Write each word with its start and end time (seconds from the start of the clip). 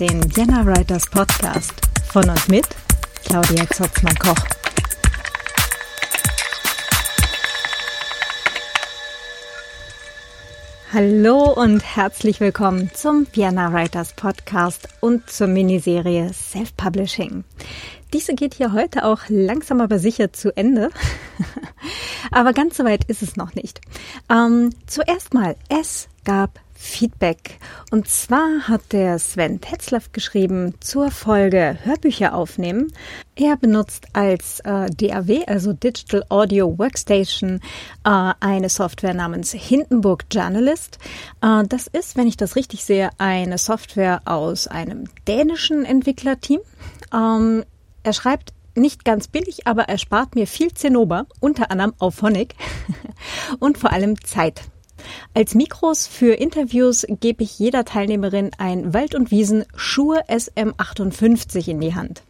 Den 0.00 0.22
Vienna 0.36 0.64
Writers 0.64 1.10
Podcast 1.10 1.72
von 2.12 2.30
und 2.30 2.48
mit 2.48 2.64
Claudia 3.24 3.68
Zotzmann-Koch. 3.68 4.36
Hallo 10.92 11.52
und 11.52 11.80
herzlich 11.96 12.38
willkommen 12.38 12.92
zum 12.94 13.26
Vienna 13.32 13.72
Writers 13.72 14.12
Podcast 14.12 14.86
und 15.00 15.28
zur 15.28 15.48
Miniserie 15.48 16.32
Self-Publishing. 16.32 17.42
Diese 18.12 18.34
geht 18.34 18.54
hier 18.54 18.72
heute 18.72 19.04
auch 19.04 19.22
langsam 19.28 19.80
aber 19.80 19.98
sicher 19.98 20.32
zu 20.32 20.56
Ende. 20.56 20.90
aber 22.30 22.52
ganz 22.52 22.76
so 22.76 22.84
weit 22.84 23.02
ist 23.06 23.22
es 23.22 23.34
noch 23.34 23.56
nicht. 23.56 23.80
Ähm, 24.30 24.70
zuerst 24.86 25.34
mal, 25.34 25.56
es 25.68 26.08
gab 26.24 26.60
Feedback. 26.80 27.58
Und 27.90 28.08
zwar 28.08 28.68
hat 28.68 28.92
der 28.92 29.18
Sven 29.18 29.60
Tetzlaff 29.60 30.12
geschrieben 30.12 30.74
zur 30.78 31.10
Folge 31.10 31.76
Hörbücher 31.82 32.34
aufnehmen. 32.34 32.92
Er 33.34 33.56
benutzt 33.56 34.06
als 34.12 34.60
äh, 34.60 34.88
DAW, 34.88 35.44
also 35.46 35.72
Digital 35.72 36.24
Audio 36.28 36.78
Workstation, 36.78 37.60
äh, 38.04 38.32
eine 38.38 38.68
Software 38.68 39.12
namens 39.12 39.50
Hindenburg 39.52 40.26
Journalist. 40.30 40.98
Äh, 41.42 41.64
das 41.68 41.88
ist, 41.88 42.16
wenn 42.16 42.28
ich 42.28 42.36
das 42.36 42.54
richtig 42.54 42.84
sehe, 42.84 43.10
eine 43.18 43.58
Software 43.58 44.22
aus 44.24 44.68
einem 44.68 45.04
dänischen 45.26 45.84
Entwicklerteam. 45.84 46.60
Ähm, 47.12 47.64
er 48.04 48.12
schreibt 48.12 48.52
nicht 48.76 49.04
ganz 49.04 49.26
billig, 49.26 49.66
aber 49.66 49.88
er 49.88 49.98
spart 49.98 50.36
mir 50.36 50.46
viel 50.46 50.72
Zinnober, 50.72 51.26
unter 51.40 51.72
anderem 51.72 51.94
auf 51.98 52.14
Phonic 52.14 52.54
und 53.58 53.78
vor 53.78 53.92
allem 53.92 54.22
Zeit. 54.22 54.62
Als 55.34 55.54
Mikros 55.54 56.06
für 56.06 56.34
Interviews 56.34 57.06
gebe 57.20 57.42
ich 57.42 57.58
jeder 57.58 57.84
Teilnehmerin 57.84 58.50
ein 58.58 58.94
Wald- 58.94 59.14
und 59.14 59.30
Wiesen 59.30 59.64
Schuhe 59.74 60.22
SM58 60.28 61.68
in 61.68 61.80
die 61.80 61.94
Hand. 61.94 62.22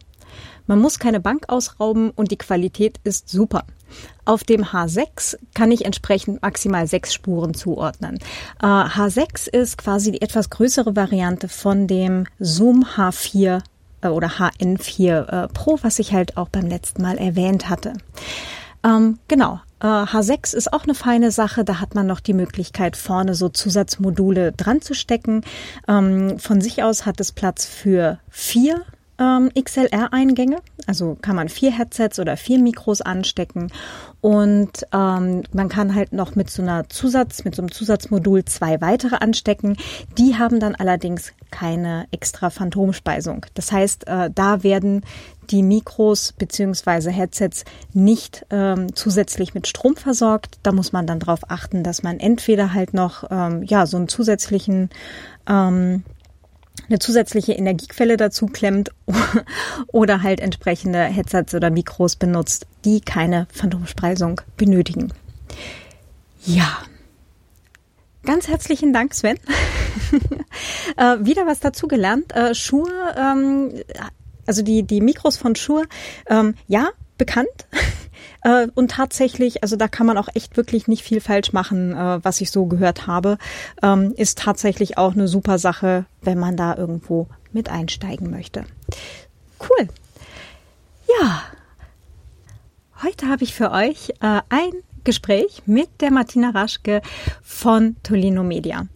Man 0.67 0.79
muss 0.79 0.99
keine 0.99 1.19
Bank 1.19 1.45
ausrauben 1.47 2.11
und 2.11 2.29
die 2.29 2.37
Qualität 2.37 2.99
ist 3.03 3.27
super. 3.27 3.65
Auf 4.23 4.43
dem 4.43 4.65
H6 4.65 5.37
kann 5.55 5.71
ich 5.71 5.83
entsprechend 5.83 6.43
maximal 6.43 6.85
sechs 6.85 7.11
Spuren 7.11 7.55
zuordnen. 7.55 8.19
Äh, 8.61 8.65
H6 8.67 9.49
ist 9.49 9.79
quasi 9.79 10.11
die 10.11 10.21
etwas 10.21 10.51
größere 10.51 10.95
Variante 10.95 11.47
von 11.47 11.87
dem 11.87 12.25
Zoom 12.37 12.85
H4 12.85 13.63
äh, 14.01 14.07
oder 14.09 14.27
HN4 14.27 15.25
äh, 15.25 15.47
Pro, 15.47 15.79
was 15.81 15.97
ich 15.97 16.13
halt 16.13 16.37
auch 16.37 16.49
beim 16.49 16.67
letzten 16.67 17.01
Mal 17.01 17.17
erwähnt 17.17 17.67
hatte. 17.67 17.93
Ähm, 18.83 19.17
genau, 19.27 19.61
H6 19.81 20.53
äh, 20.53 20.57
ist 20.57 20.73
auch 20.73 20.83
eine 20.83 20.95
feine 20.95 21.31
Sache. 21.31 21.63
Da 21.63 21.79
hat 21.79 21.95
man 21.95 22.07
noch 22.07 22.19
die 22.19 22.33
Möglichkeit, 22.33 22.97
vorne 22.97 23.35
so 23.35 23.49
Zusatzmodule 23.49 24.51
dran 24.51 24.81
zu 24.81 24.93
stecken. 24.93 25.43
Ähm, 25.87 26.39
von 26.39 26.61
sich 26.61 26.83
aus 26.83 27.05
hat 27.05 27.19
es 27.19 27.31
Platz 27.31 27.65
für 27.65 28.19
vier 28.29 28.81
ähm, 29.19 29.51
XLR-Eingänge. 29.53 30.57
Also 30.87 31.17
kann 31.21 31.35
man 31.35 31.49
vier 31.49 31.71
Headsets 31.71 32.19
oder 32.19 32.37
vier 32.37 32.59
Mikros 32.59 33.01
anstecken. 33.01 33.71
Und 34.21 34.85
ähm, 34.91 35.43
man 35.53 35.69
kann 35.69 35.93
halt 35.93 36.13
noch 36.13 36.35
mit 36.35 36.49
so 36.49 36.61
einer 36.61 36.89
Zusatz, 36.89 37.43
mit 37.43 37.55
so 37.55 37.61
einem 37.61 37.71
Zusatzmodul 37.71 38.45
zwei 38.45 38.81
weitere 38.81 39.17
anstecken. 39.17 39.77
Die 40.17 40.37
haben 40.37 40.59
dann 40.59 40.75
allerdings 40.75 41.33
keine 41.51 42.07
extra 42.11 42.49
Phantomspeisung. 42.49 43.45
Das 43.53 43.71
heißt, 43.71 44.07
äh, 44.07 44.29
da 44.33 44.63
werden 44.63 45.03
die 45.49 45.63
Mikros 45.63 46.33
beziehungsweise 46.33 47.11
Headsets 47.11 47.65
nicht 47.93 48.45
ähm, 48.49 48.95
zusätzlich 48.95 49.53
mit 49.53 49.67
Strom 49.67 49.95
versorgt. 49.95 50.59
Da 50.63 50.71
muss 50.71 50.91
man 50.91 51.07
dann 51.07 51.19
darauf 51.19 51.49
achten, 51.49 51.83
dass 51.83 52.03
man 52.03 52.19
entweder 52.19 52.73
halt 52.73 52.93
noch 52.93 53.23
ähm, 53.29 53.63
ja 53.63 53.85
so 53.85 53.97
einen 53.97 54.07
zusätzlichen 54.07 54.89
ähm, 55.47 56.03
eine 56.89 56.99
zusätzliche 56.99 57.53
Energiequelle 57.53 58.17
dazu 58.17 58.47
klemmt 58.47 58.91
oder 59.87 60.23
halt 60.23 60.39
entsprechende 60.39 61.03
Headsets 61.03 61.53
oder 61.53 61.69
Mikros 61.69 62.15
benutzt, 62.15 62.65
die 62.85 63.01
keine 63.01 63.47
Phantomspeisung 63.51 64.41
benötigen. 64.57 65.13
Ja. 66.45 66.79
Ganz 68.23 68.47
herzlichen 68.47 68.91
Dank, 68.93 69.13
Sven. 69.13 69.39
äh, 70.97 71.17
wieder 71.19 71.47
was 71.47 71.59
dazugelernt. 71.59 72.35
Äh, 72.35 72.53
Schuhe, 72.53 72.91
ähm, 73.17 73.73
also 74.45 74.61
die, 74.61 74.83
die 74.83 75.01
Mikros 75.01 75.37
von 75.37 75.55
Schuhe, 75.55 75.85
ähm, 76.27 76.55
ja, 76.67 76.89
bekannt. 77.17 77.47
Äh, 78.43 78.67
und 78.75 78.91
tatsächlich, 78.91 79.63
also 79.63 79.75
da 79.75 79.87
kann 79.87 80.05
man 80.05 80.17
auch 80.17 80.29
echt 80.33 80.57
wirklich 80.57 80.87
nicht 80.87 81.03
viel 81.03 81.21
falsch 81.21 81.53
machen, 81.53 81.93
äh, 81.93 82.23
was 82.23 82.41
ich 82.41 82.51
so 82.51 82.65
gehört 82.65 83.07
habe. 83.07 83.37
Ähm, 83.81 84.13
ist 84.15 84.39
tatsächlich 84.39 84.97
auch 84.97 85.13
eine 85.13 85.27
super 85.27 85.59
Sache, 85.59 86.05
wenn 86.21 86.39
man 86.39 86.55
da 86.55 86.75
irgendwo 86.75 87.27
mit 87.51 87.69
einsteigen 87.69 88.29
möchte. 88.29 88.65
Cool. 89.59 89.87
Ja. 91.21 91.41
Heute 93.03 93.27
habe 93.27 93.43
ich 93.43 93.53
für 93.53 93.71
euch 93.71 94.09
äh, 94.21 94.41
ein 94.49 94.71
Gespräch 95.03 95.63
mit 95.65 95.89
der 96.01 96.11
Martina 96.11 96.49
Raschke 96.51 97.01
von 97.41 97.95
Tolino 98.03 98.43
Media. 98.43 98.87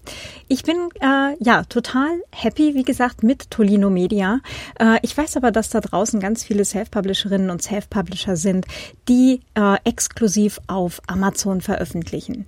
Ich 0.48 0.64
bin 0.64 0.76
äh, 1.00 1.36
ja 1.40 1.64
total 1.64 2.22
happy, 2.32 2.76
wie 2.76 2.84
gesagt, 2.84 3.24
mit 3.24 3.50
Tolino 3.50 3.90
Media. 3.90 4.40
Äh, 4.80 5.00
ich 5.02 5.18
weiß 5.18 5.38
aber, 5.38 5.52
dass 5.52 5.70
da 5.70 5.82
draußen 5.82 6.20
ganz 6.20 6.44
viele 6.44 6.66
Self-Publisherinnen 6.66 7.50
und 7.50 7.62
Self-Publisher 7.62 8.36
sind, 8.36 8.66
die 9.08 9.42
äh, 9.56 9.78
exklusiv 9.84 10.60
auf 10.68 11.02
Amazon 11.08 11.62
veröffentlichen. 11.62 12.46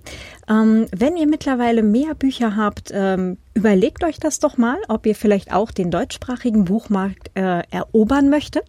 Ähm, 0.48 0.86
wenn 0.94 1.16
ihr 1.16 1.26
mittlerweile 1.26 1.82
mehr 1.82 2.14
Bücher 2.14 2.56
habt, 2.56 2.90
ähm, 2.92 3.38
überlegt 3.56 4.04
euch 4.04 4.20
das 4.20 4.38
doch 4.38 4.58
mal, 4.58 4.76
ob 4.88 5.06
ihr 5.06 5.14
vielleicht 5.14 5.50
auch 5.50 5.70
den 5.70 5.90
deutschsprachigen 5.90 6.66
Buchmarkt 6.66 7.30
äh, 7.34 7.62
erobern 7.70 8.28
möchtet. 8.28 8.64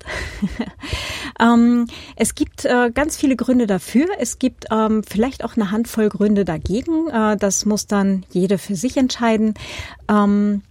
ähm, 1.39 1.87
es 2.15 2.35
gibt 2.35 2.63
äh, 2.63 2.89
ganz 2.91 3.17
viele 3.17 3.35
Gründe 3.35 3.67
dafür. 3.67 4.07
Es 4.17 4.39
gibt 4.39 4.67
ähm, 4.71 5.03
vielleicht 5.03 5.43
auch 5.43 5.57
eine 5.57 5.71
Handvoll 5.71 6.07
Gründe 6.07 6.45
dagegen. 6.45 7.09
Äh, 7.09 7.35
das 7.35 7.65
muss 7.65 7.87
dann 7.87 8.25
jede 8.31 8.57
für 8.57 8.77
sich 8.77 8.95
entscheiden. 8.95 9.55
Ähm, 10.09 10.61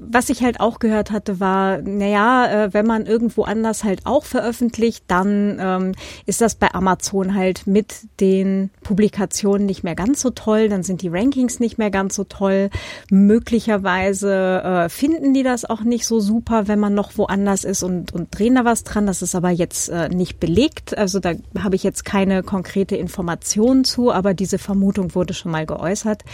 was 0.00 0.28
ich 0.30 0.42
halt 0.42 0.60
auch 0.60 0.78
gehört 0.78 1.10
hatte, 1.10 1.40
war, 1.40 1.78
naja, 1.78 2.64
äh, 2.64 2.74
wenn 2.74 2.86
man 2.86 3.06
irgendwo 3.06 3.42
anders 3.42 3.84
halt 3.84 4.00
auch 4.04 4.24
veröffentlicht, 4.24 5.04
dann 5.08 5.58
ähm, 5.60 5.92
ist 6.26 6.40
das 6.40 6.54
bei 6.54 6.72
Amazon 6.72 7.34
halt 7.34 7.66
mit 7.66 7.94
den 8.20 8.70
Publikationen 8.82 9.66
nicht 9.66 9.84
mehr 9.84 9.94
ganz 9.94 10.20
so 10.20 10.30
toll, 10.30 10.68
dann 10.68 10.82
sind 10.82 11.02
die 11.02 11.08
Rankings 11.08 11.60
nicht 11.60 11.78
mehr 11.78 11.90
ganz 11.90 12.14
so 12.14 12.24
toll. 12.24 12.70
Möglicherweise 13.10 14.62
äh, 14.62 14.88
finden 14.88 15.34
die 15.34 15.42
das 15.42 15.64
auch 15.64 15.82
nicht 15.82 16.06
so 16.06 16.20
super, 16.20 16.68
wenn 16.68 16.78
man 16.78 16.94
noch 16.94 17.16
woanders 17.16 17.64
ist 17.64 17.82
und, 17.82 18.12
und 18.12 18.36
drehen 18.36 18.54
da 18.54 18.64
was 18.64 18.84
dran. 18.84 19.06
Das 19.06 19.22
ist 19.22 19.34
aber 19.34 19.50
jetzt 19.50 19.88
äh, 19.88 20.08
nicht 20.08 20.40
belegt. 20.40 20.96
Also 20.96 21.20
da 21.20 21.32
habe 21.58 21.76
ich 21.76 21.82
jetzt 21.82 22.04
keine 22.04 22.42
konkrete 22.42 22.96
Information 22.96 23.84
zu, 23.84 24.12
aber 24.12 24.34
diese 24.34 24.58
Vermutung 24.58 25.14
wurde 25.14 25.34
schon 25.34 25.52
mal 25.52 25.66
geäußert. 25.66 26.24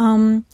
Ähm, 0.00 0.44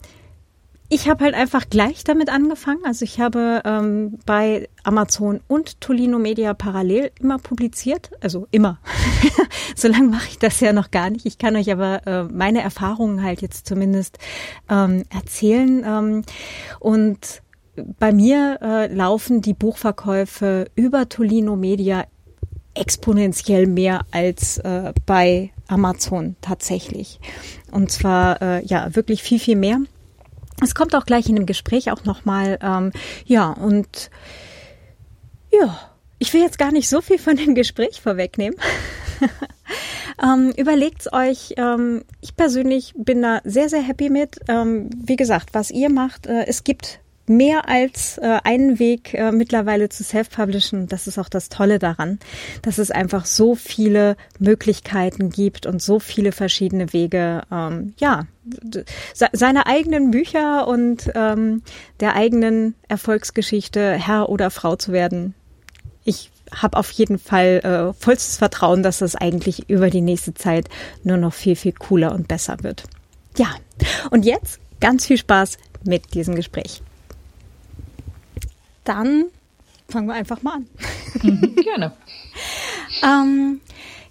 ich 0.89 1.09
habe 1.09 1.23
halt 1.23 1.33
einfach 1.33 1.69
gleich 1.69 2.03
damit 2.03 2.29
angefangen. 2.29 2.81
Also 2.85 3.03
ich 3.03 3.19
habe 3.19 3.61
ähm, 3.65 4.19
bei 4.25 4.69
Amazon 4.83 5.41
und 5.47 5.81
Tolino 5.81 6.19
Media 6.19 6.53
parallel 6.53 7.11
immer 7.19 7.39
publiziert. 7.39 8.11
Also 8.21 8.47
immer. 8.51 8.79
so 9.75 9.87
lange 9.87 10.09
mache 10.09 10.27
ich 10.29 10.39
das 10.39 10.59
ja 10.59 10.73
noch 10.73 10.91
gar 10.91 11.09
nicht. 11.09 11.25
Ich 11.25 11.37
kann 11.37 11.55
euch 11.55 11.71
aber 11.71 12.05
äh, 12.05 12.23
meine 12.25 12.61
Erfahrungen 12.61 13.23
halt 13.23 13.41
jetzt 13.41 13.65
zumindest 13.67 14.19
ähm, 14.69 15.03
erzählen. 15.09 15.83
Ähm, 15.85 16.23
und 16.79 17.41
bei 17.75 18.11
mir 18.11 18.59
äh, 18.61 18.93
laufen 18.93 19.41
die 19.41 19.53
Buchverkäufe 19.53 20.69
über 20.75 21.09
Tolino 21.09 21.55
Media 21.55 22.05
exponentiell 22.75 23.67
mehr 23.67 24.01
als 24.11 24.57
äh, 24.59 24.93
bei 25.05 25.51
Amazon 25.67 26.35
tatsächlich. 26.41 27.19
Und 27.71 27.91
zwar 27.91 28.41
äh, 28.41 28.65
ja 28.65 28.95
wirklich 28.95 29.23
viel, 29.23 29.39
viel 29.39 29.55
mehr. 29.55 29.79
Es 30.61 30.75
kommt 30.75 30.95
auch 30.95 31.05
gleich 31.05 31.27
in 31.29 31.35
dem 31.35 31.45
Gespräch 31.45 31.91
auch 31.91 32.05
nochmal, 32.05 32.59
ähm, 32.61 32.91
ja, 33.25 33.51
und 33.51 34.09
ja, 35.51 35.77
ich 36.19 36.33
will 36.33 36.41
jetzt 36.41 36.57
gar 36.57 36.71
nicht 36.71 36.89
so 36.89 37.01
viel 37.01 37.19
von 37.19 37.35
dem 37.35 37.55
Gespräch 37.55 38.01
vorwegnehmen. 38.01 38.57
ähm, 40.23 40.53
Überlegt's 40.57 41.11
euch. 41.11 41.53
Ähm, 41.57 42.03
ich 42.21 42.35
persönlich 42.35 42.93
bin 42.95 43.21
da 43.21 43.41
sehr, 43.43 43.69
sehr 43.69 43.81
happy 43.81 44.09
mit. 44.09 44.39
Ähm, 44.47 44.89
wie 44.95 45.15
gesagt, 45.15 45.49
was 45.53 45.71
ihr 45.71 45.89
macht, 45.89 46.27
äh, 46.27 46.45
es 46.45 46.63
gibt 46.63 46.99
mehr 47.25 47.69
als 47.69 48.17
äh, 48.17 48.39
einen 48.43 48.79
Weg 48.79 49.13
äh, 49.13 49.31
mittlerweile 49.31 49.89
zu 49.89 50.03
self-publishen. 50.03 50.87
Das 50.87 51.07
ist 51.07 51.17
auch 51.17 51.29
das 51.29 51.49
Tolle 51.49 51.79
daran, 51.79 52.19
dass 52.61 52.77
es 52.77 52.91
einfach 52.91 53.25
so 53.25 53.55
viele 53.55 54.17
Möglichkeiten 54.39 55.29
gibt 55.29 55.65
und 55.65 55.81
so 55.81 55.99
viele 55.99 56.31
verschiedene 56.31 56.91
Wege, 56.93 57.43
ähm, 57.51 57.93
ja, 57.97 58.25
seine 59.31 59.67
eigenen 59.67 60.11
Bücher 60.11 60.67
und 60.67 61.09
ähm, 61.15 61.63
der 62.01 62.15
eigenen 62.15 62.75
Erfolgsgeschichte 62.89 63.93
Herr 63.93 64.27
oder 64.27 64.51
Frau 64.51 64.75
zu 64.75 64.91
werden. 64.91 65.33
Ich 66.03 66.29
habe 66.53 66.77
auf 66.77 66.91
jeden 66.91 67.19
Fall 67.19 67.61
äh, 67.63 67.93
vollstes 68.03 68.37
Vertrauen, 68.37 68.83
dass 68.83 68.99
das 68.99 69.15
eigentlich 69.15 69.69
über 69.69 69.89
die 69.89 70.01
nächste 70.01 70.33
Zeit 70.33 70.67
nur 71.03 71.17
noch 71.17 71.33
viel, 71.33 71.55
viel 71.55 71.71
cooler 71.71 72.13
und 72.13 72.27
besser 72.27 72.57
wird. 72.61 72.83
Ja, 73.37 73.47
und 74.11 74.25
jetzt 74.25 74.59
ganz 74.81 75.05
viel 75.05 75.17
Spaß 75.17 75.57
mit 75.85 76.13
diesem 76.13 76.35
Gespräch. 76.35 76.81
Dann 78.83 79.25
fangen 79.87 80.07
wir 80.07 80.13
einfach 80.13 80.41
mal 80.41 80.55
an. 80.55 80.67
Mhm, 81.21 81.55
gerne. 81.55 81.93
ähm, 83.03 83.61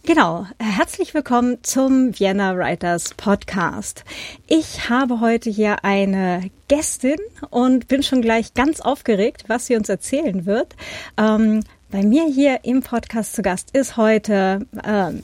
Genau, 0.04 0.48
herzlich 0.58 1.14
willkommen 1.14 1.58
zum 1.62 2.18
Vienna 2.18 2.56
Writers 2.56 3.14
Podcast. 3.14 4.04
Ich 4.48 4.88
habe 4.88 5.20
heute 5.20 5.48
hier 5.48 5.84
eine 5.84 6.50
Gästin 6.66 7.18
und 7.50 7.86
bin 7.86 8.02
schon 8.02 8.20
gleich 8.20 8.52
ganz 8.54 8.80
aufgeregt, 8.80 9.44
was 9.46 9.66
sie 9.66 9.76
uns 9.76 9.88
erzählen 9.88 10.44
wird. 10.44 10.74
Ähm, 11.16 11.62
bei 11.92 12.02
mir 12.02 12.24
hier 12.24 12.64
im 12.64 12.82
Podcast 12.82 13.36
zu 13.36 13.42
Gast 13.42 13.76
ist 13.76 13.96
heute, 13.96 14.66
ähm, 14.84 15.22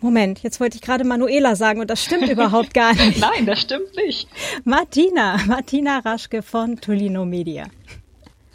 Moment, 0.00 0.42
jetzt 0.42 0.58
wollte 0.58 0.76
ich 0.76 0.82
gerade 0.82 1.04
Manuela 1.04 1.54
sagen 1.54 1.80
und 1.80 1.88
das 1.88 2.02
stimmt 2.02 2.28
überhaupt 2.30 2.74
gar 2.74 2.94
nicht. 2.94 3.20
Nein, 3.20 3.46
das 3.46 3.60
stimmt 3.60 3.94
nicht. 3.94 4.28
Martina, 4.64 5.38
Martina 5.46 6.00
Raschke 6.00 6.42
von 6.42 6.80
Tolino 6.80 7.24
Media. 7.24 7.66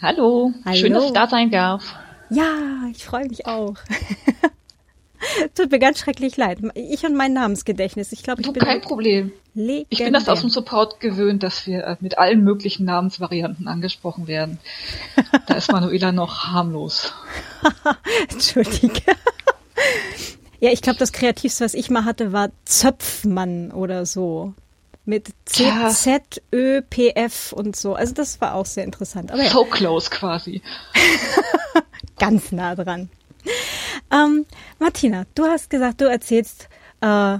Hallo, 0.03 0.51
Hallo. 0.65 0.75
schön, 0.75 0.91
dass 0.91 1.05
ich 1.05 1.13
da 1.13 1.27
sein 1.27 1.49
darf. 1.49 1.95
Ja, 2.29 2.89
ich 2.91 3.05
freue 3.05 3.25
mich 3.25 3.47
auch. 3.47 3.75
Tut 5.55 5.71
mir 5.71 5.79
ganz 5.79 5.99
schrecklich 5.99 6.35
leid. 6.35 6.59
Ich 6.75 7.05
und 7.05 7.15
mein 7.15 7.31
Namensgedächtnis. 7.31 8.11
Ich 8.11 8.21
glaube, 8.21 8.41
ich 8.41 8.47
du, 8.47 8.51
bin 8.51 8.63
kein 8.63 8.81
Problem. 8.81 9.31
Legendär. 9.53 9.85
Ich 9.87 9.99
bin 9.99 10.11
das 10.11 10.27
aus 10.27 10.41
dem 10.41 10.49
Support 10.49 10.99
gewöhnt, 10.99 11.41
dass 11.41 11.65
wir 11.67 11.85
äh, 11.85 11.95
mit 12.01 12.17
allen 12.17 12.43
möglichen 12.43 12.83
Namensvarianten 12.83 13.69
angesprochen 13.69 14.27
werden. 14.27 14.59
Da 15.47 15.53
ist 15.53 15.71
Manuela 15.71 16.11
noch 16.11 16.47
harmlos. 16.47 17.13
Entschuldige. 18.29 19.01
ja, 20.59 20.71
ich 20.71 20.81
glaube, 20.81 20.99
das 20.99 21.13
Kreativste, 21.13 21.63
was 21.63 21.73
ich 21.75 21.89
mal 21.89 22.03
hatte, 22.03 22.33
war 22.33 22.49
Zöpfmann 22.65 23.71
oder 23.71 24.05
so. 24.05 24.53
Mit 25.05 25.29
Z, 25.45 25.65
ja. 25.65 25.89
Z, 25.89 26.41
Ö, 26.53 26.81
P, 26.81 27.11
F 27.15 27.51
und 27.51 27.75
so. 27.75 27.93
Also 27.93 28.13
das 28.13 28.39
war 28.39 28.55
auch 28.55 28.65
sehr 28.65 28.85
interessant. 28.85 29.31
Aber 29.31 29.43
ja. 29.43 29.49
So 29.49 29.65
close 29.65 30.09
quasi. 30.09 30.61
Ganz 32.19 32.51
nah 32.51 32.75
dran. 32.75 33.09
Ähm, 34.11 34.45
Martina, 34.79 35.25
du 35.35 35.45
hast 35.45 35.69
gesagt, 35.69 35.99
du 35.99 36.05
erzählst 36.05 36.69
äh, 37.01 37.37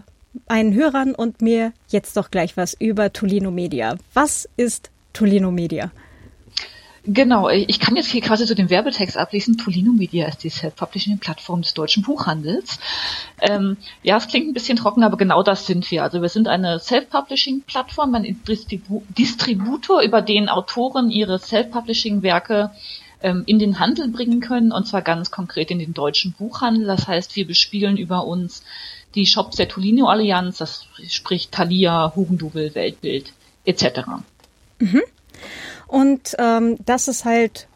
einen 0.48 0.74
Hörern 0.74 1.15
und 1.15 1.42
mir 1.42 1.74
jetzt 1.88 2.18
doch 2.18 2.31
gleich 2.31 2.57
was 2.57 2.74
über 2.74 3.13
Tolino 3.13 3.51
Media. 3.51 3.95
Was 4.13 4.50
ist 4.57 4.89
Tolino 5.13 5.51
Media? 5.51 5.92
Genau, 7.06 7.50
ich 7.50 7.82
kann 7.82 7.98
jetzt 7.98 8.10
hier 8.10 8.22
quasi 8.22 8.46
so 8.46 8.56
den 8.56 8.70
Werbetext 8.70 9.18
ablesen. 9.18 9.58
Tolino 9.58 9.92
Media 9.92 10.26
ist 10.26 10.44
die 10.44 10.50
Self-Publishing-Plattform 10.50 11.62
des 11.62 11.74
deutschen 11.74 12.02
Buchhandels. 12.02 12.80
Ähm, 13.42 13.76
ja, 14.04 14.16
es 14.16 14.30
klingt 14.30 14.48
ein 14.48 14.54
bisschen 14.54 14.78
trocken, 14.78 15.04
aber 15.04 15.18
genau 15.18 15.44
das 15.44 15.66
sind 15.66 15.92
wir. 15.92 16.04
Also 16.04 16.22
wir 16.22 16.30
sind 16.30 16.48
eine 16.48 16.80
Self-Publishing-Plattform, 16.80 18.16
ein 18.16 18.40
Distributor, 18.48 20.02
über 20.02 20.22
den 20.22 20.48
Autoren 20.48 21.12
ihre 21.12 21.40
Self-Publishing-Werke 21.40 22.72
ähm, 23.22 23.44
in 23.48 23.60
den 23.60 23.80
Handel 23.80 24.08
bringen 24.08 24.40
können 24.40 24.72
und 24.72 24.88
zwar 24.88 25.02
ganz 25.02 25.30
konkret 25.30 25.72
in 25.72 25.80
den 25.80 25.94
deutschen 25.94 26.32
Buchhandel. 26.32 26.86
Das 26.86 27.08
heißt, 27.08 27.36
wir 27.36 27.46
bespielen 27.46 27.98
über 27.98 28.26
uns 28.26 28.64
die 29.16 29.26
Shops 29.26 29.58
der 29.58 29.68
Tolino 29.68 30.08
Allianz, 30.08 30.60
das 30.60 30.88
spricht 31.10 31.52
Thalia, 31.52 32.14
Hugendubel, 32.16 32.74
Weltbild 32.76 33.34
etc. 33.66 34.02
Mhm. 34.80 35.02
Und 35.94 36.36
ähm, 36.40 36.78
das 36.88 37.07
ist 37.07 37.24
halt 37.24 37.68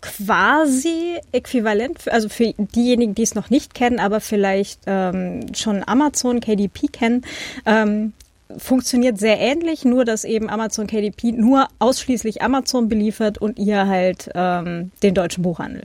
quasi 0.00 1.18
äquivalent, 1.30 1.98
für, 1.98 2.10
also 2.10 2.30
für 2.30 2.54
diejenigen, 2.56 3.14
die 3.14 3.22
es 3.22 3.34
noch 3.34 3.50
nicht 3.50 3.74
kennen, 3.74 4.00
aber 4.00 4.20
vielleicht 4.20 4.80
ähm, 4.86 5.54
schon 5.54 5.86
Amazon, 5.86 6.40
KDP 6.40 6.86
kennen, 6.86 7.20
ähm, 7.66 8.14
funktioniert 8.56 9.18
sehr 9.18 9.38
ähnlich, 9.38 9.84
nur 9.84 10.06
dass 10.06 10.24
eben 10.24 10.48
Amazon 10.48 10.86
KDP 10.86 11.32
nur 11.32 11.68
ausschließlich 11.80 12.40
Amazon 12.40 12.88
beliefert 12.88 13.36
und 13.36 13.58
ihr 13.58 13.86
halt 13.86 14.30
ähm, 14.34 14.90
den 15.02 15.12
deutschen 15.12 15.42
Buchhandel. 15.42 15.84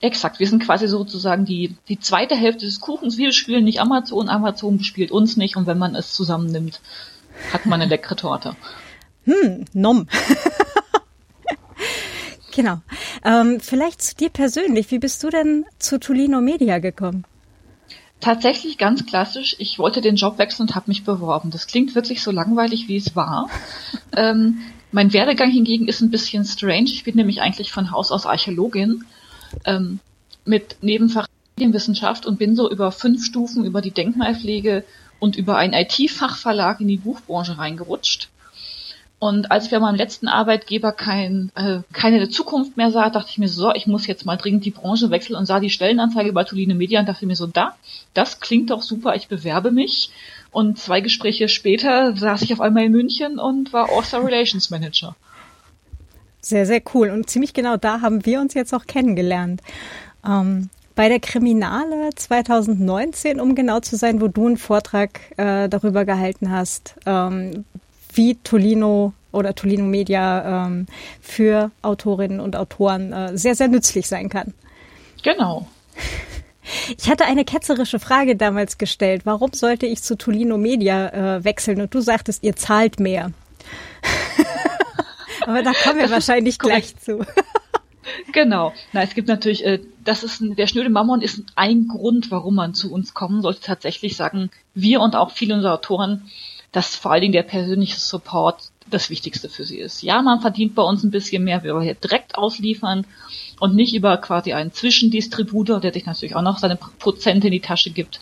Exakt, 0.00 0.40
wir 0.40 0.48
sind 0.48 0.64
quasi 0.64 0.88
sozusagen 0.88 1.44
die, 1.44 1.76
die 1.88 2.00
zweite 2.00 2.34
Hälfte 2.34 2.66
des 2.66 2.80
Kuchens. 2.80 3.16
Wir 3.16 3.30
spielen 3.30 3.62
nicht 3.62 3.80
Amazon, 3.80 4.28
Amazon 4.28 4.78
bespielt 4.78 5.12
uns 5.12 5.36
nicht 5.36 5.54
und 5.54 5.68
wenn 5.68 5.78
man 5.78 5.94
es 5.94 6.14
zusammennimmt, 6.14 6.80
hat 7.52 7.64
man 7.64 7.80
eine 7.80 7.88
leckere 7.88 8.16
Torte. 8.16 8.56
Hm, 9.24 9.66
nom. 9.72 10.08
genau. 12.60 12.80
Ähm, 13.24 13.60
vielleicht 13.60 14.02
zu 14.02 14.14
dir 14.14 14.28
persönlich. 14.28 14.90
Wie 14.90 14.98
bist 14.98 15.22
du 15.22 15.30
denn 15.30 15.64
zu 15.78 15.98
Tolino 15.98 16.40
Media 16.40 16.78
gekommen? 16.78 17.24
Tatsächlich 18.20 18.76
ganz 18.76 19.06
klassisch. 19.06 19.56
Ich 19.58 19.78
wollte 19.78 20.02
den 20.02 20.16
Job 20.16 20.38
wechseln 20.38 20.68
und 20.68 20.74
habe 20.74 20.88
mich 20.88 21.04
beworben. 21.04 21.50
Das 21.50 21.66
klingt 21.66 21.94
wirklich 21.94 22.22
so 22.22 22.30
langweilig, 22.30 22.86
wie 22.88 22.96
es 22.96 23.16
war. 23.16 23.48
ähm, 24.16 24.58
mein 24.92 25.12
Werdegang 25.12 25.50
hingegen 25.50 25.88
ist 25.88 26.02
ein 26.02 26.10
bisschen 26.10 26.44
strange. 26.44 26.90
Ich 26.90 27.04
bin 27.04 27.16
nämlich 27.16 27.40
eigentlich 27.40 27.72
von 27.72 27.90
Haus 27.90 28.12
aus 28.12 28.26
Archäologin 28.26 29.04
ähm, 29.64 30.00
mit 30.44 30.76
Nebenfach 30.82 31.26
Medienwissenschaft 31.56 32.26
und 32.26 32.38
bin 32.38 32.56
so 32.56 32.70
über 32.70 32.90
fünf 32.92 33.24
Stufen 33.24 33.64
über 33.64 33.80
die 33.80 33.90
Denkmalpflege 33.90 34.84
und 35.18 35.36
über 35.36 35.56
einen 35.56 35.74
IT-Fachverlag 35.74 36.80
in 36.80 36.88
die 36.88 36.96
Buchbranche 36.96 37.58
reingerutscht. 37.58 38.28
Und 39.20 39.50
als 39.50 39.66
ich 39.66 39.70
bei 39.70 39.78
meinem 39.78 39.96
letzten 39.96 40.28
Arbeitgeber 40.28 40.92
kein, 40.92 41.52
äh, 41.54 41.80
keine 41.92 42.30
Zukunft 42.30 42.78
mehr 42.78 42.90
sah, 42.90 43.10
dachte 43.10 43.28
ich 43.30 43.36
mir 43.36 43.48
so, 43.48 43.70
ich 43.74 43.86
muss 43.86 44.06
jetzt 44.06 44.24
mal 44.24 44.36
dringend 44.36 44.64
die 44.64 44.70
Branche 44.70 45.10
wechseln 45.10 45.36
und 45.36 45.44
sah 45.44 45.60
die 45.60 45.68
Stellenanzeige 45.68 46.32
bei 46.32 46.42
Toline 46.42 46.74
Media 46.74 47.00
und 47.00 47.06
dachte 47.06 47.26
mir 47.26 47.36
so, 47.36 47.46
da, 47.46 47.76
das 48.14 48.40
klingt 48.40 48.70
doch 48.70 48.80
super, 48.80 49.14
ich 49.14 49.28
bewerbe 49.28 49.72
mich. 49.72 50.10
Und 50.52 50.78
zwei 50.78 51.02
Gespräche 51.02 51.50
später 51.50 52.16
saß 52.16 52.40
ich 52.40 52.54
auf 52.54 52.62
einmal 52.62 52.84
in 52.84 52.92
München 52.92 53.38
und 53.38 53.74
war 53.74 53.90
Author 53.90 54.24
Relations 54.24 54.70
Manager. 54.70 55.14
Sehr, 56.40 56.64
sehr 56.64 56.80
cool. 56.94 57.10
Und 57.10 57.28
ziemlich 57.28 57.52
genau 57.52 57.76
da 57.76 58.00
haben 58.00 58.24
wir 58.24 58.40
uns 58.40 58.54
jetzt 58.54 58.72
auch 58.72 58.86
kennengelernt. 58.86 59.60
Ähm, 60.26 60.70
bei 60.94 61.10
der 61.10 61.20
Kriminale 61.20 62.08
2019, 62.16 63.38
um 63.38 63.54
genau 63.54 63.80
zu 63.80 63.96
sein, 63.96 64.22
wo 64.22 64.28
du 64.28 64.46
einen 64.46 64.56
Vortrag 64.56 65.20
äh, 65.36 65.68
darüber 65.68 66.06
gehalten 66.06 66.50
hast, 66.50 66.94
ähm, 67.04 67.66
wie 68.14 68.36
Tolino 68.36 69.12
oder 69.32 69.54
Tolino 69.54 69.84
Media 69.84 70.66
ähm, 70.66 70.86
für 71.20 71.70
Autorinnen 71.82 72.40
und 72.40 72.56
Autoren 72.56 73.12
äh, 73.12 73.36
sehr, 73.36 73.54
sehr 73.54 73.68
nützlich 73.68 74.06
sein 74.08 74.28
kann. 74.28 74.54
Genau. 75.22 75.66
Ich 76.98 77.08
hatte 77.08 77.24
eine 77.24 77.44
ketzerische 77.44 77.98
Frage 77.98 78.36
damals 78.36 78.78
gestellt. 78.78 79.22
Warum 79.24 79.52
sollte 79.52 79.86
ich 79.86 80.02
zu 80.02 80.16
Tolino 80.16 80.56
Media 80.56 81.36
äh, 81.36 81.44
wechseln? 81.44 81.80
Und 81.80 81.94
du 81.94 82.00
sagtest, 82.00 82.44
ihr 82.44 82.56
zahlt 82.56 83.00
mehr. 83.00 83.32
Aber 85.46 85.62
da 85.62 85.72
kommen 85.72 85.96
wir 85.96 86.02
das 86.02 86.12
wahrscheinlich 86.12 86.58
gleich 86.58 86.96
zu. 86.96 87.24
genau. 88.32 88.72
Na, 88.92 89.02
es 89.02 89.14
gibt 89.14 89.28
natürlich, 89.28 89.64
äh, 89.64 89.80
das 90.04 90.22
ist 90.22 90.40
ein, 90.40 90.54
der 90.54 90.66
schnöde 90.66 90.90
Mammon 90.90 91.22
ist 91.22 91.42
ein 91.56 91.88
Grund, 91.88 92.30
warum 92.30 92.54
man 92.54 92.74
zu 92.74 92.92
uns 92.92 93.14
kommen 93.14 93.42
sollte. 93.42 93.60
Tatsächlich 93.60 94.16
sagen 94.16 94.50
wir 94.74 95.00
und 95.00 95.16
auch 95.16 95.30
viele 95.30 95.54
unserer 95.54 95.74
Autoren, 95.74 96.30
dass 96.72 96.96
vor 96.96 97.12
allen 97.12 97.22
Dingen 97.22 97.32
der 97.32 97.42
persönliche 97.42 97.98
Support 97.98 98.70
das 98.88 99.10
Wichtigste 99.10 99.48
für 99.48 99.64
sie 99.64 99.78
ist. 99.78 100.02
Ja, 100.02 100.22
man 100.22 100.40
verdient 100.40 100.74
bei 100.74 100.82
uns 100.82 101.04
ein 101.04 101.10
bisschen 101.10 101.44
mehr, 101.44 101.62
wir 101.62 101.80
hier 101.80 101.94
direkt 101.94 102.36
ausliefern 102.36 103.06
und 103.58 103.74
nicht 103.74 103.94
über 103.94 104.16
quasi 104.16 104.52
einen 104.52 104.72
Zwischendistributor, 104.72 105.80
der 105.80 105.92
sich 105.92 106.06
natürlich 106.06 106.36
auch 106.36 106.42
noch 106.42 106.58
seine 106.58 106.76
Prozente 106.76 107.48
in 107.48 107.52
die 107.52 107.60
Tasche 107.60 107.90
gibt. 107.90 108.20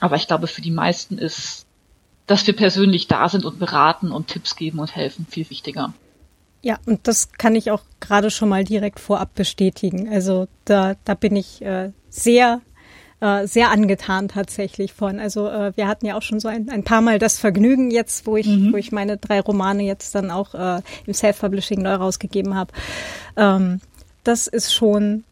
Aber 0.00 0.16
ich 0.16 0.26
glaube, 0.26 0.46
für 0.46 0.62
die 0.62 0.70
meisten 0.70 1.18
ist, 1.18 1.66
dass 2.26 2.46
wir 2.46 2.54
persönlich 2.54 3.08
da 3.08 3.28
sind 3.28 3.44
und 3.44 3.58
beraten 3.58 4.12
und 4.12 4.28
Tipps 4.28 4.56
geben 4.56 4.78
und 4.78 4.94
helfen, 4.94 5.26
viel 5.28 5.48
wichtiger. 5.50 5.92
Ja, 6.62 6.78
und 6.86 7.08
das 7.08 7.32
kann 7.32 7.56
ich 7.56 7.72
auch 7.72 7.82
gerade 8.00 8.30
schon 8.30 8.48
mal 8.48 8.62
direkt 8.62 9.00
vorab 9.00 9.34
bestätigen. 9.34 10.08
Also 10.08 10.46
da, 10.64 10.94
da 11.04 11.14
bin 11.14 11.34
ich 11.34 11.60
äh, 11.62 11.90
sehr 12.08 12.60
äh, 13.22 13.46
sehr 13.46 13.70
angetan 13.70 14.26
tatsächlich 14.26 14.92
von. 14.92 15.20
Also 15.20 15.48
äh, 15.48 15.72
wir 15.76 15.86
hatten 15.86 16.06
ja 16.06 16.16
auch 16.16 16.22
schon 16.22 16.40
so 16.40 16.48
ein, 16.48 16.68
ein 16.70 16.82
paar 16.82 17.00
Mal 17.00 17.20
das 17.20 17.38
Vergnügen 17.38 17.92
jetzt, 17.92 18.26
wo 18.26 18.36
ich, 18.36 18.48
mhm. 18.48 18.72
wo 18.72 18.76
ich 18.76 18.90
meine 18.90 19.16
drei 19.16 19.40
Romane 19.40 19.84
jetzt 19.84 20.16
dann 20.16 20.32
auch 20.32 20.54
äh, 20.54 20.82
im 21.06 21.14
Self-Publishing 21.14 21.80
neu 21.80 21.94
rausgegeben 21.94 22.56
habe. 22.56 22.72
Ähm, 23.36 23.80
das 24.24 24.48
ist 24.48 24.74
schon 24.74 25.22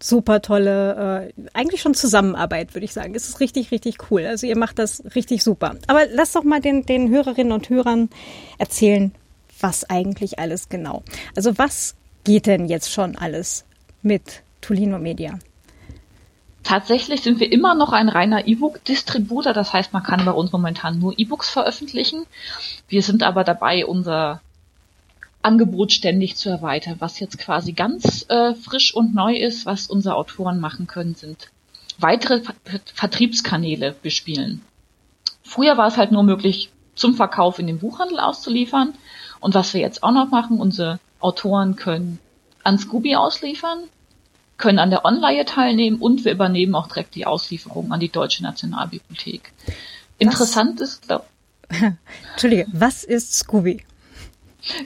super 0.00 0.42
tolle, 0.42 1.32
äh, 1.36 1.42
eigentlich 1.52 1.80
schon 1.80 1.94
Zusammenarbeit, 1.94 2.74
würde 2.74 2.84
ich 2.84 2.92
sagen. 2.92 3.16
Es 3.16 3.28
ist 3.28 3.40
richtig, 3.40 3.72
richtig 3.72 4.10
cool. 4.10 4.26
Also 4.26 4.46
ihr 4.46 4.56
macht 4.56 4.78
das 4.78 5.02
richtig 5.16 5.42
super. 5.42 5.74
Aber 5.88 6.06
lasst 6.06 6.36
doch 6.36 6.44
mal 6.44 6.60
den, 6.60 6.86
den 6.86 7.10
Hörerinnen 7.10 7.52
und 7.52 7.68
Hörern 7.68 8.10
erzählen, 8.58 9.12
was 9.58 9.90
eigentlich 9.90 10.38
alles 10.38 10.68
genau. 10.68 11.02
Also 11.34 11.58
was 11.58 11.96
geht 12.22 12.46
denn 12.46 12.66
jetzt 12.66 12.92
schon 12.92 13.16
alles 13.16 13.64
mit 14.02 14.44
Tolino 14.60 15.00
Media? 15.00 15.38
Tatsächlich 16.62 17.22
sind 17.22 17.40
wir 17.40 17.50
immer 17.50 17.74
noch 17.74 17.92
ein 17.92 18.08
reiner 18.08 18.46
E-Book-Distributor, 18.46 19.52
das 19.52 19.72
heißt, 19.72 19.92
man 19.92 20.02
kann 20.02 20.24
bei 20.24 20.32
uns 20.32 20.52
momentan 20.52 20.98
nur 20.98 21.18
E-Books 21.18 21.48
veröffentlichen. 21.48 22.26
Wir 22.88 23.02
sind 23.02 23.22
aber 23.22 23.44
dabei, 23.44 23.86
unser 23.86 24.40
Angebot 25.42 25.92
ständig 25.92 26.36
zu 26.36 26.50
erweitern. 26.50 26.96
Was 26.98 27.18
jetzt 27.18 27.38
quasi 27.38 27.72
ganz 27.72 28.26
äh, 28.28 28.54
frisch 28.54 28.94
und 28.94 29.14
neu 29.14 29.36
ist, 29.36 29.64
was 29.64 29.86
unsere 29.86 30.16
Autoren 30.16 30.60
machen 30.60 30.86
können, 30.86 31.14
sind 31.14 31.50
weitere 31.98 32.40
Ver 32.40 32.54
Vertriebskanäle 32.94 33.94
bespielen. 34.02 34.62
Früher 35.42 35.76
war 35.76 35.88
es 35.88 35.96
halt 35.96 36.12
nur 36.12 36.22
möglich, 36.22 36.70
zum 36.94 37.14
Verkauf 37.14 37.58
in 37.58 37.66
den 37.66 37.78
Buchhandel 37.78 38.20
auszuliefern. 38.20 38.94
Und 39.40 39.54
was 39.54 39.72
wir 39.72 39.80
jetzt 39.80 40.02
auch 40.02 40.12
noch 40.12 40.30
machen, 40.30 40.60
unsere 40.60 41.00
Autoren 41.20 41.76
können 41.76 42.18
an 42.62 42.78
Scooby 42.78 43.16
ausliefern, 43.16 43.84
können 44.60 44.78
an 44.78 44.90
der 44.90 45.04
Online 45.04 45.44
teilnehmen 45.44 45.96
und 45.96 46.24
wir 46.24 46.32
übernehmen 46.32 46.74
auch 46.74 46.86
direkt 46.86 47.14
die 47.14 47.26
Auslieferung 47.26 47.92
an 47.92 47.98
die 47.98 48.10
Deutsche 48.10 48.42
Nationalbibliothek. 48.42 49.52
Interessant 50.18 50.80
ist, 50.80 51.08
glaub, 51.08 51.26
Entschuldige, 52.32 52.66
was 52.72 53.04
ist 53.04 53.34
Scooby? 53.34 53.84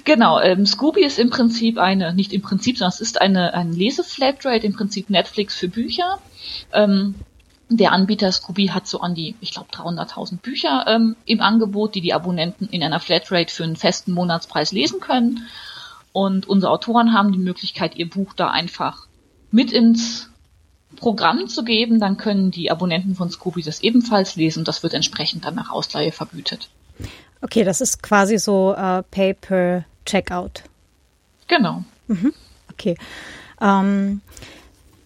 Genau, 0.05 0.41
ähm, 0.41 0.67
Scooby 0.67 1.05
ist 1.05 1.19
im 1.19 1.31
Prinzip 1.31 1.79
eine, 1.79 2.15
nicht 2.15 2.33
im 2.33 2.43
Prinzip, 2.43 2.79
sondern 2.79 2.93
es 2.95 3.01
ist 3.01 3.21
eine, 3.21 3.55
ein 3.55 3.73
Leseflatrate, 3.73 4.67
im 4.67 4.75
Prinzip 4.75 5.11
Netflix 5.11 5.57
für 5.57 5.69
Bücher. 5.69 6.19
Ähm, 6.73 7.17
der 7.69 7.93
Anbieter 7.93 8.31
Scooby 8.31 8.69
hat 8.69 8.87
so 8.87 9.01
an 9.01 9.15
die, 9.15 9.35
ich 9.41 9.53
glaube, 9.53 9.71
300.000 9.73 10.39
Bücher 10.39 10.85
ähm, 10.87 11.17
im 11.25 11.41
Angebot, 11.41 11.95
die 11.95 12.03
die 12.03 12.13
Abonnenten 12.13 12.69
in 12.69 12.83
einer 12.83 13.01
Flatrate 13.01 13.53
für 13.53 13.65
einen 13.65 13.77
festen 13.77 14.13
Monatspreis 14.13 14.71
lesen 14.71 15.01
können. 15.01 15.49
Und 16.13 16.47
unsere 16.47 16.71
Autoren 16.71 17.13
haben 17.13 17.33
die 17.33 17.39
Möglichkeit, 17.39 17.97
ihr 17.97 18.09
Buch 18.09 18.35
da 18.35 18.51
einfach 18.51 19.09
mit 19.55 19.73
ins 19.73 20.29
Programm 20.97 21.49
zu 21.49 21.65
geben. 21.65 22.01
Dann 22.01 22.17
können 22.17 22.51
die 22.51 22.71
Abonnenten 22.71 23.15
von 23.15 23.31
Scooby 23.31 23.63
das 23.63 23.83
ebenfalls 23.83 24.37
lesen 24.37 24.61
und 24.61 24.69
das 24.69 24.83
wird 24.83 24.95
entsprechend 24.95 25.45
dann 25.45 25.55
nach 25.55 25.71
Ausleihe 25.71 26.13
vergütet. 26.13 26.69
Okay, 27.41 27.63
das 27.63 27.81
ist 27.81 28.03
quasi 28.03 28.39
so 28.39 28.75
äh, 28.77 29.03
Pay 29.11 29.35
per 29.35 29.85
Checkout. 30.05 30.65
Genau. 31.47 31.85
Mhm. 32.09 32.33
Okay. 32.73 32.97
Ähm, 33.61 34.23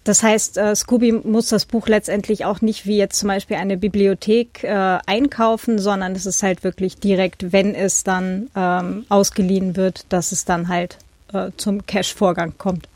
das 0.04 0.22
heißt, 0.22 0.56
äh, 0.56 0.74
Scooby 0.74 1.12
muss 1.12 1.48
das 1.48 1.66
Buch 1.66 1.86
letztendlich 1.86 2.46
auch 2.46 2.62
nicht 2.62 2.86
wie 2.86 2.96
jetzt 2.96 3.18
zum 3.18 3.28
Beispiel 3.28 3.58
eine 3.58 3.76
Bibliothek 3.76 4.64
äh, 4.64 4.98
einkaufen, 5.04 5.78
sondern 5.78 6.12
es 6.12 6.24
ist 6.24 6.42
halt 6.42 6.64
wirklich 6.64 6.96
direkt, 6.96 7.52
wenn 7.52 7.74
es 7.74 8.04
dann 8.04 8.48
ähm, 8.56 9.04
ausgeliehen 9.10 9.76
wird, 9.76 10.06
dass 10.08 10.32
es 10.32 10.46
dann 10.46 10.68
halt 10.68 10.96
äh, 11.34 11.50
zum 11.58 11.84
Cash-Vorgang 11.84 12.54
kommt. 12.56 12.88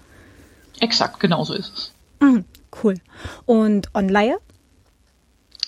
Exakt, 0.81 1.21
genau 1.21 1.45
so 1.45 1.55
ist 1.55 1.73
es. 1.75 1.93
Mhm, 2.21 2.45
cool. 2.83 2.95
Und 3.47 3.95
Online? 3.95 4.39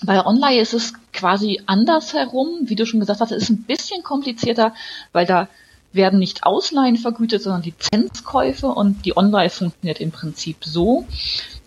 Bei 0.03 0.25
Online 0.25 0.61
ist 0.61 0.73
es 0.73 0.93
quasi 1.13 1.61
andersherum, 1.65 2.61
wie 2.63 2.75
du 2.75 2.85
schon 2.85 2.99
gesagt 2.99 3.21
hast, 3.21 3.31
es 3.31 3.43
ist 3.43 3.49
ein 3.49 3.63
bisschen 3.63 4.03
komplizierter, 4.03 4.73
weil 5.13 5.25
da 5.25 5.47
werden 5.93 6.19
nicht 6.19 6.43
Ausleihen 6.43 6.97
vergütet, 6.97 7.41
sondern 7.41 7.63
Lizenzkäufe 7.63 8.67
und 8.67 9.05
die 9.05 9.15
Online 9.15 9.49
funktioniert 9.49 10.01
im 10.01 10.11
Prinzip 10.11 10.57
so, 10.65 11.07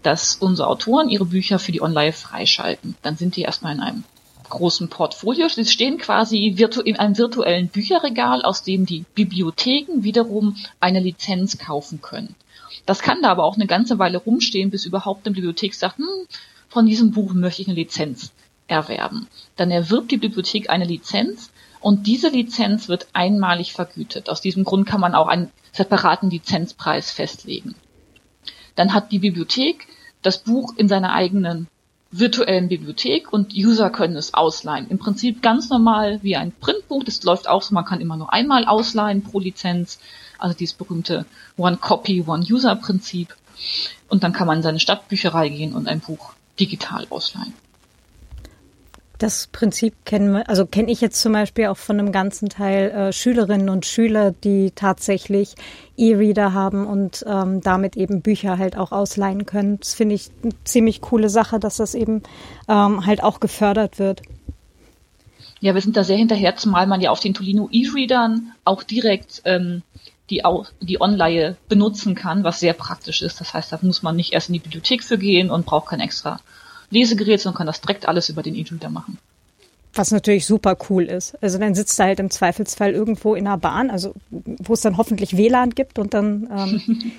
dass 0.03 0.37
unsere 0.37 0.69
Autoren 0.69 1.09
ihre 1.09 1.25
Bücher 1.25 1.59
für 1.59 1.73
die 1.73 1.83
Online 1.83 2.13
freischalten. 2.13 2.97
Dann 3.03 3.17
sind 3.17 3.37
die 3.37 3.43
erstmal 3.43 3.75
in 3.75 3.81
einem 3.81 4.05
großen 4.49 4.89
Portfolio. 4.89 5.49
Sie 5.49 5.65
stehen 5.65 5.99
quasi 5.99 6.47
in 6.85 6.97
einem 6.97 7.19
virtuellen 7.19 7.69
Bücherregal, 7.69 8.43
aus 8.43 8.63
dem 8.63 8.87
die 8.87 9.05
Bibliotheken 9.15 10.03
wiederum 10.03 10.57
eine 10.81 11.01
Lizenz 11.01 11.59
kaufen 11.59 12.01
können. 12.01 12.35
Das 12.87 13.01
kann 13.01 13.23
da 13.23 13.31
aber 13.31 13.45
auch 13.45 13.57
eine 13.57 13.67
ganze 13.67 13.99
Weile 13.99 14.19
rumstehen, 14.19 14.71
bis 14.71 14.87
überhaupt 14.87 15.27
eine 15.27 15.35
Bibliothek 15.35 15.75
sagt, 15.75 15.99
hm, 15.99 16.07
von 16.69 16.87
diesem 16.87 17.13
Buch 17.13 17.33
möchte 17.35 17.63
ich 17.63 17.69
eine 17.69 17.77
Lizenz 17.77 18.33
erwerben. 18.67 19.29
Dann 19.57 19.71
erwirbt 19.71 20.11
die 20.11 20.19
Bibliothek 20.19 20.71
eine 20.71 20.85
Lizenz 20.85 21.51
und 21.81 22.07
diese 22.07 22.29
Lizenz 22.29 22.89
wird 22.89 23.09
einmalig 23.13 23.73
vergütet. 23.73 24.29
Aus 24.29 24.41
diesem 24.41 24.65
Grund 24.65 24.87
kann 24.87 25.01
man 25.01 25.15
auch 25.15 25.29
einen 25.29 25.51
separaten 25.73 26.31
Lizenzpreis 26.31 27.11
festlegen. 27.11 27.75
Dann 28.75 28.93
hat 28.93 29.13
die 29.13 29.19
Bibliothek 29.19 29.87
das 30.23 30.39
Buch 30.39 30.75
in 30.77 30.89
seiner 30.89 31.13
eigenen 31.13 31.69
virtuellen 32.11 32.69
Bibliothek 32.69 33.33
und 33.33 33.53
User 33.55 33.91
können 33.91 34.17
es 34.17 34.33
ausleihen. 34.35 34.89
Im 34.89 34.99
Prinzip 34.99 35.43
ganz 35.43 35.69
normal 35.69 36.21
wie 36.23 36.37
ein 36.37 36.53
Printbuch. 36.53 37.05
Das 37.05 37.23
läuft 37.23 37.49
auch 37.49 37.63
so, 37.63 37.75
man 37.75 37.85
kann 37.85 38.01
immer 38.01 38.17
nur 38.17 38.33
einmal 38.33 38.65
ausleihen 38.65 39.23
pro 39.23 39.41
Lizenz. 39.41 39.99
Also 40.39 40.57
dieses 40.57 40.75
berühmte 40.75 41.27
One-Copy, 41.57 42.25
One-User-Prinzip. 42.27 43.37
Und 44.09 44.23
dann 44.23 44.33
kann 44.33 44.47
man 44.47 44.59
in 44.59 44.63
seine 44.63 44.81
Stadtbücherei 44.81 45.49
gehen 45.49 45.75
und 45.75 45.89
ein 45.89 46.01
Buch 46.01 46.33
digital 46.59 47.07
ausleihen. 47.11 47.55
Das 49.19 49.49
Prinzip 49.49 49.95
kennen 50.05 50.33
wir, 50.33 50.49
also 50.49 50.65
kenne 50.65 50.93
ich 50.93 51.01
jetzt 51.01 51.21
zum 51.21 51.33
Beispiel 51.33 51.67
auch 51.67 51.77
von 51.77 51.99
einem 51.99 52.13
ganzen 52.13 52.49
Teil 52.49 52.91
äh, 52.91 53.13
Schülerinnen 53.13 53.69
und 53.69 53.85
Schüler, 53.85 54.31
die 54.31 54.71
tatsächlich 54.71 55.57
E-Reader 55.97 56.53
haben 56.53 56.87
und 56.87 57.25
ähm, 57.27 57.61
damit 57.61 57.97
eben 57.97 58.23
Bücher 58.23 58.59
halt 58.59 58.77
auch 58.77 58.93
ausleihen 58.93 59.45
können. 59.45 59.81
Das 59.81 59.95
finde 59.95 60.15
ich 60.15 60.31
eine 60.45 60.53
ziemlich 60.63 61.01
coole 61.01 61.31
Sache, 61.31 61.59
dass 61.59 61.79
das 61.79 61.97
eben 61.97 62.23
ähm, 62.69 63.07
halt 63.07 63.25
auch 63.25 63.41
gefördert 63.41 63.99
wird. 63.99 64.23
Ja, 65.61 65.75
wir 65.75 65.81
sind 65.81 65.97
da 65.97 66.05
sehr 66.05 66.17
hinterher, 66.17 66.55
zumal 66.55 66.87
man 66.87 67.01
ja 67.01 67.11
auf 67.11 67.19
den 67.19 67.35
Tolino 67.35 67.69
E-Readern 67.73 68.53
auch 68.65 68.85
direkt 68.85 69.43
ähm, 69.45 69.83
die, 70.31 70.43
die 70.81 71.01
Online 71.01 71.57
benutzen 71.69 72.15
kann, 72.15 72.45
was 72.45 72.61
sehr 72.61 72.73
praktisch 72.73 73.23
ist. 73.23 73.41
Das 73.41 73.55
heißt, 73.55 73.73
da 73.73 73.79
muss 73.83 74.03
man 74.03 74.17
nicht 74.17 74.33
erst 74.33 74.49
in 74.49 74.55
die 74.55 74.59
Bibliothek 74.59 75.03
für 75.03 75.19
gehen 75.19 75.51
und 75.51 75.67
braucht 75.67 75.89
kein 75.89 76.01
extra 76.01 76.41
Lesegerät, 76.91 77.41
sondern 77.41 77.59
kann 77.59 77.67
das 77.67 77.81
direkt 77.81 78.09
alles 78.09 78.29
über 78.29 78.43
den 78.43 78.55
E-Reader 78.55 78.91
machen. 78.91 79.19
Was 79.95 80.11
natürlich 80.11 80.47
super 80.47 80.77
cool 80.89 81.05
ist. 81.05 81.43
Also 81.43 81.59
dann 81.59 81.75
sitzt 81.75 81.99
er 81.99 82.07
halt 82.07 82.21
im 82.21 82.31
Zweifelsfall 82.31 82.93
irgendwo 82.93 83.35
in 83.35 83.47
einer 83.47 83.59
Bahn, 83.59 83.91
also 83.91 84.15
wo 84.31 84.75
es 84.75 84.83
dann 84.83 84.97
hoffentlich 84.97 85.37
WLAN 85.37 85.71
gibt 85.71 85.99
und 85.99 86.15
dann 86.15 86.49
ähm, 86.55 86.83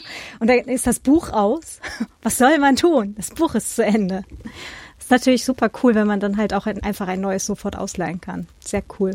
und 0.40 0.48
dann 0.48 0.60
ist 0.60 0.86
das 0.86 1.00
Buch 1.00 1.30
aus. 1.30 1.80
Was 2.22 2.38
soll 2.38 2.58
man 2.58 2.76
tun? 2.76 3.14
Das 3.16 3.30
Buch 3.30 3.54
ist 3.54 3.74
zu 3.76 3.84
Ende. 3.84 4.24
Ist 4.98 5.10
natürlich 5.10 5.44
super 5.44 5.70
cool, 5.82 5.94
wenn 5.94 6.06
man 6.06 6.20
dann 6.20 6.36
halt 6.36 6.54
auch 6.54 6.66
ein, 6.66 6.82
einfach 6.82 7.06
ein 7.06 7.20
neues 7.20 7.44
sofort 7.44 7.76
ausleihen 7.76 8.20
kann. 8.20 8.48
Sehr 8.60 8.82
cool. 8.98 9.12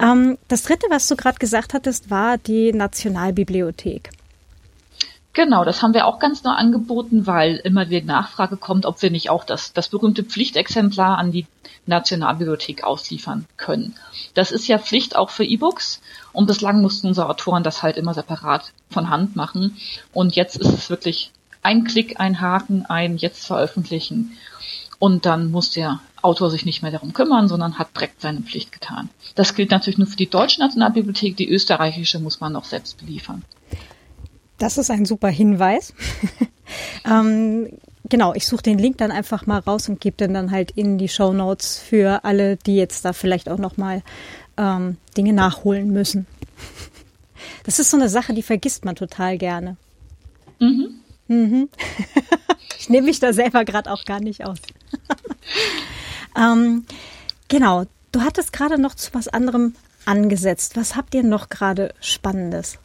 Ähm, 0.00 0.38
das 0.48 0.62
dritte, 0.62 0.86
was 0.90 1.08
du 1.08 1.16
gerade 1.16 1.38
gesagt 1.38 1.74
hattest, 1.74 2.10
war 2.10 2.38
die 2.38 2.72
Nationalbibliothek. 2.72 4.10
Genau, 5.34 5.64
das 5.64 5.82
haben 5.82 5.94
wir 5.94 6.06
auch 6.06 6.20
ganz 6.20 6.44
neu 6.44 6.52
angeboten, 6.52 7.26
weil 7.26 7.56
immer 7.56 7.84
die 7.84 8.00
Nachfrage 8.02 8.56
kommt, 8.56 8.86
ob 8.86 9.02
wir 9.02 9.10
nicht 9.10 9.30
auch 9.30 9.42
das, 9.42 9.72
das 9.72 9.88
berühmte 9.88 10.22
Pflichtexemplar 10.22 11.18
an 11.18 11.32
die 11.32 11.46
Nationalbibliothek 11.86 12.84
ausliefern 12.84 13.46
können. 13.56 13.96
Das 14.34 14.52
ist 14.52 14.68
ja 14.68 14.78
Pflicht 14.78 15.16
auch 15.16 15.30
für 15.30 15.44
E-Books 15.44 16.00
und 16.32 16.46
bislang 16.46 16.80
mussten 16.80 17.08
unsere 17.08 17.28
Autoren 17.28 17.64
das 17.64 17.82
halt 17.82 17.96
immer 17.96 18.14
separat 18.14 18.72
von 18.90 19.10
Hand 19.10 19.34
machen. 19.34 19.76
Und 20.12 20.36
jetzt 20.36 20.56
ist 20.56 20.72
es 20.72 20.88
wirklich 20.88 21.32
ein 21.62 21.82
Klick, 21.82 22.20
ein 22.20 22.40
Haken, 22.40 22.86
ein 22.86 23.16
jetzt 23.16 23.44
veröffentlichen. 23.44 24.36
Und 25.00 25.26
dann 25.26 25.50
muss 25.50 25.70
der 25.70 25.98
Autor 26.24 26.50
sich 26.50 26.64
nicht 26.64 26.82
mehr 26.82 26.90
darum 26.90 27.12
kümmern, 27.12 27.48
sondern 27.48 27.78
hat 27.78 27.94
direkt 27.94 28.20
seine 28.20 28.40
Pflicht 28.40 28.72
getan. 28.72 29.10
Das 29.34 29.54
gilt 29.54 29.70
natürlich 29.70 29.98
nur 29.98 30.06
für 30.06 30.16
die 30.16 30.30
deutsche 30.30 30.60
Nationalbibliothek, 30.60 31.36
die 31.36 31.48
österreichische 31.48 32.18
muss 32.18 32.40
man 32.40 32.52
noch 32.52 32.64
selbst 32.64 32.98
beliefern. 32.98 33.44
Das 34.58 34.78
ist 34.78 34.90
ein 34.90 35.04
super 35.04 35.28
Hinweis. 35.28 35.94
ähm, 37.04 37.68
genau, 38.08 38.34
ich 38.34 38.46
suche 38.46 38.62
den 38.62 38.78
Link 38.78 38.98
dann 38.98 39.10
einfach 39.10 39.46
mal 39.46 39.58
raus 39.58 39.88
und 39.88 40.00
gebe 40.00 40.16
den 40.16 40.32
dann 40.32 40.50
halt 40.50 40.70
in 40.72 40.98
die 40.98 41.08
Show 41.08 41.32
Notes 41.32 41.78
für 41.78 42.24
alle, 42.24 42.56
die 42.56 42.76
jetzt 42.76 43.04
da 43.04 43.12
vielleicht 43.12 43.48
auch 43.48 43.58
noch 43.58 43.76
mal 43.76 44.02
ähm, 44.56 44.96
Dinge 45.16 45.32
nachholen 45.32 45.92
müssen. 45.92 46.26
Das 47.64 47.78
ist 47.78 47.90
so 47.90 47.96
eine 47.96 48.08
Sache, 48.08 48.32
die 48.32 48.42
vergisst 48.42 48.84
man 48.84 48.94
total 48.94 49.38
gerne. 49.38 49.76
Mhm. 50.60 51.00
Mhm. 51.28 51.68
ich 52.78 52.88
nehme 52.88 53.06
mich 53.06 53.20
da 53.20 53.32
selber 53.32 53.64
gerade 53.64 53.90
auch 53.90 54.04
gar 54.04 54.20
nicht 54.20 54.44
aus. 54.44 54.58
Ähm, 56.36 56.84
genau, 57.48 57.84
du 58.12 58.22
hattest 58.22 58.52
gerade 58.52 58.80
noch 58.80 58.94
zu 58.94 59.12
was 59.14 59.28
anderem 59.28 59.74
angesetzt. 60.04 60.76
Was 60.76 60.96
habt 60.96 61.14
ihr 61.14 61.22
noch 61.22 61.48
gerade 61.48 61.94
Spannendes? 62.00 62.78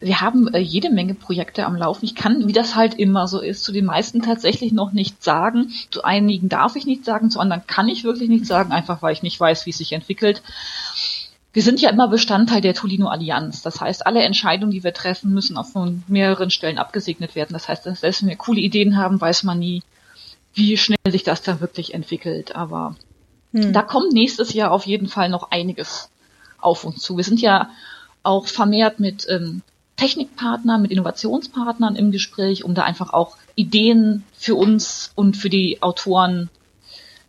wir 0.00 0.20
haben 0.20 0.48
äh, 0.48 0.58
jede 0.58 0.90
Menge 0.90 1.14
Projekte 1.14 1.66
am 1.66 1.76
Laufen. 1.76 2.06
Ich 2.06 2.14
kann, 2.14 2.48
wie 2.48 2.52
das 2.52 2.74
halt 2.74 2.94
immer 2.94 3.28
so 3.28 3.40
ist, 3.40 3.62
zu 3.62 3.72
den 3.72 3.84
meisten 3.84 4.22
tatsächlich 4.22 4.72
noch 4.72 4.92
nicht 4.92 5.22
sagen. 5.22 5.70
Zu 5.90 6.02
einigen 6.04 6.48
darf 6.48 6.74
ich 6.76 6.86
nicht 6.86 7.04
sagen, 7.04 7.30
zu 7.30 7.38
anderen 7.38 7.66
kann 7.66 7.88
ich 7.88 8.02
wirklich 8.02 8.28
nicht 8.28 8.46
sagen, 8.46 8.72
einfach 8.72 9.02
weil 9.02 9.12
ich 9.12 9.22
nicht 9.22 9.38
weiß, 9.38 9.66
wie 9.66 9.70
es 9.70 9.78
sich 9.78 9.92
entwickelt. 9.92 10.42
Wir 11.52 11.62
sind 11.62 11.80
ja 11.80 11.90
immer 11.90 12.08
Bestandteil 12.08 12.60
der 12.60 12.74
Tolino 12.74 13.08
Allianz. 13.08 13.60
Das 13.60 13.80
heißt, 13.80 14.06
alle 14.06 14.22
Entscheidungen, 14.22 14.72
die 14.72 14.84
wir 14.84 14.94
treffen, 14.94 15.32
müssen 15.32 15.58
auf 15.58 15.68
mehreren 16.06 16.50
Stellen 16.50 16.78
abgesegnet 16.78 17.34
werden. 17.34 17.52
Das 17.52 17.68
heißt, 17.68 17.84
selbst 17.84 18.22
wenn 18.22 18.28
wir 18.28 18.36
coole 18.36 18.60
Ideen 18.60 18.96
haben, 18.96 19.20
weiß 19.20 19.42
man 19.42 19.58
nie, 19.58 19.82
wie 20.54 20.76
schnell 20.76 20.98
sich 21.10 21.22
das 21.22 21.42
dann 21.42 21.60
wirklich 21.60 21.94
entwickelt. 21.94 22.54
Aber 22.54 22.96
hm. 23.52 23.72
da 23.72 23.82
kommt 23.82 24.12
nächstes 24.12 24.52
Jahr 24.52 24.72
auf 24.72 24.86
jeden 24.86 25.08
Fall 25.08 25.28
noch 25.28 25.50
einiges 25.50 26.10
auf 26.60 26.84
uns 26.84 27.02
zu. 27.02 27.16
Wir 27.16 27.24
sind 27.24 27.40
ja 27.40 27.70
auch 28.22 28.46
vermehrt 28.46 29.00
mit 29.00 29.26
ähm, 29.28 29.62
Technikpartnern, 29.96 30.82
mit 30.82 30.90
Innovationspartnern 30.90 31.96
im 31.96 32.10
Gespräch, 32.10 32.64
um 32.64 32.74
da 32.74 32.84
einfach 32.84 33.12
auch 33.12 33.36
Ideen 33.54 34.24
für 34.36 34.54
uns 34.54 35.12
und 35.14 35.36
für 35.36 35.50
die 35.50 35.82
Autoren 35.82 36.50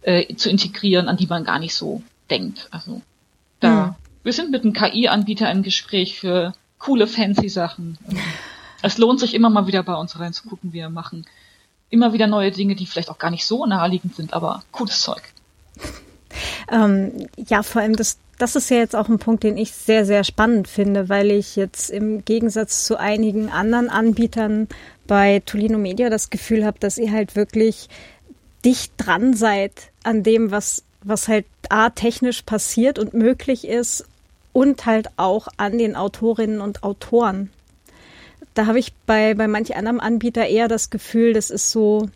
äh, 0.01 0.33
zu 0.35 0.49
integrieren, 0.49 1.07
an 1.07 1.17
die 1.17 1.27
man 1.27 1.43
gar 1.43 1.59
nicht 1.59 1.75
so 1.75 2.01
denkt. 2.29 2.67
Also 2.71 3.01
da, 3.59 3.87
hm. 3.87 3.95
wir 4.23 4.33
sind 4.33 4.51
mit 4.51 4.63
einem 4.63 4.73
KI-Anbieter 4.73 5.49
im 5.51 5.63
Gespräch 5.63 6.19
für 6.19 6.53
coole, 6.79 7.07
fancy 7.07 7.49
Sachen. 7.49 7.97
Es 8.81 8.97
lohnt 8.97 9.19
sich 9.19 9.33
immer 9.35 9.49
mal 9.49 9.67
wieder 9.67 9.83
bei 9.83 9.93
uns 9.93 10.19
reinzugucken. 10.19 10.73
Wir 10.73 10.89
machen 10.89 11.25
immer 11.91 12.13
wieder 12.13 12.25
neue 12.25 12.51
Dinge, 12.51 12.75
die 12.75 12.87
vielleicht 12.87 13.09
auch 13.09 13.19
gar 13.19 13.29
nicht 13.29 13.45
so 13.45 13.65
naheliegend 13.65 14.15
sind, 14.15 14.33
aber 14.33 14.63
cooles 14.71 15.01
Zeug. 15.01 15.21
Ähm, 16.71 17.27
ja, 17.35 17.61
vor 17.61 17.81
allem 17.81 17.97
das 17.97 18.17
das 18.41 18.55
ist 18.55 18.71
ja 18.71 18.77
jetzt 18.77 18.95
auch 18.95 19.07
ein 19.07 19.19
Punkt, 19.19 19.43
den 19.43 19.55
ich 19.55 19.71
sehr, 19.71 20.03
sehr 20.03 20.23
spannend 20.23 20.67
finde, 20.67 21.09
weil 21.09 21.29
ich 21.29 21.55
jetzt 21.55 21.91
im 21.91 22.25
Gegensatz 22.25 22.85
zu 22.85 22.99
einigen 22.99 23.49
anderen 23.49 23.87
Anbietern 23.87 24.67
bei 25.05 25.43
Tolino 25.45 25.77
Media 25.77 26.09
das 26.09 26.31
Gefühl 26.31 26.65
habe, 26.65 26.79
dass 26.79 26.97
ihr 26.97 27.11
halt 27.11 27.35
wirklich 27.35 27.87
dicht 28.65 28.93
dran 28.97 29.35
seid 29.35 29.91
an 30.03 30.23
dem, 30.23 30.49
was, 30.49 30.83
was 31.03 31.27
halt 31.27 31.45
A, 31.69 31.91
technisch 31.91 32.41
passiert 32.41 32.97
und 32.97 33.13
möglich 33.13 33.67
ist 33.67 34.05
und 34.53 34.87
halt 34.87 35.09
auch 35.17 35.47
an 35.57 35.77
den 35.77 35.95
Autorinnen 35.95 36.61
und 36.61 36.83
Autoren. 36.83 37.51
Da 38.53 38.65
habe 38.65 38.79
ich 38.79 38.93
bei, 39.05 39.33
bei 39.33 39.47
manch 39.47 39.75
anderem 39.75 39.99
Anbieter 39.99 40.47
eher 40.47 40.67
das 40.67 40.89
Gefühl, 40.89 41.33
das 41.33 41.49
ist 41.49 41.71
so, 41.71 42.09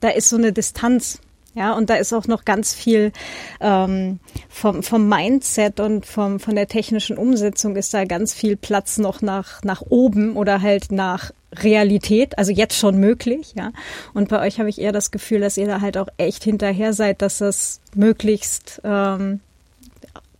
da 0.00 0.08
ist 0.08 0.28
so 0.28 0.36
eine 0.36 0.52
Distanz. 0.52 1.20
Ja, 1.54 1.74
und 1.74 1.90
da 1.90 1.96
ist 1.96 2.14
auch 2.14 2.26
noch 2.26 2.46
ganz 2.46 2.72
viel 2.72 3.12
ähm, 3.60 4.20
vom, 4.48 4.82
vom 4.82 5.06
Mindset 5.06 5.80
und 5.80 6.06
vom, 6.06 6.40
von 6.40 6.54
der 6.54 6.66
technischen 6.66 7.18
Umsetzung 7.18 7.76
ist 7.76 7.92
da 7.92 8.06
ganz 8.06 8.32
viel 8.32 8.56
Platz 8.56 8.96
noch 8.96 9.20
nach, 9.20 9.62
nach 9.62 9.82
oben 9.82 10.36
oder 10.36 10.62
halt 10.62 10.90
nach 10.92 11.30
Realität, 11.54 12.38
also 12.38 12.50
jetzt 12.52 12.78
schon 12.78 12.96
möglich, 12.96 13.52
ja. 13.54 13.72
Und 14.14 14.30
bei 14.30 14.40
euch 14.40 14.58
habe 14.58 14.70
ich 14.70 14.80
eher 14.80 14.92
das 14.92 15.10
Gefühl, 15.10 15.40
dass 15.40 15.58
ihr 15.58 15.66
da 15.66 15.82
halt 15.82 15.98
auch 15.98 16.08
echt 16.16 16.44
hinterher 16.44 16.94
seid, 16.94 17.20
dass 17.20 17.38
das 17.38 17.80
möglichst 17.94 18.80
ähm, 18.84 19.40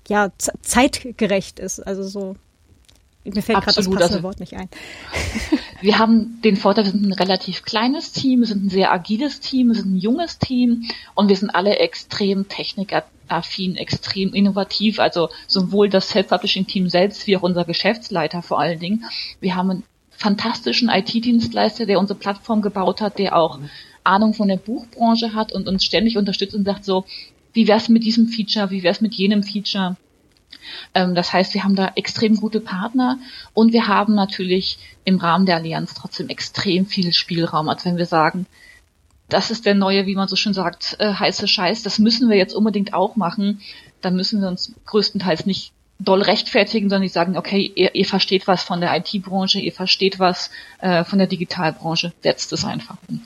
ja 0.09 0.31
zeitgerecht 0.63 1.59
ist. 1.59 1.81
Also 1.81 2.03
so 2.03 2.37
mir 3.25 3.43
fällt 3.43 3.61
gerade 3.61 3.77
das 3.77 3.89
passende 3.89 4.03
also, 4.03 4.23
Wort 4.23 4.41
nicht 4.41 4.55
ein. 4.55 4.69
Wir 5.81 5.99
haben 5.99 6.41
den 6.43 6.57
Vorteil, 6.57 6.85
wir 6.85 6.93
sind 6.93 7.05
ein 7.05 7.13
relativ 7.13 7.65
kleines 7.65 8.13
Team, 8.13 8.41
wir 8.41 8.47
sind 8.47 8.67
ein 8.67 8.69
sehr 8.69 8.93
agiles 8.93 9.41
Team, 9.41 9.69
wir 9.69 9.75
sind 9.75 9.95
ein 9.95 9.99
junges 9.99 10.39
Team 10.39 10.85
und 11.17 11.29
wir 11.29 11.35
sind 11.35 11.51
alle 11.51 11.81
extrem 11.81 12.49
technikaffin, 12.49 13.75
extrem 13.75 14.33
innovativ. 14.33 15.01
Also 15.01 15.29
sowohl 15.49 15.89
das 15.89 16.11
Self-Publishing-Team 16.11 16.89
selbst 16.89 17.27
wie 17.27 17.37
auch 17.37 17.43
unser 17.43 17.65
Geschäftsleiter 17.65 18.43
vor 18.43 18.61
allen 18.61 18.79
Dingen. 18.79 19.05
Wir 19.41 19.57
haben 19.57 19.71
einen 19.71 19.83
fantastischen 20.11 20.89
IT-Dienstleister, 20.89 21.85
der 21.85 21.99
unsere 21.99 22.19
Plattform 22.19 22.63
gebaut 22.63 23.01
hat, 23.01 23.19
der 23.19 23.37
auch 23.37 23.59
Ahnung 24.05 24.35
von 24.35 24.47
der 24.47 24.57
Buchbranche 24.57 25.35
hat 25.35 25.53
und 25.53 25.67
uns 25.67 25.85
ständig 25.85 26.17
unterstützt 26.17 26.55
und 26.55 26.65
sagt 26.65 26.85
so, 26.85 27.05
wie 27.53 27.67
wär's 27.67 27.89
mit 27.89 28.05
diesem 28.05 28.29
Feature, 28.29 28.71
wie 28.71 28.85
wär's 28.85 29.01
mit 29.01 29.15
jenem 29.15 29.43
Feature? 29.43 29.97
Ähm, 30.95 31.15
das 31.15 31.33
heißt, 31.33 31.55
wir 31.55 31.65
haben 31.65 31.77
da 31.77 31.93
extrem 31.97 32.37
gute 32.37 32.61
Partner 32.61 33.19
und 33.55 33.73
wir 33.73 33.87
haben 33.89 34.15
natürlich 34.15 34.79
im 35.05 35.19
Rahmen 35.19 35.47
der 35.47 35.57
Allianz 35.57 35.95
trotzdem 35.95 36.29
extrem 36.29 36.87
viel 36.87 37.13
Spielraum. 37.13 37.69
Also 37.69 37.87
wenn 37.87 37.97
wir 37.97 38.07
sagen, 38.07 38.47
das 39.29 39.51
ist 39.51 39.65
der 39.65 39.75
neue, 39.75 40.07
wie 40.07 40.15
man 40.15 40.29
so 40.29 40.37
schön 40.37 40.53
sagt, 40.53 40.97
äh, 40.99 41.15
heiße 41.15 41.49
Scheiß, 41.49 41.83
das 41.83 41.99
müssen 41.99 42.29
wir 42.29 42.37
jetzt 42.37 42.55
unbedingt 42.55 42.93
auch 42.93 43.17
machen, 43.17 43.61
dann 44.01 44.15
müssen 44.15 44.41
wir 44.41 44.49
uns 44.49 44.75
größtenteils 44.87 45.47
nicht 45.47 45.73
doll 45.99 46.23
rechtfertigen, 46.23 46.89
sondern 46.89 47.03
die 47.03 47.09
sagen, 47.09 47.37
okay, 47.37 47.73
ihr, 47.75 47.95
ihr 47.95 48.05
versteht 48.05 48.47
was 48.47 48.63
von 48.63 48.81
der 48.81 48.95
IT-Branche, 48.97 49.61
ihr 49.61 49.73
versteht 49.73 50.19
was 50.19 50.51
äh, 50.81 51.05
von 51.05 51.19
der 51.19 51.29
Digitalbranche, 51.29 52.13
setzt 52.23 52.53
es 52.53 52.65
einfach 52.65 52.97
um. 53.09 53.23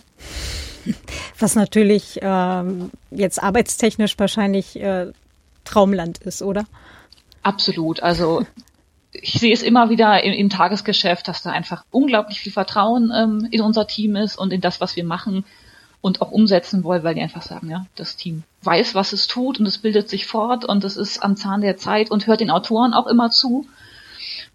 Was 1.38 1.54
natürlich 1.54 2.20
ähm, 2.22 2.90
jetzt 3.10 3.42
arbeitstechnisch 3.42 4.18
wahrscheinlich 4.18 4.76
äh, 4.80 5.06
Traumland 5.64 6.18
ist, 6.18 6.42
oder? 6.42 6.64
Absolut. 7.46 8.02
Also 8.02 8.44
ich 9.12 9.34
sehe 9.34 9.54
es 9.54 9.62
immer 9.62 9.88
wieder 9.88 10.24
im, 10.24 10.32
im 10.32 10.50
Tagesgeschäft, 10.50 11.28
dass 11.28 11.42
da 11.42 11.50
einfach 11.50 11.84
unglaublich 11.92 12.40
viel 12.40 12.50
Vertrauen 12.50 13.12
ähm, 13.14 13.46
in 13.52 13.60
unser 13.60 13.86
Team 13.86 14.16
ist 14.16 14.36
und 14.36 14.52
in 14.52 14.60
das, 14.60 14.80
was 14.80 14.96
wir 14.96 15.04
machen 15.04 15.44
und 16.00 16.22
auch 16.22 16.32
umsetzen 16.32 16.82
wollen, 16.82 17.04
weil 17.04 17.14
die 17.14 17.20
einfach 17.20 17.42
sagen, 17.42 17.70
ja, 17.70 17.86
das 17.94 18.16
Team 18.16 18.42
weiß, 18.62 18.96
was 18.96 19.12
es 19.12 19.28
tut 19.28 19.60
und 19.60 19.66
es 19.66 19.78
bildet 19.78 20.08
sich 20.08 20.26
fort 20.26 20.64
und 20.64 20.82
es 20.82 20.96
ist 20.96 21.22
am 21.22 21.36
Zahn 21.36 21.60
der 21.60 21.76
Zeit 21.76 22.10
und 22.10 22.26
hört 22.26 22.40
den 22.40 22.50
Autoren 22.50 22.94
auch 22.94 23.06
immer 23.06 23.30
zu, 23.30 23.64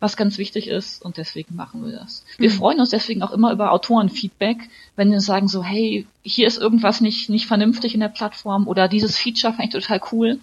was 0.02 0.18
ganz 0.18 0.38
wichtig 0.38 0.68
ist 0.68 1.02
und 1.02 1.16
deswegen 1.16 1.56
machen 1.56 1.86
wir 1.86 1.94
das. 1.94 2.26
Wir 2.38 2.50
mhm. 2.50 2.56
freuen 2.56 2.80
uns 2.82 2.90
deswegen 2.90 3.24
auch 3.24 3.32
immer 3.32 3.54
über 3.54 3.72
Autorenfeedback, 3.72 4.70
wenn 4.98 5.12
wir 5.12 5.22
sagen 5.22 5.48
so, 5.48 5.64
hey, 5.64 6.06
hier 6.24 6.46
ist 6.46 6.58
irgendwas 6.58 7.00
nicht, 7.00 7.30
nicht 7.30 7.48
vernünftig 7.48 7.94
in 7.94 8.02
der 8.02 8.10
Plattform 8.10 8.68
oder 8.68 8.90
dieses 8.90 9.18
Feature 9.18 9.54
fand 9.54 9.74
ich 9.74 9.82
total 9.82 10.02
cool 10.12 10.42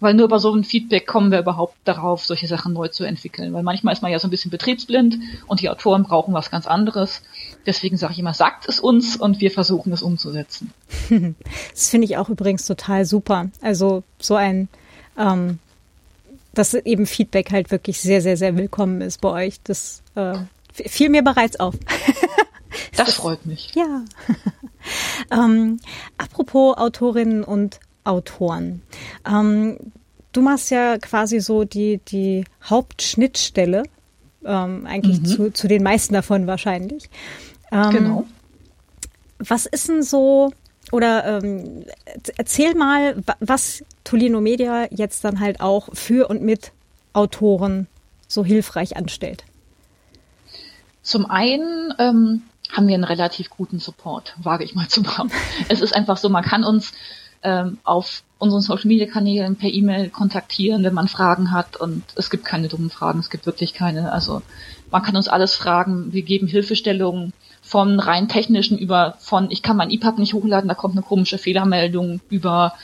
weil 0.00 0.14
nur 0.14 0.26
über 0.26 0.38
so 0.38 0.54
ein 0.54 0.64
Feedback 0.64 1.06
kommen 1.06 1.30
wir 1.30 1.38
überhaupt 1.38 1.76
darauf, 1.84 2.24
solche 2.24 2.46
Sachen 2.46 2.72
neu 2.72 2.88
zu 2.88 3.04
entwickeln. 3.04 3.52
Weil 3.52 3.62
manchmal 3.62 3.94
ist 3.94 4.02
man 4.02 4.12
ja 4.12 4.18
so 4.18 4.26
ein 4.26 4.30
bisschen 4.30 4.50
betriebsblind 4.50 5.18
und 5.46 5.60
die 5.60 5.68
Autoren 5.68 6.02
brauchen 6.02 6.34
was 6.34 6.50
ganz 6.50 6.66
anderes. 6.66 7.22
Deswegen 7.66 7.96
sage 7.96 8.12
ich 8.12 8.18
immer, 8.18 8.34
sagt 8.34 8.68
es 8.68 8.80
uns 8.80 9.16
und 9.16 9.40
wir 9.40 9.50
versuchen 9.50 9.92
es 9.92 10.02
umzusetzen. 10.02 10.72
Das 11.72 11.90
finde 11.90 12.06
ich 12.06 12.16
auch 12.16 12.28
übrigens 12.28 12.66
total 12.66 13.04
super. 13.04 13.50
Also 13.60 14.02
so 14.20 14.36
ein, 14.36 14.68
ähm, 15.18 15.58
dass 16.52 16.74
eben 16.74 17.06
Feedback 17.06 17.50
halt 17.50 17.70
wirklich 17.70 18.00
sehr, 18.00 18.20
sehr, 18.20 18.36
sehr 18.36 18.56
willkommen 18.56 19.00
ist 19.00 19.20
bei 19.20 19.46
euch. 19.46 19.60
Das 19.64 20.02
äh, 20.14 20.34
fiel 20.72 21.08
mir 21.08 21.22
bereits 21.22 21.58
auf. 21.58 21.74
das, 22.96 23.14
freut 23.14 23.46
mich. 23.46 23.74
Ja. 23.74 24.04
ähm, 25.44 25.80
apropos 26.18 26.76
Autorinnen 26.76 27.44
und 27.44 27.80
Autoren. 28.04 28.82
Ähm, 29.26 29.78
du 30.32 30.42
machst 30.42 30.70
ja 30.70 30.98
quasi 30.98 31.40
so 31.40 31.64
die, 31.64 32.00
die 32.08 32.44
Hauptschnittstelle, 32.62 33.84
ähm, 34.44 34.86
eigentlich 34.86 35.20
mhm. 35.20 35.24
zu, 35.24 35.52
zu 35.52 35.68
den 35.68 35.82
meisten 35.82 36.14
davon 36.14 36.46
wahrscheinlich. 36.46 37.08
Ähm, 37.72 37.90
genau. 37.90 38.26
Was 39.38 39.66
ist 39.66 39.88
denn 39.88 40.02
so, 40.02 40.52
oder 40.92 41.42
ähm, 41.42 41.84
erzähl 42.36 42.74
mal, 42.74 43.22
was 43.40 43.82
Tolino 44.04 44.40
Media 44.40 44.86
jetzt 44.90 45.24
dann 45.24 45.40
halt 45.40 45.60
auch 45.60 45.88
für 45.94 46.28
und 46.28 46.42
mit 46.42 46.72
Autoren 47.14 47.86
so 48.28 48.44
hilfreich 48.44 48.96
anstellt. 48.96 49.44
Zum 51.02 51.26
einen 51.26 51.94
ähm, 51.98 52.42
haben 52.70 52.88
wir 52.88 52.94
einen 52.94 53.04
relativ 53.04 53.50
guten 53.50 53.78
Support, 53.78 54.34
wage 54.42 54.64
ich 54.64 54.74
mal 54.74 54.88
zu 54.88 55.00
machen. 55.02 55.30
es 55.68 55.80
ist 55.80 55.94
einfach 55.94 56.16
so, 56.16 56.28
man 56.28 56.44
kann 56.44 56.64
uns 56.64 56.92
ähm, 57.44 57.78
auf 57.84 58.22
unseren 58.38 58.60
Social 58.60 58.88
Media 58.88 59.06
Kanälen 59.06 59.56
per 59.56 59.70
E-Mail 59.70 60.10
kontaktieren, 60.10 60.82
wenn 60.82 60.94
man 60.94 61.08
Fragen 61.08 61.52
hat 61.52 61.76
und 61.76 62.02
es 62.16 62.30
gibt 62.30 62.44
keine 62.44 62.68
dummen 62.68 62.90
Fragen, 62.90 63.20
es 63.20 63.30
gibt 63.30 63.46
wirklich 63.46 63.74
keine. 63.74 64.12
Also 64.12 64.42
man 64.90 65.02
kann 65.02 65.16
uns 65.16 65.28
alles 65.28 65.54
fragen, 65.54 66.12
wir 66.12 66.22
geben 66.22 66.46
Hilfestellungen 66.46 67.32
von 67.62 68.00
rein 68.00 68.28
technischen 68.28 68.76
über 68.76 69.14
von 69.18 69.50
ich 69.50 69.62
kann 69.62 69.76
mein 69.76 69.90
EPUB 69.90 70.18
nicht 70.18 70.34
hochladen, 70.34 70.68
da 70.68 70.74
kommt 70.74 70.94
eine 70.94 71.04
komische 71.04 71.38
Fehlermeldung 71.38 72.20
über 72.28 72.74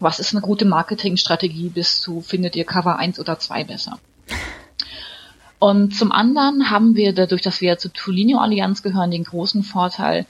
was 0.00 0.20
ist 0.20 0.32
eine 0.32 0.42
gute 0.42 0.64
Marketingstrategie 0.64 1.70
bis 1.70 2.00
zu 2.00 2.20
findet 2.20 2.54
ihr 2.54 2.64
Cover 2.64 2.98
1 2.98 3.18
oder 3.18 3.38
2 3.38 3.64
besser. 3.64 3.98
Und 5.58 5.96
zum 5.96 6.12
anderen 6.12 6.70
haben 6.70 6.94
wir 6.94 7.12
dadurch, 7.12 7.42
dass 7.42 7.60
wir 7.60 7.78
zur 7.78 7.92
Tulinio 7.92 8.38
Allianz 8.38 8.84
gehören, 8.84 9.10
den 9.10 9.24
großen 9.24 9.64
Vorteil, 9.64 10.26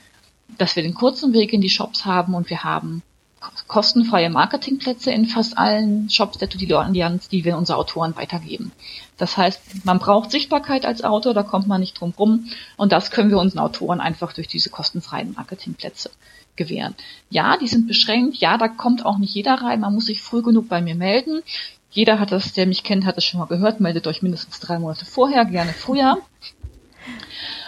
dass 0.57 0.75
wir 0.75 0.83
den 0.83 0.95
kurzen 0.95 1.35
Weg 1.35 1.53
in 1.53 1.61
die 1.61 1.69
Shops 1.69 2.07
haben 2.07 2.35
und 2.35 2.49
wir 2.49 2.65
haben 2.65 3.03
kostenfreie 3.67 4.31
Marketingplätze 4.31 5.11
in 5.11 5.27
fast 5.27 5.59
allen 5.59 6.09
Shops 6.11 6.39
der 6.39 6.49
Tudilo 6.49 6.79
Allianz, 6.79 7.29
die 7.29 7.45
wir 7.45 7.57
unsere 7.57 7.79
Autoren 7.79 8.17
weitergeben. 8.17 8.73
Das 9.17 9.37
heißt, 9.37 9.85
man 9.85 9.99
braucht 9.99 10.31
Sichtbarkeit 10.31 10.85
als 10.85 11.03
Autor, 11.03 11.35
da 11.35 11.43
kommt 11.43 11.67
man 11.67 11.81
nicht 11.81 12.01
drum 12.01 12.15
rum. 12.19 12.47
Und 12.77 12.93
das 12.93 13.11
können 13.11 13.31
wir 13.31 13.39
unseren 13.39 13.61
Autoren 13.61 14.01
einfach 14.01 14.33
durch 14.33 14.49
diese 14.49 14.71
kostenfreien 14.71 15.35
Marketingplätze 15.35 16.11
gewähren. 16.57 16.95
Ja, 17.31 17.57
die 17.57 17.69
sind 17.69 17.87
beschränkt. 17.87 18.37
Ja, 18.39 18.59
da 18.59 18.69
kommt 18.69 19.05
auch 19.05 19.19
nicht 19.19 19.35
jeder 19.35 19.55
rein. 19.55 19.81
Man 19.81 19.95
muss 19.95 20.07
sich 20.07 20.23
früh 20.23 20.43
genug 20.43 20.69
bei 20.69 20.81
mir 20.81 20.95
melden. 20.95 21.43
Jeder 21.91 22.21
hat 22.21 22.33
das, 22.33 22.53
der 22.53 22.67
mich 22.67 22.85
kennt, 22.85 23.07
hat 23.07 23.17
das 23.17 23.25
schon 23.25 23.41
mal 23.41 23.47
gehört. 23.47 23.81
Meldet 23.81 24.07
euch 24.07 24.23
mindestens 24.23 24.61
drei 24.61 24.79
Monate 24.79 25.05
vorher, 25.05 25.45
gerne 25.45 25.73
früher. 25.73 26.19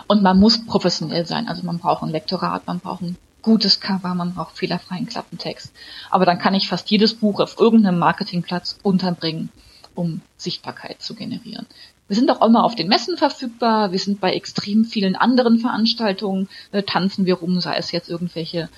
Und 0.06 0.22
man 0.22 0.38
muss 0.38 0.66
professionell 0.66 1.26
sein. 1.26 1.48
Also 1.48 1.64
man 1.64 1.78
braucht 1.78 2.02
ein 2.02 2.10
Lektorat, 2.10 2.66
man 2.66 2.80
braucht 2.80 3.02
ein 3.02 3.16
gutes 3.42 3.80
Cover, 3.80 4.14
man 4.14 4.34
braucht 4.34 4.58
fehlerfreien 4.58 5.06
Klappentext. 5.06 5.72
Aber 6.10 6.26
dann 6.26 6.38
kann 6.38 6.54
ich 6.54 6.68
fast 6.68 6.90
jedes 6.90 7.14
Buch 7.14 7.40
auf 7.40 7.58
irgendeinem 7.58 7.98
Marketingplatz 7.98 8.78
unterbringen, 8.82 9.50
um 9.94 10.20
Sichtbarkeit 10.36 11.02
zu 11.02 11.14
generieren. 11.14 11.66
Wir 12.08 12.16
sind 12.16 12.30
auch 12.30 12.44
immer 12.44 12.64
auf 12.64 12.74
den 12.74 12.88
Messen 12.88 13.16
verfügbar. 13.16 13.92
Wir 13.92 14.00
sind 14.00 14.20
bei 14.20 14.32
extrem 14.32 14.84
vielen 14.84 15.14
anderen 15.14 15.60
Veranstaltungen, 15.60 16.48
äh, 16.72 16.82
tanzen 16.82 17.24
wir 17.24 17.34
rum, 17.34 17.60
sei 17.60 17.76
es 17.76 17.92
jetzt 17.92 18.10
irgendwelche 18.10 18.68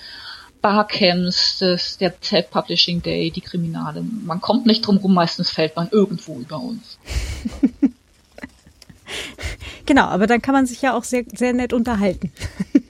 Barcamps, 0.61 1.57
das, 1.57 1.97
der 1.97 2.13
Self-Publishing 2.21 3.01
Day, 3.01 3.31
die 3.31 3.41
Kriminale. 3.41 4.01
Man 4.01 4.39
kommt 4.39 4.65
nicht 4.65 4.87
drum 4.87 4.97
rum, 4.97 5.13
meistens 5.13 5.49
fällt 5.49 5.75
man 5.75 5.89
irgendwo 5.89 6.39
über 6.39 6.57
uns. 6.57 6.97
genau, 9.85 10.05
aber 10.05 10.25
dann 10.25 10.41
kann 10.41 10.53
man 10.53 10.65
sich 10.65 10.81
ja 10.81 10.93
auch 10.93 11.03
sehr, 11.03 11.25
sehr 11.33 11.53
nett 11.53 11.73
unterhalten. 11.73 12.31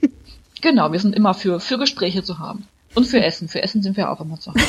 Genau, 0.64 0.92
wir 0.92 0.98
sind 0.98 1.14
immer 1.14 1.34
für, 1.34 1.60
für 1.60 1.76
Gespräche 1.76 2.22
zu 2.22 2.38
haben. 2.38 2.66
Und 2.94 3.06
für 3.06 3.22
Essen. 3.22 3.48
Für 3.48 3.62
Essen 3.62 3.82
sind 3.82 3.98
wir 3.98 4.10
auch 4.10 4.22
immer 4.22 4.40
zu 4.40 4.50
haben. 4.50 4.62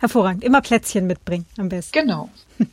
Hervorragend. 0.00 0.44
Immer 0.44 0.60
Plätzchen 0.60 1.06
mitbringen, 1.06 1.46
am 1.56 1.70
besten. 1.70 1.98
Genau. 1.98 2.28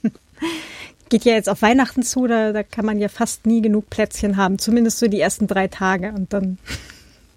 Geht 1.09 1.23
ja 1.23 1.31
jetzt 1.31 1.47
auf 1.47 1.61
Weihnachten 1.61 2.03
zu, 2.03 2.27
da, 2.27 2.51
da 2.51 2.61
kann 2.61 2.85
man 2.85 2.99
ja 2.99 3.07
fast 3.07 3.45
nie 3.45 3.61
genug 3.61 3.89
Plätzchen 3.89 4.35
haben. 4.35 4.59
Zumindest 4.59 4.99
so 4.99 5.07
die 5.07 5.21
ersten 5.21 5.47
drei 5.47 5.69
Tage 5.69 6.11
und 6.11 6.33
dann. 6.33 6.57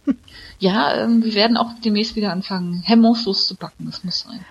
ja, 0.59 1.05
ähm, 1.05 1.23
wir 1.23 1.35
werden 1.35 1.57
auch 1.57 1.71
demnächst 1.85 2.17
wieder 2.17 2.33
anfangen, 2.33 2.83
Hemmungslos 2.85 3.47
zu 3.47 3.55
backen. 3.55 3.87
Das 3.87 4.03
muss 4.03 4.19
sein. 4.19 4.45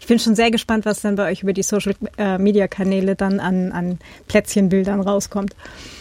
Ich 0.00 0.06
bin 0.06 0.18
schon 0.18 0.34
sehr 0.34 0.50
gespannt, 0.50 0.84
was 0.84 1.00
dann 1.00 1.16
bei 1.16 1.30
euch 1.30 1.42
über 1.42 1.52
die 1.52 1.62
Social-Media-Kanäle 1.62 3.12
äh, 3.12 3.16
dann 3.16 3.40
an, 3.40 3.72
an 3.72 3.98
Plätzchenbildern 4.28 5.00
rauskommt. 5.00 5.54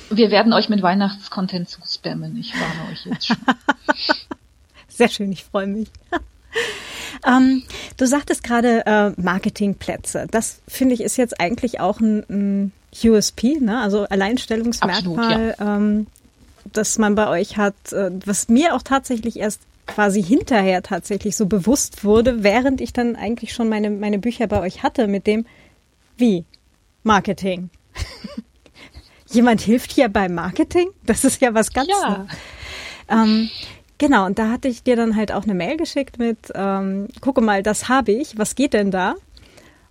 Wir 0.09 0.31
werden 0.31 0.53
euch 0.53 0.69
mit 0.69 0.81
Weihnachtscontent 0.81 1.69
zuspammen. 1.69 2.37
Ich 2.37 2.53
warne 2.53 2.91
euch 2.91 3.05
jetzt 3.05 3.27
schon. 3.27 3.37
sehr 4.87 5.09
schön, 5.09 5.31
ich 5.31 5.43
freue 5.43 5.67
mich. 5.67 5.89
Ähm, 7.25 7.63
du 7.97 8.05
sagtest 8.05 8.43
gerade 8.43 8.85
äh, 8.85 9.11
Marketingplätze. 9.19 10.27
Das 10.29 10.61
finde 10.67 10.93
ich 10.93 11.01
ist 11.01 11.17
jetzt 11.17 11.39
eigentlich 11.39 11.79
auch 11.79 11.99
ein, 11.99 12.23
ein 12.29 12.71
USP, 13.03 13.59
ne? 13.59 13.79
also 13.79 14.03
Alleinstellungsmerkmal, 14.05 15.51
Absolut, 15.51 15.59
ja. 15.59 15.75
ähm, 15.77 16.07
das 16.71 16.97
man 16.97 17.15
bei 17.15 17.27
euch 17.27 17.57
hat, 17.57 17.75
äh, 17.91 18.11
was 18.25 18.47
mir 18.47 18.75
auch 18.75 18.81
tatsächlich 18.81 19.37
erst 19.37 19.61
quasi 19.85 20.21
hinterher 20.23 20.83
tatsächlich 20.83 21.35
so 21.35 21.45
bewusst 21.45 22.03
wurde, 22.03 22.43
während 22.43 22.81
ich 22.81 22.93
dann 22.93 23.15
eigentlich 23.15 23.53
schon 23.53 23.69
meine, 23.69 23.89
meine 23.89 24.19
Bücher 24.19 24.47
bei 24.47 24.59
euch 24.59 24.83
hatte 24.83 25.07
mit 25.07 25.27
dem, 25.27 25.45
wie? 26.17 26.45
Marketing. 27.03 27.69
Jemand 29.29 29.61
hilft 29.61 29.91
hier 29.91 30.09
beim 30.09 30.33
Marketing? 30.33 30.89
Das 31.05 31.23
ist 31.23 31.41
ja 31.41 31.53
was 31.53 31.71
ganz 31.73 31.89
ja. 31.89 32.25
Ähm, 33.09 33.49
genau, 33.97 34.25
und 34.25 34.39
da 34.39 34.49
hatte 34.49 34.67
ich 34.67 34.83
dir 34.83 34.95
dann 34.95 35.15
halt 35.15 35.31
auch 35.31 35.43
eine 35.43 35.53
Mail 35.53 35.77
geschickt 35.77 36.17
mit, 36.17 36.37
ähm, 36.55 37.07
gucke 37.21 37.41
mal, 37.41 37.61
das 37.61 37.89
habe 37.89 38.11
ich, 38.11 38.37
was 38.37 38.55
geht 38.55 38.73
denn 38.73 38.91
da? 38.91 39.15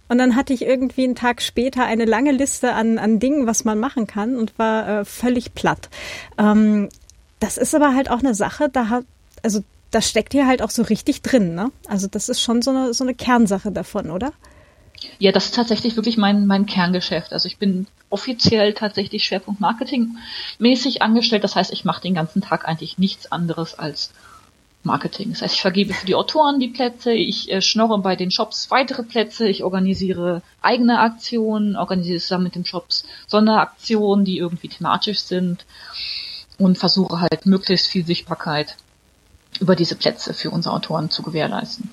Und 0.09 0.19
dann 0.19 0.37
hatte 0.37 0.53
ich 0.53 0.63
irgendwie 0.63 1.05
einen 1.05 1.15
Tag 1.15 1.41
später 1.41 1.85
eine 1.85 2.05
lange 2.05 2.33
Liste 2.33 2.75
an, 2.75 2.99
an 2.99 3.21
Dingen, 3.21 3.47
was 3.47 3.65
man 3.65 3.79
machen 3.81 4.07
kann 4.07 4.37
und 4.37 4.59
war 4.59 5.01
äh, 5.01 5.05
völlig 5.05 5.55
platt. 5.55 5.89
Ähm, 6.37 6.89
das 7.41 7.57
ist 7.57 7.75
aber 7.75 7.95
halt 7.95 8.11
auch 8.11 8.21
eine 8.21 8.35
Sache, 8.35 8.69
da 8.69 8.89
hat, 8.89 9.05
also 9.43 9.63
das 9.95 10.09
steckt 10.09 10.33
hier 10.33 10.47
halt 10.47 10.61
auch 10.61 10.71
so 10.71 10.83
richtig 10.83 11.23
drin, 11.23 11.55
ne? 11.55 11.71
Also 11.89 12.09
das 12.09 12.29
ist 12.29 12.41
schon 12.41 12.63
so 12.63 12.71
eine, 12.71 12.93
so 12.95 13.05
eine 13.05 13.15
Kernsache 13.15 13.71
davon, 13.71 14.11
oder? 14.11 14.33
Ja, 15.19 15.33
das 15.33 15.47
ist 15.47 15.55
tatsächlich 15.55 15.97
wirklich 15.97 16.17
mein, 16.17 16.47
mein 16.47 16.67
Kerngeschäft. 16.67 17.33
Also 17.33 17.47
ich 17.47 17.59
bin 17.59 17.87
offiziell 18.11 18.75
tatsächlich 18.75 19.25
Schwerpunkt 19.25 19.61
Marketing 19.61 20.17
mäßig 20.59 21.03
angestellt. 21.03 21.45
Das 21.45 21.55
heißt, 21.55 21.73
ich 21.73 21.85
mache 21.85 22.03
den 22.03 22.15
ganzen 22.15 22.43
Tag 22.43 22.67
eigentlich 22.67 22.99
nichts 22.99 23.31
anderes 23.31 23.79
als 23.79 24.11
Marketing. 24.83 25.31
Das 25.31 25.43
heißt, 25.43 25.55
ich 25.55 25.63
vergebe 25.63 25.95
für 25.95 26.07
die 26.07 26.15
Autoren 26.15 26.59
die 26.59 26.69
Plätze, 26.69 27.13
ich 27.13 27.51
äh, 27.51 27.63
schnorre 27.63 27.99
bei 27.99 28.17
den 28.17 28.31
Shops 28.31 28.71
weitere 28.71 29.03
Plätze, 29.03 29.49
ich 29.49 29.63
organisiere 29.63 30.43
eigene 30.61 30.99
Aktionen, 30.99 31.77
organisiere 31.77 32.21
zusammen 32.21 32.45
mit 32.45 32.55
den 32.55 32.67
Shops 32.67 33.05
Sonderaktionen, 33.27 34.25
die 34.25 34.39
irgendwie 34.39 34.69
thematisch 34.69 35.21
sind 35.21 35.65
und 36.59 36.79
versuche 36.79 37.21
halt 37.21 37.47
möglichst 37.47 37.87
viel 37.87 38.05
Sichtbarkeit 38.05 38.77
über 39.61 39.77
diese 39.77 39.95
Plätze 39.97 40.35
für 40.35 40.51
unsere 40.51 40.75
Autoren 40.75 41.11
zu 41.11 41.23
gewährleisten. 41.23 41.91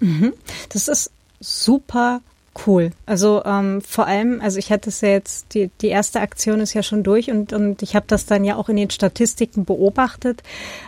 Mhm. 0.00 0.32
Das 0.70 0.88
ist 0.88 1.10
super 1.40 2.20
cool. 2.66 2.92
Also 3.04 3.44
ähm, 3.44 3.82
vor 3.82 4.06
allem, 4.06 4.40
also 4.40 4.58
ich 4.58 4.70
hatte 4.72 4.88
es 4.88 5.00
ja 5.00 5.10
jetzt, 5.10 5.54
die, 5.54 5.70
die 5.80 5.88
erste 5.88 6.20
Aktion 6.20 6.60
ist 6.60 6.74
ja 6.74 6.82
schon 6.82 7.02
durch 7.02 7.30
und, 7.30 7.52
und 7.52 7.82
ich 7.82 7.94
habe 7.94 8.06
das 8.08 8.26
dann 8.26 8.44
ja 8.44 8.56
auch 8.56 8.68
in 8.68 8.76
den 8.76 8.90
Statistiken 8.90 9.64
beobachtet. 9.64 10.42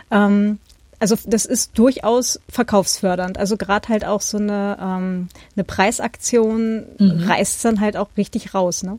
Ähm, 0.09 0.59
also 0.99 1.15
das 1.25 1.45
ist 1.45 1.77
durchaus 1.77 2.39
verkaufsfördernd. 2.49 3.37
Also 3.37 3.55
gerade 3.55 3.87
halt 3.87 4.05
auch 4.05 4.21
so 4.21 4.37
eine, 4.37 4.77
ähm, 4.81 5.29
eine 5.55 5.63
Preisaktion 5.63 6.85
mhm. 6.97 7.23
reißt 7.23 7.63
dann 7.63 7.79
halt 7.79 7.95
auch 7.95 8.09
richtig 8.17 8.53
raus, 8.53 8.83
ne? 8.83 8.97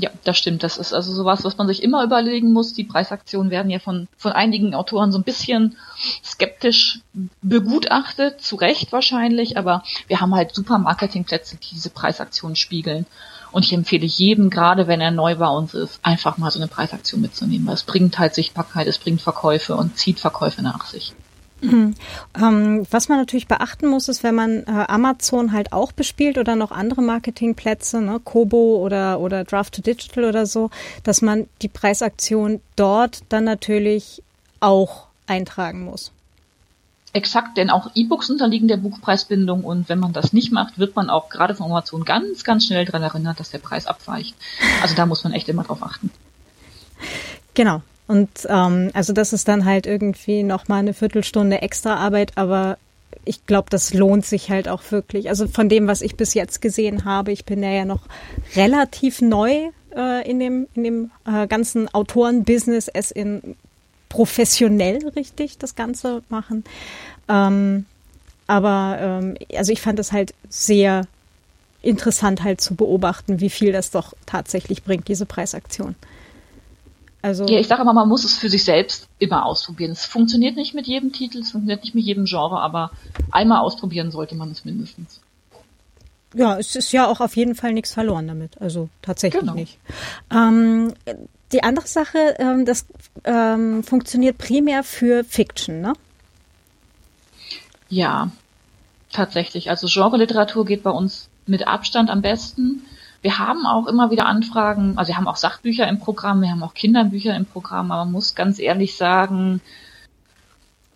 Ja, 0.00 0.10
das 0.22 0.38
stimmt. 0.38 0.62
Das 0.62 0.78
ist 0.78 0.92
also 0.92 1.12
sowas, 1.12 1.42
was 1.42 1.58
man 1.58 1.66
sich 1.66 1.82
immer 1.82 2.04
überlegen 2.04 2.52
muss. 2.52 2.72
Die 2.72 2.84
Preisaktionen 2.84 3.50
werden 3.50 3.68
ja 3.68 3.80
von, 3.80 4.06
von 4.16 4.30
einigen 4.30 4.72
Autoren 4.72 5.10
so 5.10 5.18
ein 5.18 5.24
bisschen 5.24 5.76
skeptisch 6.24 7.00
begutachtet, 7.42 8.40
zu 8.40 8.54
Recht 8.54 8.92
wahrscheinlich, 8.92 9.56
aber 9.56 9.82
wir 10.06 10.20
haben 10.20 10.36
halt 10.36 10.54
super 10.54 10.78
Marketingplätze, 10.78 11.56
die 11.56 11.74
diese 11.74 11.90
Preisaktionen 11.90 12.54
spiegeln. 12.54 13.06
Und 13.50 13.64
ich 13.64 13.72
empfehle 13.72 14.06
jedem, 14.06 14.50
gerade 14.50 14.86
wenn 14.86 15.00
er 15.00 15.10
neu 15.10 15.34
bei 15.34 15.48
uns 15.48 15.74
ist, 15.74 15.98
einfach 16.04 16.38
mal 16.38 16.52
so 16.52 16.60
eine 16.60 16.68
Preisaktion 16.68 17.20
mitzunehmen, 17.20 17.66
weil 17.66 17.74
es 17.74 17.82
bringt 17.82 18.20
halt 18.20 18.34
Sichtbarkeit, 18.34 18.86
es 18.86 18.98
bringt 18.98 19.20
Verkäufe 19.20 19.74
und 19.74 19.98
zieht 19.98 20.20
Verkäufe 20.20 20.62
nach 20.62 20.86
sich. 20.86 21.12
Mhm. 21.60 21.94
Ähm, 22.40 22.86
was 22.90 23.08
man 23.08 23.18
natürlich 23.18 23.48
beachten 23.48 23.88
muss, 23.88 24.08
ist, 24.08 24.22
wenn 24.22 24.34
man 24.34 24.62
äh, 24.64 24.84
Amazon 24.88 25.52
halt 25.52 25.72
auch 25.72 25.92
bespielt 25.92 26.38
oder 26.38 26.54
noch 26.54 26.70
andere 26.70 27.02
Marketingplätze, 27.02 28.00
ne, 28.00 28.20
Kobo 28.22 28.76
oder, 28.76 29.18
oder 29.20 29.44
Draft 29.44 29.74
to 29.74 29.82
Digital 29.82 30.24
oder 30.24 30.46
so, 30.46 30.70
dass 31.02 31.20
man 31.20 31.48
die 31.62 31.68
Preisaktion 31.68 32.60
dort 32.76 33.22
dann 33.28 33.44
natürlich 33.44 34.22
auch 34.60 35.06
eintragen 35.26 35.84
muss. 35.84 36.12
Exakt, 37.12 37.56
denn 37.56 37.70
auch 37.70 37.90
E-Books 37.94 38.30
unterliegen 38.30 38.68
der 38.68 38.76
Buchpreisbindung 38.76 39.64
und 39.64 39.88
wenn 39.88 39.98
man 39.98 40.12
das 40.12 40.32
nicht 40.32 40.52
macht, 40.52 40.78
wird 40.78 40.94
man 40.94 41.08
auch 41.10 41.30
gerade 41.30 41.54
von 41.54 41.66
Amazon 41.66 42.04
ganz, 42.04 42.44
ganz 42.44 42.66
schnell 42.66 42.84
daran 42.84 43.02
erinnert, 43.02 43.40
dass 43.40 43.50
der 43.50 43.58
Preis 43.58 43.86
abweicht. 43.86 44.36
Also 44.82 44.94
da 44.94 45.06
muss 45.06 45.24
man 45.24 45.32
echt 45.32 45.48
immer 45.48 45.64
drauf 45.64 45.82
achten. 45.82 46.10
Genau. 47.54 47.82
Und 48.08 48.30
ähm, 48.48 48.90
also 48.94 49.12
das 49.12 49.32
ist 49.32 49.46
dann 49.46 49.64
halt 49.64 49.86
irgendwie 49.86 50.42
nochmal 50.42 50.80
eine 50.80 50.94
Viertelstunde 50.94 51.62
extra 51.62 51.96
Arbeit, 51.96 52.32
aber 52.36 52.78
ich 53.24 53.44
glaube, 53.44 53.68
das 53.70 53.92
lohnt 53.92 54.24
sich 54.24 54.50
halt 54.50 54.68
auch 54.68 54.82
wirklich. 54.90 55.28
Also 55.28 55.46
von 55.46 55.68
dem, 55.68 55.86
was 55.86 56.00
ich 56.00 56.16
bis 56.16 56.32
jetzt 56.32 56.62
gesehen 56.62 57.04
habe, 57.04 57.30
ich 57.32 57.44
bin 57.44 57.62
ja, 57.62 57.70
ja 57.70 57.84
noch 57.84 58.00
relativ 58.56 59.20
neu 59.20 59.68
äh, 59.94 60.28
in 60.28 60.40
dem, 60.40 60.66
in 60.74 60.84
dem 60.84 61.10
äh, 61.26 61.46
ganzen 61.46 61.92
Autoren-Business, 61.92 62.88
es 62.88 63.10
in 63.10 63.56
professionell 64.08 65.06
richtig 65.08 65.58
das 65.58 65.74
Ganze 65.74 66.22
machen. 66.30 66.64
Ähm, 67.28 67.84
aber 68.46 68.98
ähm, 69.00 69.36
also 69.54 69.70
ich 69.70 69.82
fand 69.82 69.98
es 69.98 70.12
halt 70.12 70.32
sehr 70.48 71.06
interessant 71.82 72.42
halt 72.42 72.62
zu 72.62 72.74
beobachten, 72.74 73.40
wie 73.40 73.50
viel 73.50 73.72
das 73.72 73.90
doch 73.90 74.14
tatsächlich 74.24 74.82
bringt, 74.82 75.08
diese 75.08 75.26
Preisaktion. 75.26 75.94
Also 77.20 77.46
ja, 77.46 77.58
ich 77.58 77.66
sage 77.66 77.82
immer, 77.82 77.92
man 77.92 78.08
muss 78.08 78.24
es 78.24 78.36
für 78.36 78.48
sich 78.48 78.64
selbst 78.64 79.08
immer 79.18 79.44
ausprobieren. 79.44 79.90
Es 79.90 80.04
funktioniert 80.04 80.56
nicht 80.56 80.74
mit 80.74 80.86
jedem 80.86 81.12
Titel, 81.12 81.38
es 81.40 81.50
funktioniert 81.50 81.82
nicht 81.82 81.94
mit 81.94 82.04
jedem 82.04 82.26
Genre, 82.26 82.60
aber 82.60 82.92
einmal 83.30 83.60
ausprobieren 83.60 84.10
sollte 84.10 84.36
man 84.36 84.50
es 84.50 84.64
mindestens. 84.64 85.20
Ja, 86.34 86.58
es 86.58 86.76
ist 86.76 86.92
ja 86.92 87.06
auch 87.06 87.20
auf 87.20 87.36
jeden 87.36 87.54
Fall 87.54 87.72
nichts 87.72 87.94
verloren 87.94 88.28
damit. 88.28 88.60
Also 88.60 88.88
tatsächlich 89.02 89.40
genau. 89.40 89.54
nicht. 89.54 89.78
Ähm, 90.30 90.92
die 91.52 91.62
andere 91.62 91.86
Sache, 91.86 92.36
ähm, 92.38 92.66
das 92.66 92.86
ähm, 93.24 93.82
funktioniert 93.82 94.38
primär 94.38 94.84
für 94.84 95.24
Fiction, 95.24 95.80
ne? 95.80 95.94
Ja, 97.88 98.30
tatsächlich. 99.10 99.70
Also 99.70 99.86
Genre-Literatur 99.88 100.66
geht 100.66 100.82
bei 100.82 100.90
uns 100.90 101.30
mit 101.46 101.66
Abstand 101.66 102.10
am 102.10 102.20
besten. 102.20 102.84
Wir 103.20 103.38
haben 103.38 103.66
auch 103.66 103.86
immer 103.86 104.10
wieder 104.10 104.26
Anfragen, 104.26 104.96
also 104.96 105.08
wir 105.08 105.16
haben 105.16 105.26
auch 105.26 105.36
Sachbücher 105.36 105.88
im 105.88 105.98
Programm, 105.98 106.40
wir 106.40 106.50
haben 106.50 106.62
auch 106.62 106.74
Kinderbücher 106.74 107.34
im 107.34 107.46
Programm, 107.46 107.90
aber 107.90 108.04
man 108.04 108.12
muss 108.12 108.34
ganz 108.34 108.58
ehrlich 108.58 108.96
sagen, 108.96 109.60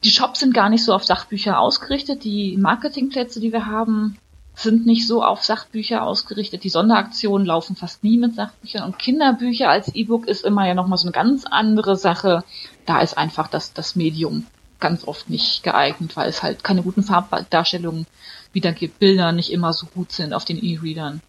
die 0.05 0.11
Shops 0.11 0.41
sind 0.41 0.55
gar 0.55 0.69
nicht 0.69 0.85
so 0.85 0.95
auf 0.95 1.05
Sachbücher 1.05 1.59
ausgerichtet. 1.59 2.25
Die 2.25 2.57
Marketingplätze, 2.57 3.41
die 3.41 3.53
wir 3.53 3.67
haben, 3.67 4.19
sind 4.55 4.85
nicht 4.85 5.07
so 5.07 5.25
auf 5.25 5.45
Sachbücher 5.45 6.03
ausgerichtet. 6.03 6.65
Die 6.65 6.69
Sonderaktionen 6.69 7.47
laufen 7.47 7.77
fast 7.77 8.05
nie 8.05 8.19
mit 8.19 8.35
Sachbüchern 8.35 8.85
und 8.85 8.99
Kinderbücher 8.99 9.69
als 9.69 9.95
E-Book 9.95 10.27
ist 10.27 10.45
immer 10.45 10.67
ja 10.67 10.75
nochmal 10.75 10.99
so 10.99 11.07
eine 11.07 11.13
ganz 11.13 11.45
andere 11.47 11.97
Sache. 11.97 12.45
Da 12.85 13.01
ist 13.01 13.17
einfach 13.17 13.49
das, 13.49 13.73
das 13.73 13.97
Medium 13.97 14.47
ganz 14.81 15.07
oft 15.07 15.31
nicht 15.31 15.63
geeignet, 15.63 16.17
weil 16.17 16.29
es 16.29 16.43
halt 16.43 16.65
keine 16.65 16.83
guten 16.83 17.05
Farbdarstellungen 17.05 18.07
wiedergibt, 18.53 18.99
Bilder 18.99 19.33
nicht 19.33 19.53
immer 19.53 19.73
so 19.73 19.87
gut 19.87 20.13
sind 20.13 20.35
auf 20.35 20.45
den 20.45 20.63
E-Readern. 20.63 21.23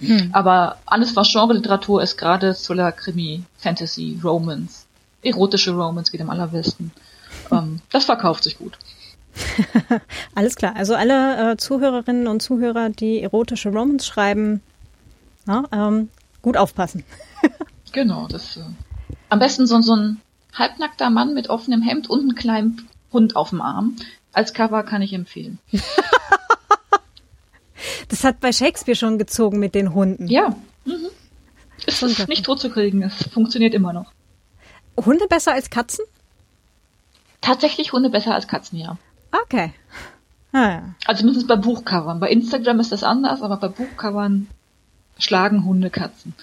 Hm. 0.00 0.30
Aber 0.32 0.76
alles, 0.86 1.16
was 1.16 1.32
Genre-Literatur 1.32 2.02
ist, 2.02 2.18
gerade 2.18 2.54
Thriller, 2.54 2.92
Krimi, 2.92 3.42
Fantasy, 3.58 4.18
Romance, 4.22 4.86
erotische 5.22 5.72
Romance 5.72 6.12
geht 6.12 6.20
am 6.20 6.30
allerbesten. 6.30 6.92
Ähm, 7.50 7.80
das 7.90 8.04
verkauft 8.04 8.44
sich 8.44 8.58
gut. 8.58 8.78
Alles 10.34 10.56
klar. 10.56 10.74
Also 10.76 10.94
alle 10.94 11.52
äh, 11.52 11.56
Zuhörerinnen 11.56 12.26
und 12.26 12.40
Zuhörer, 12.40 12.90
die 12.90 13.20
erotische 13.20 13.70
Romans 13.70 14.06
schreiben, 14.06 14.62
na, 15.44 15.64
ähm, 15.72 16.08
gut 16.42 16.56
aufpassen. 16.56 17.04
genau, 17.92 18.26
das 18.28 18.56
äh, 18.56 18.60
am 19.28 19.38
besten 19.38 19.66
so, 19.66 19.80
so 19.80 19.94
ein 19.94 20.20
halbnackter 20.54 21.10
Mann 21.10 21.34
mit 21.34 21.50
offenem 21.50 21.82
Hemd 21.82 22.08
und 22.08 22.20
einem 22.20 22.34
kleinen 22.34 22.88
Hund 23.12 23.36
auf 23.36 23.50
dem 23.50 23.60
Arm. 23.60 23.96
Als 24.32 24.52
Cover 24.52 24.82
kann 24.82 25.02
ich 25.02 25.12
empfehlen. 25.12 25.58
das 28.08 28.24
hat 28.24 28.40
bei 28.40 28.52
Shakespeare 28.52 28.96
schon 28.96 29.18
gezogen 29.18 29.58
mit 29.58 29.74
den 29.74 29.94
Hunden. 29.94 30.28
Ja. 30.28 30.56
Mhm. 30.84 31.08
Es 31.86 32.02
ist 32.02 32.28
nicht 32.28 32.44
tot 32.44 32.58
zu 32.60 32.70
kriegen, 32.70 33.02
es 33.02 33.14
funktioniert 33.32 33.74
immer 33.74 33.92
noch. 33.92 34.12
Hunde 34.96 35.26
besser 35.28 35.52
als 35.52 35.70
Katzen? 35.70 36.04
Tatsächlich 37.40 37.92
Hunde 37.92 38.10
besser 38.10 38.34
als 38.34 38.48
Katzen, 38.48 38.78
ja. 38.78 38.96
Okay. 39.30 39.72
Ah, 40.52 40.70
ja. 40.70 40.94
Also 41.04 41.24
mindestens 41.24 41.46
bei 41.46 41.56
Buchcovern. 41.56 42.18
Bei 42.18 42.30
Instagram 42.30 42.80
ist 42.80 42.92
das 42.92 43.02
anders, 43.02 43.42
aber 43.42 43.58
bei 43.58 43.68
Buchcovern 43.68 44.48
schlagen 45.18 45.64
Hunde 45.64 45.90
Katzen. 45.90 46.34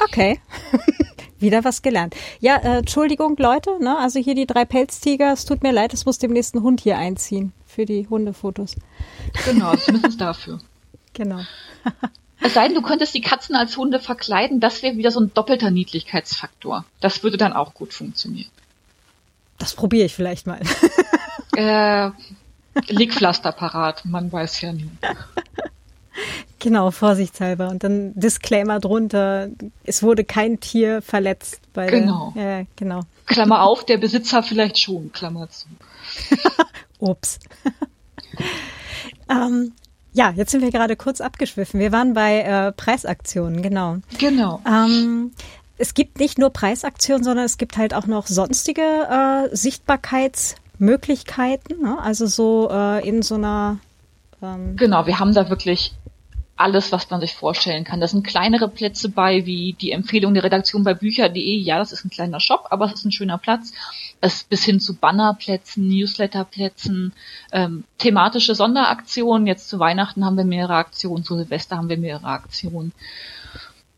Okay. 0.00 0.40
Wieder 1.40 1.64
was 1.64 1.82
gelernt. 1.82 2.14
Ja, 2.40 2.56
äh, 2.56 2.78
Entschuldigung, 2.78 3.36
Leute, 3.38 3.70
ne? 3.80 3.96
Also 3.98 4.18
hier 4.18 4.34
die 4.34 4.46
drei 4.46 4.64
Pelztiger, 4.64 5.32
es 5.32 5.44
tut 5.44 5.62
mir 5.62 5.72
leid, 5.72 5.94
es 5.94 6.04
muss 6.04 6.18
dem 6.18 6.32
nächsten 6.32 6.62
Hund 6.62 6.80
hier 6.80 6.98
einziehen. 6.98 7.52
für 7.66 7.84
die 7.86 8.06
Hundefotos. 8.08 8.74
Genau, 9.44 9.74
zumindest 9.76 10.20
dafür. 10.20 10.60
Genau. 11.14 11.40
Es 12.40 12.54
sei 12.54 12.66
denn, 12.68 12.76
du 12.76 12.82
könntest 12.82 13.12
die 13.14 13.20
Katzen 13.20 13.56
als 13.56 13.76
Hunde 13.76 13.98
verkleiden, 13.98 14.60
das 14.60 14.82
wäre 14.84 14.96
wieder 14.96 15.10
so 15.10 15.18
ein 15.18 15.34
doppelter 15.34 15.72
Niedlichkeitsfaktor. 15.72 16.84
Das 17.00 17.24
würde 17.24 17.36
dann 17.36 17.52
auch 17.52 17.74
gut 17.74 17.92
funktionieren. 17.92 18.48
Das 19.58 19.74
probiere 19.74 20.06
ich 20.06 20.14
vielleicht 20.14 20.46
mal. 20.46 20.60
äh, 21.56 22.10
Legpflaster 22.86 23.50
parat, 23.50 24.04
man 24.04 24.30
weiß 24.30 24.60
ja 24.60 24.72
nie. 24.72 24.88
Genau, 26.58 26.90
vorsichtshalber. 26.90 27.68
Und 27.68 27.84
dann 27.84 28.14
Disclaimer 28.14 28.80
drunter, 28.80 29.48
es 29.84 30.02
wurde 30.02 30.24
kein 30.24 30.58
Tier 30.60 31.02
verletzt 31.02 31.60
bei 31.72 31.86
Genau. 31.86 32.32
Der, 32.34 32.60
ja, 32.60 32.66
genau. 32.76 33.00
Klammer 33.26 33.62
auf, 33.62 33.84
der 33.84 33.98
Besitzer 33.98 34.42
vielleicht 34.42 34.78
schon, 34.78 35.12
Klammer 35.12 35.48
zu. 35.50 35.66
Ups. 36.98 37.38
ähm, 39.30 39.72
ja, 40.12 40.32
jetzt 40.34 40.50
sind 40.50 40.62
wir 40.62 40.72
gerade 40.72 40.96
kurz 40.96 41.20
abgeschwiffen. 41.20 41.78
Wir 41.78 41.92
waren 41.92 42.14
bei 42.14 42.40
äh, 42.40 42.72
Preisaktionen, 42.72 43.62
genau. 43.62 43.98
Genau. 44.18 44.60
Ähm, 44.66 45.30
es 45.76 45.94
gibt 45.94 46.18
nicht 46.18 46.38
nur 46.38 46.50
Preisaktionen, 46.50 47.22
sondern 47.22 47.44
es 47.44 47.56
gibt 47.56 47.76
halt 47.76 47.94
auch 47.94 48.06
noch 48.06 48.26
sonstige 48.26 48.82
äh, 48.82 49.48
Sichtbarkeitsmöglichkeiten. 49.54 51.80
Ne? 51.80 51.96
Also 52.00 52.26
so 52.26 52.68
äh, 52.70 53.08
in 53.08 53.22
so 53.22 53.36
einer 53.36 53.78
ähm 54.42 54.74
Genau, 54.76 55.06
wir 55.06 55.20
haben 55.20 55.34
da 55.34 55.50
wirklich 55.50 55.94
alles, 56.58 56.92
was 56.92 57.08
man 57.10 57.20
sich 57.20 57.34
vorstellen 57.34 57.84
kann. 57.84 58.00
Da 58.00 58.08
sind 58.08 58.26
kleinere 58.26 58.68
Plätze 58.68 59.08
bei, 59.08 59.46
wie 59.46 59.74
die 59.74 59.92
Empfehlung 59.92 60.34
der 60.34 60.44
Redaktion 60.44 60.84
bei 60.84 60.94
bücher.de. 60.94 61.56
Ja, 61.58 61.78
das 61.78 61.92
ist 61.92 62.04
ein 62.04 62.10
kleiner 62.10 62.40
Shop, 62.40 62.66
aber 62.70 62.86
es 62.86 62.94
ist 62.94 63.04
ein 63.04 63.12
schöner 63.12 63.38
Platz. 63.38 63.72
Es 64.20 64.42
bis 64.44 64.64
hin 64.64 64.80
zu 64.80 64.96
Bannerplätzen, 64.96 65.86
Newsletterplätzen, 65.86 67.12
ähm, 67.52 67.84
thematische 67.98 68.54
Sonderaktionen. 68.54 69.46
Jetzt 69.46 69.68
zu 69.68 69.78
Weihnachten 69.78 70.24
haben 70.24 70.36
wir 70.36 70.44
mehrere 70.44 70.74
Aktionen, 70.74 71.24
zu 71.24 71.36
Silvester 71.36 71.76
haben 71.76 71.88
wir 71.88 71.98
mehrere 71.98 72.26
Aktionen. 72.26 72.92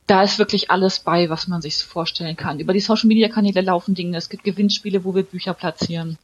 Da 0.06 0.22
ist 0.22 0.38
wirklich 0.38 0.70
alles 0.70 1.00
bei, 1.00 1.30
was 1.30 1.46
man 1.46 1.62
sich 1.62 1.76
vorstellen 1.76 2.36
kann. 2.36 2.58
Über 2.58 2.72
die 2.72 2.80
Social 2.80 3.06
Media 3.06 3.28
Kanäle 3.28 3.60
laufen 3.60 3.94
Dinge. 3.94 4.16
Es 4.16 4.28
gibt 4.28 4.44
Gewinnspiele, 4.44 5.04
wo 5.04 5.14
wir 5.14 5.22
Bücher 5.22 5.54
platzieren. 5.54 6.18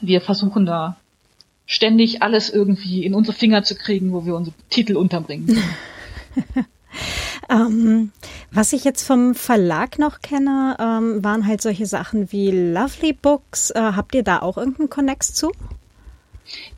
Wir 0.00 0.20
versuchen 0.20 0.66
da 0.66 0.96
ständig 1.66 2.22
alles 2.22 2.48
irgendwie 2.48 3.04
in 3.04 3.14
unsere 3.14 3.36
Finger 3.36 3.64
zu 3.64 3.74
kriegen, 3.74 4.12
wo 4.12 4.24
wir 4.24 4.36
unsere 4.36 4.54
Titel 4.70 4.96
unterbringen. 4.96 5.58
ähm, 7.50 8.12
was 8.52 8.72
ich 8.72 8.84
jetzt 8.84 9.02
vom 9.02 9.34
Verlag 9.34 9.98
noch 9.98 10.20
kenne, 10.20 10.76
ähm, 10.78 11.22
waren 11.24 11.46
halt 11.46 11.60
solche 11.60 11.86
Sachen 11.86 12.32
wie 12.32 12.50
Lovely 12.50 13.12
Books. 13.12 13.70
Äh, 13.70 13.80
habt 13.80 14.14
ihr 14.14 14.22
da 14.22 14.40
auch 14.40 14.56
irgendeinen 14.56 14.90
Connex 14.90 15.34
zu? 15.34 15.52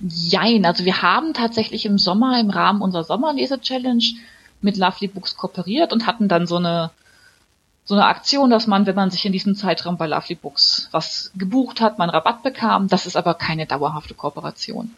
Jein, 0.00 0.64
also 0.64 0.86
wir 0.86 1.02
haben 1.02 1.34
tatsächlich 1.34 1.84
im 1.84 1.98
Sommer 1.98 2.40
im 2.40 2.48
Rahmen 2.48 2.80
unserer 2.80 3.04
Sommerlese-Challenge 3.04 4.04
mit 4.62 4.78
Lovely 4.78 5.08
Books 5.08 5.36
kooperiert 5.36 5.92
und 5.92 6.06
hatten 6.06 6.28
dann 6.28 6.46
so 6.46 6.56
eine 6.56 6.90
so 7.88 7.94
eine 7.94 8.04
Aktion, 8.04 8.50
dass 8.50 8.66
man, 8.66 8.84
wenn 8.84 8.94
man 8.94 9.10
sich 9.10 9.24
in 9.24 9.32
diesem 9.32 9.54
Zeitraum 9.54 9.96
bei 9.96 10.06
Lovely 10.06 10.34
Books 10.34 10.90
was 10.90 11.32
gebucht 11.34 11.80
hat, 11.80 11.96
man 11.96 12.10
Rabatt 12.10 12.42
bekam. 12.42 12.86
Das 12.86 13.06
ist 13.06 13.16
aber 13.16 13.32
keine 13.32 13.64
dauerhafte 13.64 14.12
Kooperation. 14.12 14.94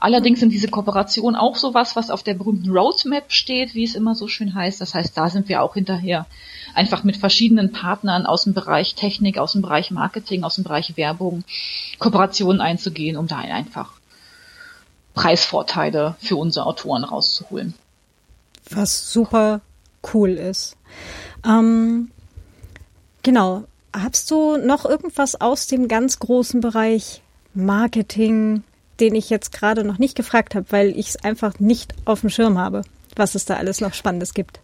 Allerdings 0.00 0.40
sind 0.40 0.50
diese 0.50 0.66
Kooperationen 0.66 1.36
auch 1.38 1.54
sowas, 1.54 1.94
was 1.94 2.10
auf 2.10 2.24
der 2.24 2.34
berühmten 2.34 2.72
Roadmap 2.72 3.30
steht, 3.30 3.76
wie 3.76 3.84
es 3.84 3.94
immer 3.94 4.16
so 4.16 4.26
schön 4.26 4.56
heißt. 4.56 4.80
Das 4.80 4.92
heißt, 4.92 5.16
da 5.16 5.30
sind 5.30 5.48
wir 5.48 5.62
auch 5.62 5.74
hinterher 5.74 6.26
einfach 6.74 7.04
mit 7.04 7.16
verschiedenen 7.16 7.70
Partnern 7.70 8.26
aus 8.26 8.42
dem 8.42 8.54
Bereich 8.54 8.96
Technik, 8.96 9.38
aus 9.38 9.52
dem 9.52 9.62
Bereich 9.62 9.92
Marketing, 9.92 10.42
aus 10.42 10.56
dem 10.56 10.64
Bereich 10.64 10.96
Werbung 10.96 11.44
Kooperationen 12.00 12.60
einzugehen, 12.60 13.16
um 13.16 13.28
da 13.28 13.38
einfach 13.38 13.92
Preisvorteile 15.14 16.16
für 16.18 16.34
unsere 16.34 16.66
Autoren 16.66 17.04
rauszuholen. 17.04 17.74
Was 18.68 19.12
super 19.12 19.60
cool 20.12 20.30
ist. 20.30 20.76
Ähm, 21.46 22.10
Genau. 23.22 23.64
Hast 23.94 24.30
du 24.30 24.56
noch 24.56 24.84
irgendwas 24.84 25.40
aus 25.40 25.66
dem 25.66 25.86
ganz 25.86 26.18
großen 26.18 26.60
Bereich 26.60 27.20
Marketing, 27.54 28.64
den 29.00 29.14
ich 29.14 29.30
jetzt 29.30 29.52
gerade 29.52 29.84
noch 29.84 29.98
nicht 29.98 30.16
gefragt 30.16 30.54
habe, 30.54 30.66
weil 30.70 30.98
ich 30.98 31.08
es 31.08 31.24
einfach 31.24 31.60
nicht 31.60 31.94
auf 32.06 32.22
dem 32.22 32.30
Schirm 32.30 32.58
habe, 32.58 32.82
was 33.14 33.34
es 33.34 33.44
da 33.44 33.56
alles 33.56 33.80
noch 33.80 33.92
Spannendes 33.92 34.32
gibt? 34.32 34.60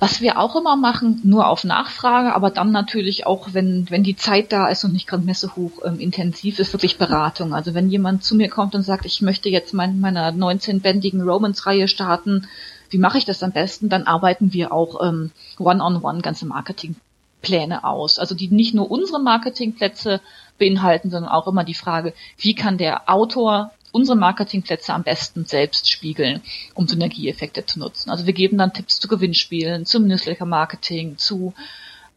Was 0.00 0.20
wir 0.20 0.40
auch 0.40 0.56
immer 0.56 0.74
machen, 0.74 1.20
nur 1.22 1.46
auf 1.46 1.62
Nachfrage, 1.62 2.34
aber 2.34 2.50
dann 2.50 2.72
natürlich 2.72 3.24
auch, 3.24 3.50
wenn, 3.52 3.88
wenn 3.88 4.02
die 4.02 4.16
Zeit 4.16 4.50
da 4.50 4.66
ist 4.66 4.82
und 4.82 4.92
nicht 4.92 5.06
gerade 5.06 5.22
messehoch 5.22 5.70
ähm, 5.84 6.00
intensiv 6.00 6.58
ist, 6.58 6.72
wirklich 6.72 6.98
Beratung. 6.98 7.54
Also 7.54 7.72
wenn 7.72 7.88
jemand 7.88 8.24
zu 8.24 8.34
mir 8.34 8.48
kommt 8.48 8.74
und 8.74 8.82
sagt, 8.82 9.06
ich 9.06 9.22
möchte 9.22 9.48
jetzt 9.48 9.72
mein, 9.72 10.00
meiner 10.00 10.32
19-bändigen 10.32 11.22
Romans-Reihe 11.22 11.86
starten, 11.86 12.48
wie 12.90 12.98
mache 12.98 13.18
ich 13.18 13.24
das 13.24 13.44
am 13.44 13.52
besten? 13.52 13.88
Dann 13.88 14.02
arbeiten 14.08 14.52
wir 14.52 14.72
auch 14.72 15.00
ähm, 15.06 15.30
one-on-one 15.60 15.98
-on 15.98 16.16
-one 16.16 16.22
ganze 16.22 16.46
Marketing 16.46 16.96
Pläne 17.42 17.84
aus. 17.84 18.18
Also 18.18 18.34
die 18.34 18.48
nicht 18.48 18.74
nur 18.74 18.90
unsere 18.90 19.20
Marketingplätze 19.20 20.20
beinhalten, 20.58 21.10
sondern 21.10 21.30
auch 21.30 21.46
immer 21.46 21.64
die 21.64 21.74
Frage, 21.74 22.14
wie 22.38 22.54
kann 22.54 22.78
der 22.78 23.10
Autor 23.10 23.72
unsere 23.90 24.16
Marketingplätze 24.16 24.94
am 24.94 25.02
besten 25.02 25.44
selbst 25.44 25.90
spiegeln, 25.90 26.40
um 26.74 26.88
Synergieeffekte 26.88 27.66
zu 27.66 27.78
nutzen. 27.78 28.10
Also 28.10 28.24
wir 28.26 28.32
geben 28.32 28.56
dann 28.56 28.72
Tipps 28.72 28.98
zu 28.98 29.08
Gewinnspielen, 29.08 29.84
zum 29.84 30.06
Newsletter-Marketing, 30.06 31.18
zu 31.18 31.52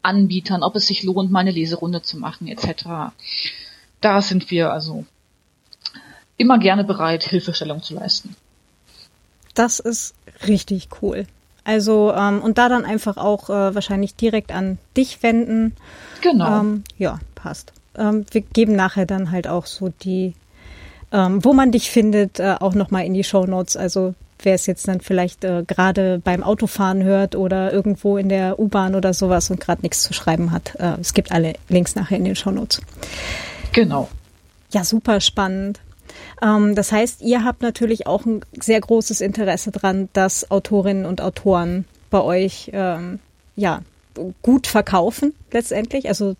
Anbietern, 0.02 0.62
ob 0.62 0.76
es 0.76 0.86
sich 0.86 1.02
lohnt, 1.02 1.30
mal 1.30 1.40
eine 1.40 1.50
Leserunde 1.50 2.00
zu 2.00 2.16
machen, 2.16 2.48
etc. 2.48 3.12
Da 4.00 4.22
sind 4.22 4.50
wir 4.50 4.72
also 4.72 5.04
immer 6.36 6.58
gerne 6.58 6.84
bereit, 6.84 7.24
Hilfestellung 7.24 7.82
zu 7.82 7.94
leisten. 7.94 8.36
Das 9.54 9.80
ist 9.80 10.14
richtig 10.46 10.88
cool. 11.02 11.26
Also 11.66 12.14
ähm, 12.16 12.40
und 12.42 12.58
da 12.58 12.68
dann 12.68 12.84
einfach 12.84 13.16
auch 13.16 13.50
äh, 13.50 13.74
wahrscheinlich 13.74 14.14
direkt 14.14 14.52
an 14.52 14.78
dich 14.96 15.22
wenden. 15.24 15.74
Genau. 16.20 16.60
Ähm, 16.60 16.84
ja, 16.96 17.18
passt. 17.34 17.72
Ähm, 17.98 18.24
wir 18.30 18.42
geben 18.42 18.76
nachher 18.76 19.04
dann 19.04 19.32
halt 19.32 19.48
auch 19.48 19.66
so 19.66 19.92
die, 20.02 20.34
ähm, 21.10 21.44
wo 21.44 21.52
man 21.52 21.72
dich 21.72 21.90
findet, 21.90 22.38
äh, 22.38 22.54
auch 22.60 22.74
nochmal 22.74 23.04
in 23.04 23.14
die 23.14 23.24
Show 23.24 23.46
Notes. 23.46 23.76
Also 23.76 24.14
wer 24.40 24.54
es 24.54 24.66
jetzt 24.66 24.86
dann 24.86 25.00
vielleicht 25.00 25.42
äh, 25.42 25.64
gerade 25.66 26.20
beim 26.22 26.44
Autofahren 26.44 27.02
hört 27.02 27.34
oder 27.34 27.72
irgendwo 27.72 28.16
in 28.16 28.28
der 28.28 28.60
U-Bahn 28.60 28.94
oder 28.94 29.12
sowas 29.12 29.50
und 29.50 29.58
gerade 29.60 29.82
nichts 29.82 30.02
zu 30.02 30.12
schreiben 30.12 30.52
hat. 30.52 30.76
Äh, 30.76 31.00
es 31.00 31.14
gibt 31.14 31.32
alle 31.32 31.54
Links 31.68 31.96
nachher 31.96 32.18
in 32.18 32.26
den 32.26 32.36
Show 32.36 32.52
Notes. 32.52 32.80
Genau. 33.72 34.08
Ja, 34.72 34.84
super 34.84 35.20
spannend. 35.20 35.80
Ähm, 36.42 36.74
das 36.74 36.92
heißt, 36.92 37.22
ihr 37.22 37.44
habt 37.44 37.62
natürlich 37.62 38.06
auch 38.06 38.24
ein 38.24 38.42
sehr 38.60 38.80
großes 38.80 39.20
Interesse 39.20 39.70
dran, 39.70 40.08
dass 40.12 40.50
Autorinnen 40.50 41.06
und 41.06 41.20
Autoren 41.20 41.84
bei 42.10 42.20
euch 42.20 42.70
ähm, 42.72 43.18
ja 43.56 43.82
gut 44.42 44.66
verkaufen 44.66 45.34
letztendlich. 45.52 46.08
Also 46.08 46.36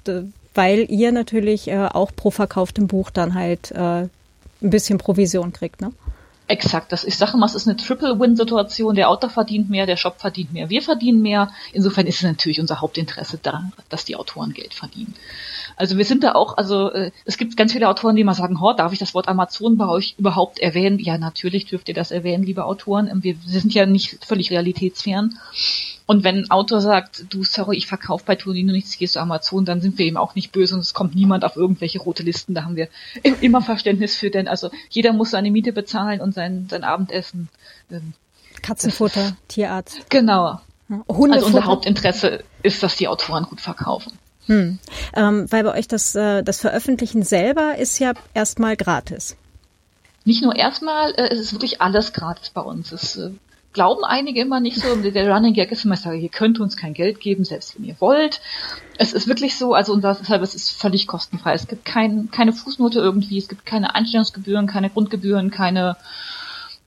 weil 0.55 0.91
ihr 0.91 1.12
natürlich 1.12 1.69
äh, 1.69 1.89
auch 1.93 2.11
pro 2.15 2.31
verkauftem 2.31 2.87
Buch 2.87 3.11
dann 3.11 3.35
halt 3.35 3.71
äh, 3.73 4.03
ein 4.62 4.71
bisschen 4.71 4.99
Provision 4.99 5.53
kriegt, 5.53 5.81
ne? 5.81 5.93
Exakt, 6.49 6.93
das 6.93 7.03
ich 7.03 7.17
sage 7.17 7.37
mal, 7.37 7.47
es 7.47 7.57
ist 7.57 7.67
eine 7.67 7.77
Triple-Win-Situation. 7.77 8.95
Der 8.95 9.11
Autor 9.11 9.31
verdient 9.31 9.69
mehr, 9.69 9.85
der 9.85 9.97
Shop 9.97 10.21
verdient 10.21 10.53
mehr, 10.53 10.71
wir 10.71 10.81
verdienen 10.81 11.21
mehr. 11.21 11.51
Insofern 11.73 12.07
ist 12.07 12.19
es 12.19 12.23
natürlich 12.23 12.61
unser 12.61 12.81
Hauptinteresse 12.81 13.39
daran, 13.43 13.73
dass 13.89 14.05
die 14.05 14.15
Autoren 14.15 14.53
Geld 14.53 14.73
verdienen. 14.73 15.15
Also 15.75 15.99
wir 15.99 16.05
sind 16.05 16.23
da 16.23 16.33
auch, 16.33 16.57
also 16.57 16.93
äh, 16.93 17.11
es 17.25 17.37
gibt 17.37 17.57
ganz 17.57 17.73
viele 17.73 17.89
Autoren, 17.89 18.15
die 18.15 18.23
mal 18.23 18.35
sagen, 18.35 18.59
oh, 18.63 18.73
darf 18.73 18.93
ich 18.93 18.99
das 19.01 19.13
Wort 19.13 19.27
Amazon 19.27 19.77
bei 19.77 19.89
euch 19.89 20.15
überhaupt 20.19 20.61
erwähnen? 20.61 21.01
Ja, 21.01 21.19
natürlich 21.19 21.67
dürft 21.67 21.89
ihr 21.89 21.95
das 21.95 22.13
erwähnen, 22.13 22.45
liebe 22.45 22.65
Autoren. 22.65 23.11
Wir, 23.25 23.35
wir 23.43 23.51
sind 23.51 23.75
ja 23.75 23.85
nicht 23.85 24.25
völlig 24.25 24.53
realitätsfern. 24.53 25.39
Und 26.07 26.23
wenn 26.23 26.37
ein 26.37 26.51
Autor 26.53 26.81
sagt, 26.81 27.27
du, 27.31 27.42
sorry, 27.42 27.77
ich 27.77 27.88
verkaufe 27.88 28.25
bei 28.25 28.37
Tonino 28.37 28.73
nichts, 28.73 28.97
gehst 28.97 29.16
du 29.16 29.21
Amazon, 29.21 29.64
dann 29.64 29.81
sind 29.81 29.99
wir 29.99 30.07
eben 30.07 30.16
auch 30.16 30.37
nicht 30.37 30.53
böse 30.53 30.75
und 30.75 30.81
es 30.81 30.95
kommt 30.95 31.16
niemand 31.16 31.45
auf 31.45 31.57
irgendwelche 31.57 31.99
rote 31.99 32.23
Listen. 32.23 32.55
Da 32.55 32.64
haben 32.64 32.77
wir 32.77 32.88
immer 33.40 33.61
Verständnis 33.61 34.14
für, 34.14 34.31
denn 34.31 34.47
also 34.47 34.71
jeder 34.88 35.12
muss 35.12 35.31
seine 35.31 35.51
Miete 35.51 35.73
bezahlen 35.73 36.21
und 36.21 36.33
sein, 36.33 36.69
sein 36.71 36.85
Abendessen. 36.85 37.49
Ähm, 37.90 38.12
Katzenfutter, 38.62 39.37
Tierarzt. 39.49 40.09
Genau. 40.09 40.61
Hundefutter. 40.88 41.33
Also 41.33 41.47
unser 41.47 41.64
Hauptinteresse 41.64 42.45
ist, 42.62 42.83
dass 42.85 42.97
die 42.97 43.09
Autoren 43.09 43.45
gut 43.45 43.61
verkaufen. 43.61 44.12
Hm. 44.47 44.79
Ähm, 45.14 45.47
weil 45.51 45.64
bei 45.64 45.77
euch 45.77 45.88
das, 45.88 46.14
äh, 46.14 46.45
das 46.45 46.61
Veröffentlichen 46.61 47.25
selber 47.25 47.77
ist 47.79 47.99
ja 47.99 48.12
erstmal 48.33 48.77
gratis. 48.77 49.37
Nicht 50.25 50.42
nur 50.42 50.55
erstmal, 50.55 51.12
äh, 51.14 51.29
es 51.33 51.40
ist 51.40 51.53
wirklich 51.53 51.81
alles 51.81 52.12
gratis 52.12 52.51
bei 52.51 52.61
uns. 52.61 52.92
Es 52.92 53.16
äh, 53.16 53.33
glauben 53.77 54.05
einige 54.05 54.41
immer 54.41 54.59
nicht 54.59 54.79
so. 54.79 54.97
Der 54.97 55.31
Running 55.31 55.53
Gag 55.53 55.71
ist 55.71 55.85
immer, 55.85 55.95
ich 55.95 56.01
sage, 56.01 56.17
ihr 56.17 56.31
könnt 56.31 56.59
uns 56.59 56.79
kein 56.79 56.95
Geld 56.95 57.21
geben, 57.21 57.45
selbst 57.45 57.77
wenn 57.77 57.85
ihr 57.85 57.95
wollt. 58.01 58.41
Es 58.97 59.12
ist 59.12 59.29
wirklich 59.29 59.57
so, 59.57 59.75
also 59.75 59.93
unser 59.93 60.15
Service 60.15 60.55
ist 60.55 60.71
völlig 60.71 61.07
kostenfrei. 61.07 61.53
Es 61.53 61.69
gibt 61.69 61.85
kein, 61.85 62.31
keine 62.31 62.55
Fußnote 62.55 62.99
irgendwie, 62.99 63.37
es 63.37 63.49
gibt 63.49 63.67
keine 63.67 63.95
Einstellungsgebühren, 63.95 64.67
keine 64.67 64.89
Grundgebühren, 64.89 65.51
keine 65.51 65.99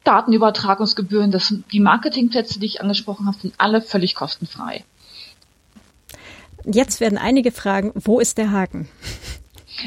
Datenübertragungsgebühren. 0.03 1.29
Das, 1.29 1.53
die 1.71 1.79
Marketingplätze, 1.79 2.59
die 2.59 2.65
ich 2.65 2.81
angesprochen 2.81 3.27
habe, 3.27 3.37
sind 3.37 3.53
alle 3.59 3.83
völlig 3.83 4.15
kostenfrei. 4.15 4.83
Jetzt 6.65 7.01
werden 7.01 7.19
einige 7.19 7.51
fragen, 7.51 7.91
wo 7.93 8.19
ist 8.19 8.39
der 8.39 8.51
Haken? 8.51 8.89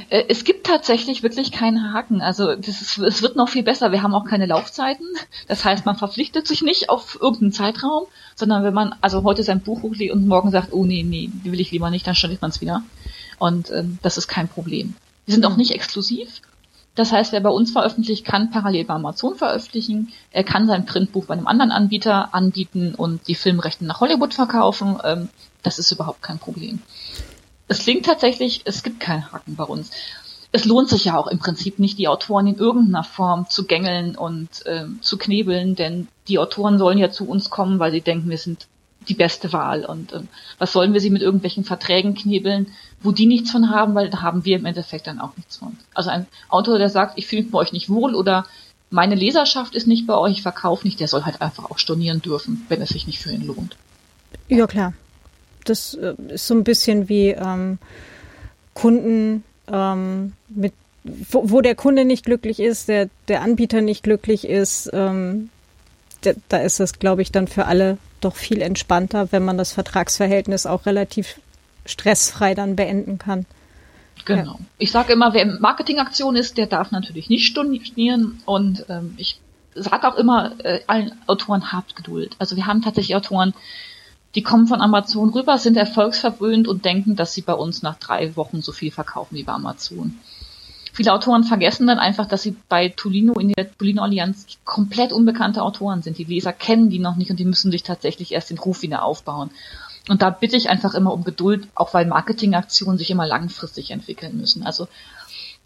Äh, 0.08 0.24
es 0.28 0.44
gibt 0.44 0.66
tatsächlich 0.66 1.22
wirklich 1.22 1.52
keinen 1.52 1.92
Haken. 1.92 2.20
Also 2.20 2.50
ist, 2.50 2.98
es 2.98 3.22
wird 3.22 3.36
noch 3.36 3.48
viel 3.48 3.62
besser. 3.62 3.92
Wir 3.92 4.02
haben 4.02 4.14
auch 4.14 4.24
keine 4.24 4.46
Laufzeiten. 4.46 5.06
Das 5.48 5.64
heißt, 5.64 5.86
man 5.86 5.96
verpflichtet 5.96 6.46
sich 6.46 6.62
nicht 6.62 6.90
auf 6.90 7.18
irgendeinen 7.20 7.52
Zeitraum, 7.52 8.04
sondern 8.34 8.64
wenn 8.64 8.74
man 8.74 8.94
also 9.00 9.22
heute 9.22 9.42
sein 9.42 9.60
Buch 9.60 9.82
hochlegt 9.82 10.12
und 10.12 10.26
morgen 10.26 10.50
sagt, 10.50 10.72
oh 10.72 10.84
nee, 10.84 11.02
nee, 11.02 11.30
die 11.32 11.52
will 11.52 11.60
ich 11.60 11.70
lieber 11.70 11.90
nicht, 11.90 12.06
dann 12.06 12.14
storniert 12.14 12.42
man 12.42 12.50
es 12.50 12.60
wieder. 12.60 12.82
Und 13.38 13.70
ähm, 13.70 13.98
das 14.02 14.18
ist 14.18 14.28
kein 14.28 14.48
Problem. 14.48 14.94
Wir 15.26 15.34
sind 15.34 15.46
auch 15.46 15.56
nicht 15.56 15.72
exklusiv. 15.72 16.40
Das 16.94 17.10
heißt, 17.10 17.32
wer 17.32 17.40
bei 17.40 17.50
uns 17.50 17.70
veröffentlicht, 17.70 18.24
kann 18.24 18.50
parallel 18.50 18.84
bei 18.84 18.94
Amazon 18.94 19.34
veröffentlichen. 19.34 20.12
Er 20.30 20.44
kann 20.44 20.66
sein 20.66 20.84
Printbuch 20.84 21.24
bei 21.24 21.34
einem 21.34 21.46
anderen 21.46 21.70
Anbieter 21.70 22.34
anbieten 22.34 22.94
und 22.94 23.26
die 23.28 23.34
Filmrechte 23.34 23.86
nach 23.86 24.00
Hollywood 24.00 24.34
verkaufen. 24.34 24.98
Ähm, 25.02 25.28
das 25.62 25.78
ist 25.78 25.90
überhaupt 25.90 26.22
kein 26.22 26.38
Problem. 26.38 26.80
Es 27.68 27.80
klingt 27.80 28.06
tatsächlich, 28.06 28.62
es 28.64 28.82
gibt 28.82 29.00
keinen 29.00 29.30
Haken 29.32 29.56
bei 29.56 29.64
uns. 29.64 29.90
Es 30.50 30.66
lohnt 30.66 30.90
sich 30.90 31.06
ja 31.06 31.16
auch 31.16 31.28
im 31.28 31.38
Prinzip 31.38 31.78
nicht, 31.78 31.98
die 31.98 32.08
Autoren 32.08 32.46
in 32.46 32.56
irgendeiner 32.56 33.04
Form 33.04 33.48
zu 33.48 33.64
gängeln 33.64 34.16
und 34.16 34.66
äh, 34.66 34.84
zu 35.00 35.16
knebeln, 35.16 35.74
denn 35.74 36.08
die 36.28 36.38
Autoren 36.38 36.78
sollen 36.78 36.98
ja 36.98 37.10
zu 37.10 37.26
uns 37.26 37.48
kommen, 37.48 37.78
weil 37.78 37.92
sie 37.92 38.02
denken, 38.02 38.28
wir 38.28 38.36
sind 38.36 38.66
die 39.08 39.14
beste 39.14 39.52
Wahl. 39.52 39.84
Und 39.84 40.12
ähm, 40.12 40.28
was 40.58 40.72
sollen 40.72 40.92
wir 40.92 41.00
sie 41.00 41.10
mit 41.10 41.22
irgendwelchen 41.22 41.64
Verträgen 41.64 42.14
knebeln, 42.14 42.68
wo 43.00 43.12
die 43.12 43.26
nichts 43.26 43.50
von 43.50 43.70
haben, 43.70 43.94
weil 43.94 44.10
da 44.10 44.20
haben 44.22 44.44
wir 44.44 44.56
im 44.56 44.66
Endeffekt 44.66 45.06
dann 45.06 45.20
auch 45.20 45.36
nichts 45.36 45.56
von. 45.56 45.76
Also 45.94 46.10
ein 46.10 46.26
Autor, 46.48 46.78
der 46.78 46.88
sagt, 46.88 47.18
ich 47.18 47.26
fühle 47.26 47.42
mich 47.42 47.50
bei 47.50 47.58
euch 47.58 47.72
nicht 47.72 47.88
wohl 47.88 48.14
oder 48.14 48.46
meine 48.90 49.14
Leserschaft 49.14 49.74
ist 49.74 49.86
nicht 49.86 50.06
bei 50.06 50.14
euch, 50.14 50.32
ich 50.32 50.42
verkaufe 50.42 50.86
nicht, 50.86 51.00
der 51.00 51.08
soll 51.08 51.24
halt 51.24 51.40
einfach 51.40 51.70
auch 51.70 51.78
stornieren 51.78 52.20
dürfen, 52.20 52.66
wenn 52.68 52.82
es 52.82 52.90
sich 52.90 53.06
nicht 53.06 53.20
für 53.20 53.32
ihn 53.32 53.46
lohnt. 53.46 53.76
Ja, 54.48 54.66
klar. 54.66 54.92
Das 55.64 55.94
äh, 55.94 56.14
ist 56.28 56.46
so 56.46 56.54
ein 56.54 56.64
bisschen 56.64 57.08
wie 57.08 57.28
ähm, 57.30 57.78
Kunden 58.74 59.44
ähm, 59.68 60.32
mit 60.48 60.72
wo, 61.04 61.50
wo 61.50 61.60
der 61.60 61.74
Kunde 61.74 62.04
nicht 62.04 62.24
glücklich 62.24 62.60
ist, 62.60 62.88
der, 62.88 63.08
der 63.28 63.42
Anbieter 63.42 63.80
nicht 63.80 64.02
glücklich 64.02 64.46
ist, 64.46 64.90
ähm, 64.92 65.50
da 66.48 66.58
ist 66.58 66.78
es, 66.78 67.00
glaube 67.00 67.22
ich, 67.22 67.32
dann 67.32 67.48
für 67.48 67.66
alle 67.66 67.98
doch 68.20 68.36
viel 68.36 68.62
entspannter, 68.62 69.32
wenn 69.32 69.44
man 69.44 69.58
das 69.58 69.72
Vertragsverhältnis 69.72 70.66
auch 70.66 70.86
relativ 70.86 71.40
stressfrei 71.84 72.54
dann 72.54 72.76
beenden 72.76 73.18
kann. 73.18 73.44
Genau. 74.24 74.52
Ja. 74.52 74.58
Ich 74.78 74.92
sage 74.92 75.12
immer, 75.12 75.34
wer 75.34 75.42
in 75.42 75.60
Marketingaktion 75.60 76.36
ist, 76.36 76.56
der 76.58 76.66
darf 76.66 76.92
natürlich 76.92 77.28
nicht 77.28 77.46
stornieren 77.46 78.40
und 78.44 78.86
ähm, 78.88 79.14
ich 79.16 79.40
sage 79.74 80.06
auch 80.06 80.14
immer 80.14 80.52
äh, 80.64 80.80
allen 80.86 81.12
Autoren 81.26 81.72
habt 81.72 81.96
Geduld. 81.96 82.36
Also 82.38 82.54
wir 82.54 82.66
haben 82.66 82.82
tatsächlich 82.82 83.16
Autoren, 83.16 83.54
die 84.34 84.42
kommen 84.42 84.66
von 84.66 84.80
Amazon 84.80 85.30
rüber, 85.30 85.58
sind 85.58 85.76
erfolgsverwöhnt 85.76 86.66
und 86.66 86.84
denken, 86.84 87.16
dass 87.16 87.34
sie 87.34 87.42
bei 87.42 87.54
uns 87.54 87.82
nach 87.82 87.98
drei 87.98 88.34
Wochen 88.36 88.62
so 88.62 88.72
viel 88.72 88.90
verkaufen 88.90 89.36
wie 89.36 89.42
bei 89.42 89.52
Amazon. 89.52 90.18
Viele 90.94 91.12
Autoren 91.14 91.44
vergessen 91.44 91.86
dann 91.86 91.98
einfach, 91.98 92.26
dass 92.26 92.42
sie 92.42 92.54
bei 92.68 92.90
Tolino 92.90 93.34
in 93.34 93.52
der 93.52 93.76
Tolino 93.76 94.02
Allianz 94.02 94.46
komplett 94.64 95.12
unbekannte 95.12 95.62
Autoren 95.62 96.02
sind. 96.02 96.18
Die 96.18 96.24
Leser 96.24 96.52
kennen 96.52 96.90
die 96.90 96.98
noch 96.98 97.16
nicht 97.16 97.30
und 97.30 97.38
die 97.38 97.46
müssen 97.46 97.70
sich 97.70 97.82
tatsächlich 97.82 98.32
erst 98.32 98.50
den 98.50 98.58
Ruf 98.58 98.82
wieder 98.82 99.02
aufbauen. 99.02 99.50
Und 100.08 100.20
da 100.20 100.30
bitte 100.30 100.56
ich 100.56 100.68
einfach 100.68 100.94
immer 100.94 101.12
um 101.12 101.24
Geduld, 101.24 101.68
auch 101.74 101.94
weil 101.94 102.06
Marketingaktionen 102.06 102.98
sich 102.98 103.10
immer 103.10 103.26
langfristig 103.26 103.90
entwickeln 103.90 104.36
müssen. 104.36 104.64
Also 104.64 104.88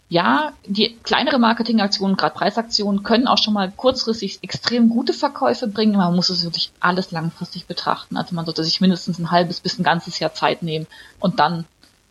ja, 0.09 0.53
die 0.64 0.97
kleinere 1.03 1.38
Marketingaktionen, 1.38 2.16
gerade 2.16 2.35
Preisaktionen, 2.35 3.03
können 3.03 3.27
auch 3.27 3.38
schon 3.38 3.55
mal 3.55 3.73
kurzfristig 3.73 4.38
extrem 4.42 4.88
gute 4.88 5.12
Verkäufe 5.12 5.66
bringen. 5.66 5.97
Man 5.97 6.14
muss 6.14 6.29
es 6.29 6.45
wirklich 6.45 6.71
alles 6.79 7.11
langfristig 7.11 7.66
betrachten. 7.66 8.16
Also 8.16 8.35
man 8.35 8.45
sollte 8.45 8.62
sich 8.62 8.81
mindestens 8.81 9.19
ein 9.19 9.33
halbes 9.33 9.61
bis 9.61 9.79
ein 9.79 9.83
ganzes 9.83 10.21
Jahr 10.21 10.33
Zeit 10.33 10.62
nehmen 10.62 10.87
und 11.19 11.40
dann 11.40 11.64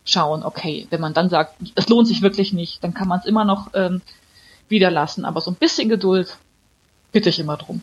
schauen, 0.04 0.44
okay, 0.44 0.88
wenn 0.90 1.00
man 1.00 1.14
dann 1.14 1.30
sagt, 1.30 1.56
es 1.76 1.88
lohnt 1.88 2.08
sich 2.08 2.22
wirklich 2.22 2.52
nicht, 2.52 2.84
dann 2.84 2.94
kann 2.94 3.08
man 3.08 3.20
es 3.20 3.26
immer 3.26 3.46
noch 3.46 3.70
ähm, 3.74 4.02
wieder 4.68 4.92
lassen. 4.92 5.24
Aber 5.24 5.40
so 5.40 5.52
ein 5.52 5.56
bisschen 5.56 5.88
Geduld 5.88 6.38
bitte 7.14 7.30
ich 7.30 7.40
immer 7.40 7.56
drum. 7.56 7.82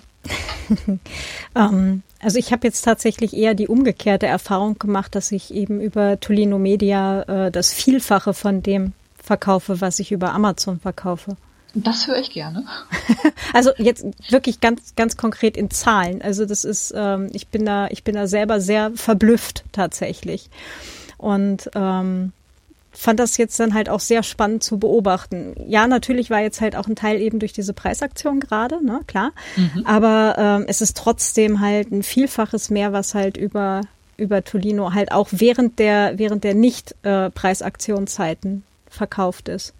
um, 0.68 1.00
ähm, 1.56 2.02
also 2.20 2.38
ich 2.38 2.52
habe 2.52 2.66
jetzt 2.66 2.82
tatsächlich 2.82 3.34
eher 3.34 3.54
die 3.54 3.66
umgekehrte 3.66 4.26
Erfahrung 4.26 4.78
gemacht, 4.78 5.14
dass 5.14 5.32
ich 5.32 5.54
eben 5.54 5.80
über 5.80 6.20
Tolino 6.20 6.58
Media 6.58 7.22
äh, 7.22 7.50
das 7.50 7.72
Vielfache 7.72 8.34
von 8.34 8.62
dem 8.62 8.92
verkaufe, 9.22 9.80
was 9.80 9.98
ich 9.98 10.12
über 10.12 10.32
Amazon 10.32 10.80
verkaufe. 10.80 11.36
Das 11.74 12.06
höre 12.06 12.18
ich 12.18 12.30
gerne. 12.30 12.64
also 13.54 13.70
jetzt 13.78 14.04
wirklich 14.30 14.60
ganz, 14.60 14.94
ganz 14.94 15.16
konkret 15.16 15.56
in 15.56 15.70
Zahlen. 15.70 16.20
Also 16.20 16.44
das 16.44 16.64
ist, 16.64 16.92
ähm, 16.94 17.30
ich 17.32 17.48
bin 17.48 17.64
da, 17.64 17.88
ich 17.88 18.04
bin 18.04 18.14
da 18.14 18.26
selber 18.26 18.60
sehr 18.60 18.90
verblüfft 18.94 19.64
tatsächlich. 19.72 20.50
Und 21.16 21.70
ähm, 21.74 22.32
fand 22.90 23.20
das 23.20 23.38
jetzt 23.38 23.58
dann 23.58 23.72
halt 23.72 23.88
auch 23.88 24.00
sehr 24.00 24.22
spannend 24.22 24.62
zu 24.62 24.78
beobachten. 24.78 25.54
Ja, 25.66 25.86
natürlich 25.86 26.28
war 26.28 26.40
jetzt 26.40 26.60
halt 26.60 26.76
auch 26.76 26.88
ein 26.88 26.96
Teil 26.96 27.20
eben 27.20 27.38
durch 27.38 27.54
diese 27.54 27.72
Preisaktion 27.72 28.38
gerade, 28.40 28.84
ne, 28.84 29.00
klar. 29.06 29.32
Mhm. 29.56 29.86
Aber 29.86 30.34
ähm, 30.36 30.64
es 30.68 30.82
ist 30.82 30.96
trotzdem 30.96 31.60
halt 31.60 31.90
ein 31.90 32.02
Vielfaches 32.02 32.68
mehr, 32.68 32.92
was 32.92 33.14
halt 33.14 33.36
über 33.36 33.80
über 34.18 34.44
Tolino 34.44 34.92
halt 34.92 35.10
auch 35.10 35.28
während 35.30 35.78
der 35.78 36.18
während 36.18 36.44
der 36.44 36.54
nicht 36.54 36.94
äh, 37.02 37.30
Preisaktionszeiten 37.30 38.62
verkauft 38.92 39.48
ist. 39.48 39.74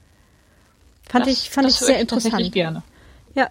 Fand 1.09 1.27
das, 1.27 1.33
ich 1.33 1.51
fand 1.51 1.69
ich 1.69 1.77
sehr 1.77 1.97
ich 1.97 2.03
interessant. 2.03 2.53
gerne. 2.53 2.83
Ja. 3.35 3.49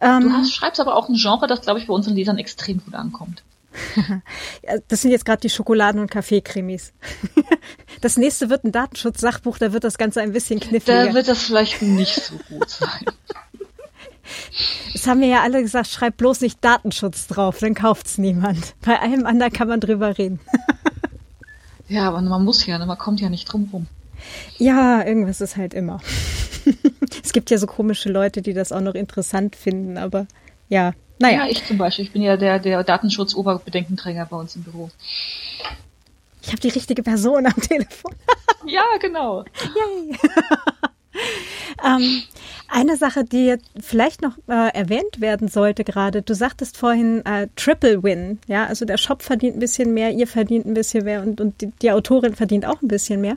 Ähm, 0.00 0.22
du 0.22 0.32
hast, 0.32 0.52
schreibst 0.52 0.80
aber 0.80 0.96
auch 0.96 1.08
ein 1.08 1.16
Genre, 1.16 1.46
das 1.46 1.62
glaube 1.62 1.80
ich 1.80 1.86
bei 1.86 1.94
unseren 1.94 2.14
Lesern 2.14 2.38
extrem 2.38 2.82
gut 2.84 2.94
ankommt. 2.94 3.42
das 4.88 5.02
sind 5.02 5.10
jetzt 5.10 5.24
gerade 5.24 5.40
die 5.40 5.50
Schokoladen- 5.50 6.00
und 6.00 6.10
Kaffeekrimis. 6.10 6.92
Das 8.02 8.18
nächste 8.18 8.50
wird 8.50 8.62
ein 8.62 8.72
Datenschutz-Sachbuch, 8.72 9.56
da 9.56 9.72
wird 9.72 9.82
das 9.82 9.96
Ganze 9.96 10.20
ein 10.20 10.32
bisschen 10.32 10.60
kniffliger. 10.60 11.06
Da 11.06 11.14
wird 11.14 11.28
das 11.28 11.42
vielleicht 11.42 11.80
nicht 11.80 12.14
so 12.14 12.34
gut 12.48 12.68
sein. 12.68 13.04
Es 14.94 15.06
haben 15.06 15.20
mir 15.20 15.28
ja 15.28 15.42
alle 15.42 15.62
gesagt, 15.62 15.86
schreib 15.88 16.16
bloß 16.16 16.40
nicht 16.40 16.62
Datenschutz 16.62 17.26
drauf, 17.26 17.58
dann 17.58 17.74
kauft's 17.74 18.18
niemand. 18.18 18.74
Bei 18.84 19.00
allem 19.00 19.24
anderen 19.24 19.52
kann 19.52 19.68
man 19.68 19.80
drüber 19.80 20.18
reden. 20.18 20.40
Ja, 21.88 22.08
aber 22.08 22.20
man 22.20 22.44
muss 22.44 22.66
ja, 22.66 22.78
ne? 22.78 22.86
man 22.86 22.98
kommt 22.98 23.20
ja 23.20 23.28
nicht 23.28 23.44
drum 23.50 23.68
rum. 23.72 23.86
Ja, 24.58 25.04
irgendwas 25.04 25.40
ist 25.40 25.56
halt 25.56 25.74
immer. 25.74 26.00
es 27.24 27.32
gibt 27.32 27.50
ja 27.50 27.58
so 27.58 27.66
komische 27.66 28.10
Leute, 28.10 28.42
die 28.42 28.52
das 28.52 28.72
auch 28.72 28.80
noch 28.80 28.94
interessant 28.94 29.56
finden, 29.56 29.98
aber 29.98 30.26
ja, 30.68 30.92
naja. 31.18 31.44
Ja, 31.44 31.50
ich 31.50 31.64
zum 31.64 31.78
Beispiel. 31.78 32.04
Ich 32.04 32.12
bin 32.12 32.22
ja 32.22 32.36
der, 32.36 32.58
der 32.58 32.84
Datenschutz-Oberbedenkenträger 32.84 34.26
bei 34.26 34.36
uns 34.36 34.54
im 34.56 34.64
Büro. 34.64 34.90
Ich 36.42 36.48
habe 36.48 36.60
die 36.60 36.68
richtige 36.68 37.02
Person 37.02 37.46
am 37.46 37.54
Telefon. 37.60 38.14
ja, 38.66 38.84
genau. 39.00 39.44
Yay. 39.74 40.16
ähm, 41.84 42.22
eine 42.68 42.96
Sache, 42.96 43.24
die 43.24 43.56
vielleicht 43.80 44.22
noch 44.22 44.36
äh, 44.48 44.74
erwähnt 44.74 45.20
werden 45.20 45.48
sollte 45.48 45.84
gerade, 45.84 46.22
du 46.22 46.34
sagtest 46.34 46.76
vorhin 46.76 47.24
äh, 47.24 47.48
Triple 47.56 48.02
Win, 48.02 48.38
ja, 48.46 48.66
also 48.66 48.84
der 48.84 48.98
Shop 48.98 49.22
verdient 49.22 49.56
ein 49.56 49.60
bisschen 49.60 49.94
mehr, 49.94 50.10
ihr 50.10 50.26
verdient 50.26 50.66
ein 50.66 50.74
bisschen 50.74 51.04
mehr 51.04 51.22
und, 51.22 51.40
und 51.40 51.60
die, 51.60 51.70
die 51.82 51.92
Autorin 51.92 52.34
verdient 52.34 52.66
auch 52.66 52.82
ein 52.82 52.88
bisschen 52.88 53.20
mehr. 53.20 53.36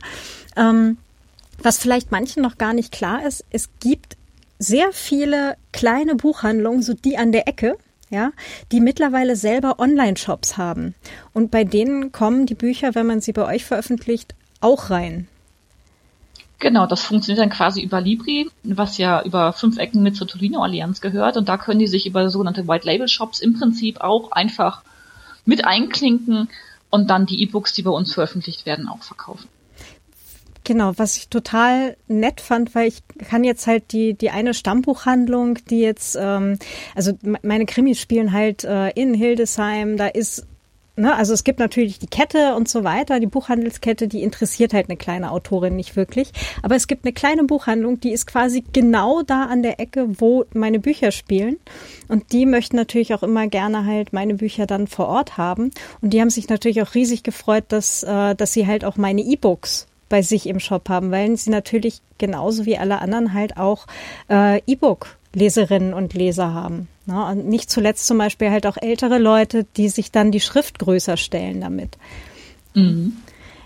Ähm, 0.56 0.98
was 1.62 1.78
vielleicht 1.78 2.12
manchen 2.12 2.42
noch 2.42 2.58
gar 2.58 2.74
nicht 2.74 2.92
klar 2.92 3.26
ist, 3.26 3.46
es 3.52 3.70
gibt 3.80 4.18
sehr 4.58 4.92
viele 4.92 5.56
kleine 5.72 6.15
Buchhandlungen, 6.15 6.82
so 6.82 6.94
die 6.94 7.18
an 7.18 7.32
der 7.32 7.48
Ecke, 7.48 7.78
ja, 8.10 8.32
die 8.72 8.82
mittlerweile 8.82 9.36
selber 9.36 9.80
Online-Shops 9.80 10.58
haben. 10.58 10.96
Und 11.34 11.52
bei 11.52 11.63
denen 11.63 12.12
kommen 12.12 12.46
die 12.46 12.56
Bücher, 12.56 12.96
wenn 12.96 13.06
man 13.06 13.22
sie 13.22 13.34
bei 13.34 13.46
euch 13.46 13.65
veröffentlicht, 13.65 14.36
auch 14.62 14.89
rein. 14.89 15.28
Genau, 16.60 16.86
das 16.86 17.02
funktioniert 17.02 17.41
dann 17.41 17.50
quasi 17.50 17.82
über 17.82 18.02
Libri, 18.02 18.50
was 18.63 18.98
ja 18.98 19.23
über 19.23 19.54
fünf 19.54 19.77
Ecken 19.77 20.04
mit 20.04 20.17
zur 20.17 20.27
Tolino 20.27 20.62
Allianz 20.62 21.00
gehört. 21.00 21.38
Und 21.38 21.48
da 21.48 21.58
können 21.58 21.79
die 21.79 21.88
sich 21.88 22.06
über 22.06 22.29
sogenannte 22.29 22.67
White 22.67 22.86
Label 22.86 23.08
Shops 23.08 23.40
im 23.40 23.58
Prinzip 23.58 24.02
auch 24.02 24.33
einfach 24.33 24.83
mit 25.46 25.65
einklinken 25.65 26.50
und 26.90 27.10
dann 27.10 27.25
die 27.25 27.42
E-Books, 27.42 27.71
die 27.73 27.83
bei 27.83 27.92
uns 27.92 28.13
veröffentlicht 28.13 28.65
werden, 28.65 28.90
auch 28.90 29.04
verkaufen. 29.04 29.48
Genau, 30.65 30.92
was 30.98 31.17
ich 31.17 31.29
total 31.29 31.98
nett 32.08 32.42
fand, 32.42 32.75
weil 32.75 32.90
ich 32.90 33.02
kann 33.27 33.44
jetzt 33.44 33.65
halt 33.65 33.92
die 33.92 34.13
die 34.13 34.29
eine 34.29 34.54
Stammbuchhandlung, 34.54 35.58
die 35.69 35.79
jetzt, 35.79 36.17
ähm, 36.19 36.60
also 36.94 37.13
meine 37.42 37.65
Krimis 37.65 38.00
spielen 38.00 38.33
halt 38.33 38.65
äh, 38.65 38.90
in 38.90 39.13
Hildesheim, 39.13 39.98
da 39.98 40.08
ist 40.08 40.46
Ne, 41.00 41.15
also 41.15 41.33
es 41.33 41.45
gibt 41.45 41.60
natürlich 41.60 41.97
die 41.97 42.08
Kette 42.08 42.56
und 42.56 42.67
so 42.67 42.83
weiter, 42.83 43.21
die 43.21 43.25
Buchhandelskette, 43.25 44.10
die 44.10 44.21
interessiert 44.21 44.73
halt 44.73 44.89
eine 44.89 44.97
kleine 44.97 45.31
Autorin 45.31 45.77
nicht 45.77 45.95
wirklich. 45.95 46.33
Aber 46.62 46.75
es 46.75 46.87
gibt 46.87 47.06
eine 47.06 47.13
kleine 47.13 47.45
Buchhandlung, 47.45 48.02
die 48.02 48.12
ist 48.12 48.27
quasi 48.27 48.65
genau 48.73 49.21
da 49.21 49.45
an 49.45 49.63
der 49.63 49.79
Ecke, 49.79 50.19
wo 50.19 50.43
meine 50.54 50.77
Bücher 50.77 51.12
spielen. 51.12 51.56
Und 52.10 52.33
die 52.33 52.45
möchten 52.45 52.75
natürlich 52.75 53.13
auch 53.13 53.23
immer 53.23 53.47
gerne 53.47 53.85
halt 53.85 54.12
meine 54.12 54.33
Bücher 54.35 54.65
dann 54.65 54.87
vor 54.87 55.08
Ort 55.08 55.37
haben. 55.37 55.71
Und 56.02 56.12
die 56.12 56.19
haben 56.19 56.29
sich 56.29 56.50
natürlich 56.50 56.81
auch 56.81 56.93
riesig 56.95 57.23
gefreut, 57.23 57.63
dass, 57.69 58.04
äh, 58.04 58.35
dass 58.35 58.52
sie 58.52 58.67
halt 58.67 58.83
auch 58.83 58.97
meine 58.97 59.21
E-Books 59.21 59.87
bei 60.10 60.21
sich 60.21 60.47
im 60.47 60.60
Shop 60.60 60.89
haben, 60.89 61.12
weil 61.12 61.37
sie 61.37 61.50
natürlich 61.50 62.02
genauso 62.17 62.65
wie 62.65 62.77
alle 62.77 63.00
anderen 63.00 63.33
halt 63.33 63.56
auch 63.56 63.87
äh, 64.29 64.60
E-Book-Leserinnen 64.67 65.93
und 65.93 66.13
Leser 66.13 66.54
haben. 66.54 66.89
Ne? 67.10 67.25
Und 67.25 67.47
nicht 67.47 67.71
zuletzt 67.71 68.05
zum 68.05 68.19
Beispiel 68.19 68.51
halt 68.51 68.67
auch 68.67 68.77
ältere 68.77 69.17
Leute, 69.17 69.65
die 69.77 69.89
sich 69.89 70.12
dann 70.12 70.31
die 70.31 70.39
Schrift 70.39 70.77
größer 70.77 71.17
stellen 71.17 71.60
damit. 71.60 71.97
Mhm. 72.75 73.17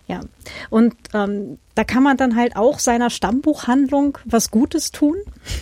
Ja, 0.07 0.21
und 0.69 0.95
ähm, 1.13 1.57
da 1.75 1.83
kann 1.83 2.03
man 2.03 2.17
dann 2.17 2.35
halt 2.35 2.55
auch 2.55 2.79
seiner 2.79 3.09
Stammbuchhandlung 3.09 4.17
was 4.25 4.49
Gutes 4.49 4.91
tun, 4.91 5.15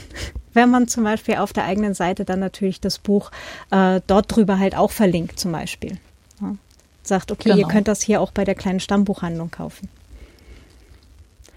wenn 0.54 0.70
man 0.70 0.88
zum 0.88 1.04
Beispiel 1.04 1.36
auf 1.36 1.54
der 1.54 1.66
eigenen 1.66 1.96
Seite 1.96 2.24
dann 2.24 2.40
natürlich 2.40 2.80
das 2.80 3.00
Buch 3.00 3.32
äh, 3.72 4.02
dort 4.06 4.36
drüber 4.36 4.60
halt 4.60 4.76
auch 4.76 4.92
verlinkt 4.92 5.40
zum 5.40 5.52
Beispiel. 5.52 5.98
Ja. 6.40 6.56
Sagt, 7.04 7.32
okay, 7.32 7.50
genau. 7.50 7.58
ihr 7.58 7.68
könnt 7.68 7.88
das 7.88 8.02
hier 8.02 8.22
auch 8.22 8.32
bei 8.32 8.44
der 8.44 8.56
kleinen 8.56 8.80
Stammbuchhandlung 8.80 9.50
kaufen. 9.50 9.90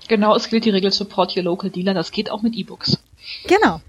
Genau, 0.09 0.35
es 0.37 0.49
gilt 0.49 0.65
die 0.65 0.71
Regel 0.71 0.91
Support 0.91 1.37
Your 1.37 1.45
Local 1.45 1.71
Dealer, 1.71 1.93
das 1.93 2.13
geht 2.13 2.31
auch 2.31 2.43
mit 2.43 2.55
E-Books. 2.55 2.99
Genau. 3.47 3.81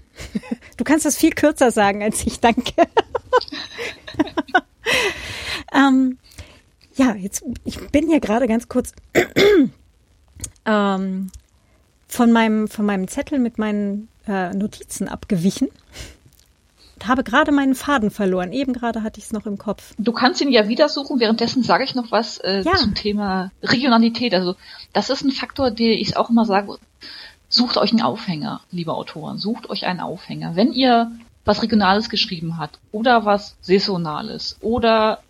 Du 0.76 0.84
kannst 0.84 1.06
das 1.06 1.16
viel 1.16 1.30
kürzer 1.30 1.70
sagen 1.70 2.02
als 2.02 2.26
ich, 2.26 2.40
danke. 2.40 2.72
ähm, 5.74 6.18
ja, 6.94 7.14
jetzt, 7.14 7.44
ich 7.64 7.78
bin 7.88 8.08
hier 8.08 8.20
gerade 8.20 8.46
ganz 8.46 8.68
kurz 8.68 8.92
ähm, 10.64 11.30
von 12.08 12.32
meinem, 12.32 12.68
von 12.68 12.86
meinem 12.86 13.08
Zettel 13.08 13.38
mit 13.38 13.58
meinen 13.58 14.08
äh, 14.26 14.52
Notizen 14.54 15.08
abgewichen. 15.08 15.68
Habe 17.04 17.24
gerade 17.24 17.52
meinen 17.52 17.74
Faden 17.74 18.10
verloren. 18.10 18.52
Eben 18.52 18.72
gerade 18.72 19.02
hatte 19.02 19.18
ich 19.18 19.26
es 19.26 19.32
noch 19.32 19.46
im 19.46 19.58
Kopf. 19.58 19.92
Du 19.98 20.12
kannst 20.12 20.40
ihn 20.40 20.50
ja 20.50 20.66
wieder 20.66 20.88
suchen. 20.88 21.20
Währenddessen 21.20 21.62
sage 21.62 21.84
ich 21.84 21.94
noch 21.94 22.10
was 22.10 22.38
äh, 22.38 22.62
ja. 22.62 22.74
zum 22.74 22.94
Thema 22.94 23.52
Regionalität. 23.62 24.32
Also 24.32 24.56
das 24.92 25.10
ist 25.10 25.22
ein 25.22 25.30
Faktor, 25.30 25.70
den 25.70 25.90
ich 25.90 26.16
auch 26.16 26.30
immer 26.30 26.46
sage. 26.46 26.78
Sucht 27.48 27.76
euch 27.76 27.92
einen 27.92 28.02
Aufhänger, 28.02 28.60
liebe 28.70 28.92
Autoren. 28.94 29.38
Sucht 29.38 29.70
euch 29.70 29.86
einen 29.86 30.00
Aufhänger. 30.00 30.56
Wenn 30.56 30.72
ihr 30.72 31.12
was 31.44 31.62
Regionales 31.62 32.10
geschrieben 32.10 32.58
habt 32.58 32.78
oder 32.92 33.24
was 33.24 33.56
Saisonales 33.60 34.58
oder 34.60 35.20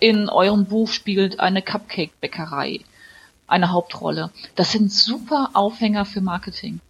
in 0.00 0.28
eurem 0.28 0.64
Buch 0.64 0.88
spielt 0.88 1.40
eine 1.40 1.62
Cupcake-Bäckerei 1.62 2.80
eine 3.46 3.70
Hauptrolle. 3.70 4.30
Das 4.56 4.72
sind 4.72 4.90
super 4.90 5.50
Aufhänger 5.52 6.06
für 6.06 6.22
Marketing. 6.22 6.80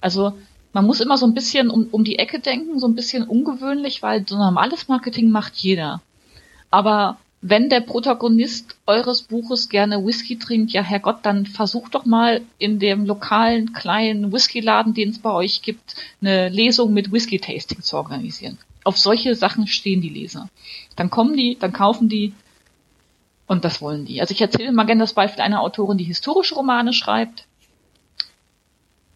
Also 0.00 0.36
man 0.72 0.86
muss 0.86 1.00
immer 1.00 1.16
so 1.16 1.26
ein 1.26 1.34
bisschen 1.34 1.70
um, 1.70 1.86
um 1.92 2.02
die 2.02 2.18
Ecke 2.18 2.40
denken, 2.40 2.78
so 2.78 2.88
ein 2.88 2.94
bisschen 2.94 3.24
ungewöhnlich, 3.24 4.02
weil 4.02 4.26
so 4.26 4.36
normales 4.36 4.88
Marketing 4.88 5.30
macht 5.30 5.54
jeder. 5.56 6.00
Aber 6.70 7.18
wenn 7.44 7.68
der 7.68 7.80
Protagonist 7.80 8.76
eures 8.86 9.22
Buches 9.22 9.68
gerne 9.68 10.06
Whisky 10.06 10.38
trinkt, 10.38 10.70
ja 10.70 10.82
Herrgott, 10.82 11.18
dann 11.24 11.44
versucht 11.44 11.96
doch 11.96 12.04
mal 12.04 12.40
in 12.58 12.78
dem 12.78 13.04
lokalen 13.04 13.72
kleinen 13.72 14.32
Whiskyladen, 14.32 14.94
den 14.94 15.10
es 15.10 15.18
bei 15.18 15.32
euch 15.32 15.60
gibt, 15.60 15.96
eine 16.20 16.48
Lesung 16.48 16.92
mit 16.92 17.10
Whisky-Tasting 17.10 17.82
zu 17.82 17.96
organisieren. 17.96 18.58
Auf 18.84 18.96
solche 18.96 19.34
Sachen 19.34 19.66
stehen 19.66 20.00
die 20.00 20.08
Leser. 20.08 20.48
Dann 20.94 21.10
kommen 21.10 21.36
die, 21.36 21.58
dann 21.58 21.72
kaufen 21.72 22.08
die, 22.08 22.32
und 23.48 23.64
das 23.64 23.82
wollen 23.82 24.04
die. 24.04 24.20
Also 24.20 24.32
ich 24.32 24.40
erzähle 24.40 24.70
mal 24.70 24.84
gerne 24.84 25.02
das 25.02 25.12
Beispiel 25.12 25.42
einer 25.42 25.62
Autorin, 25.62 25.98
die 25.98 26.04
historische 26.04 26.54
Romane 26.54 26.92
schreibt. 26.92 27.46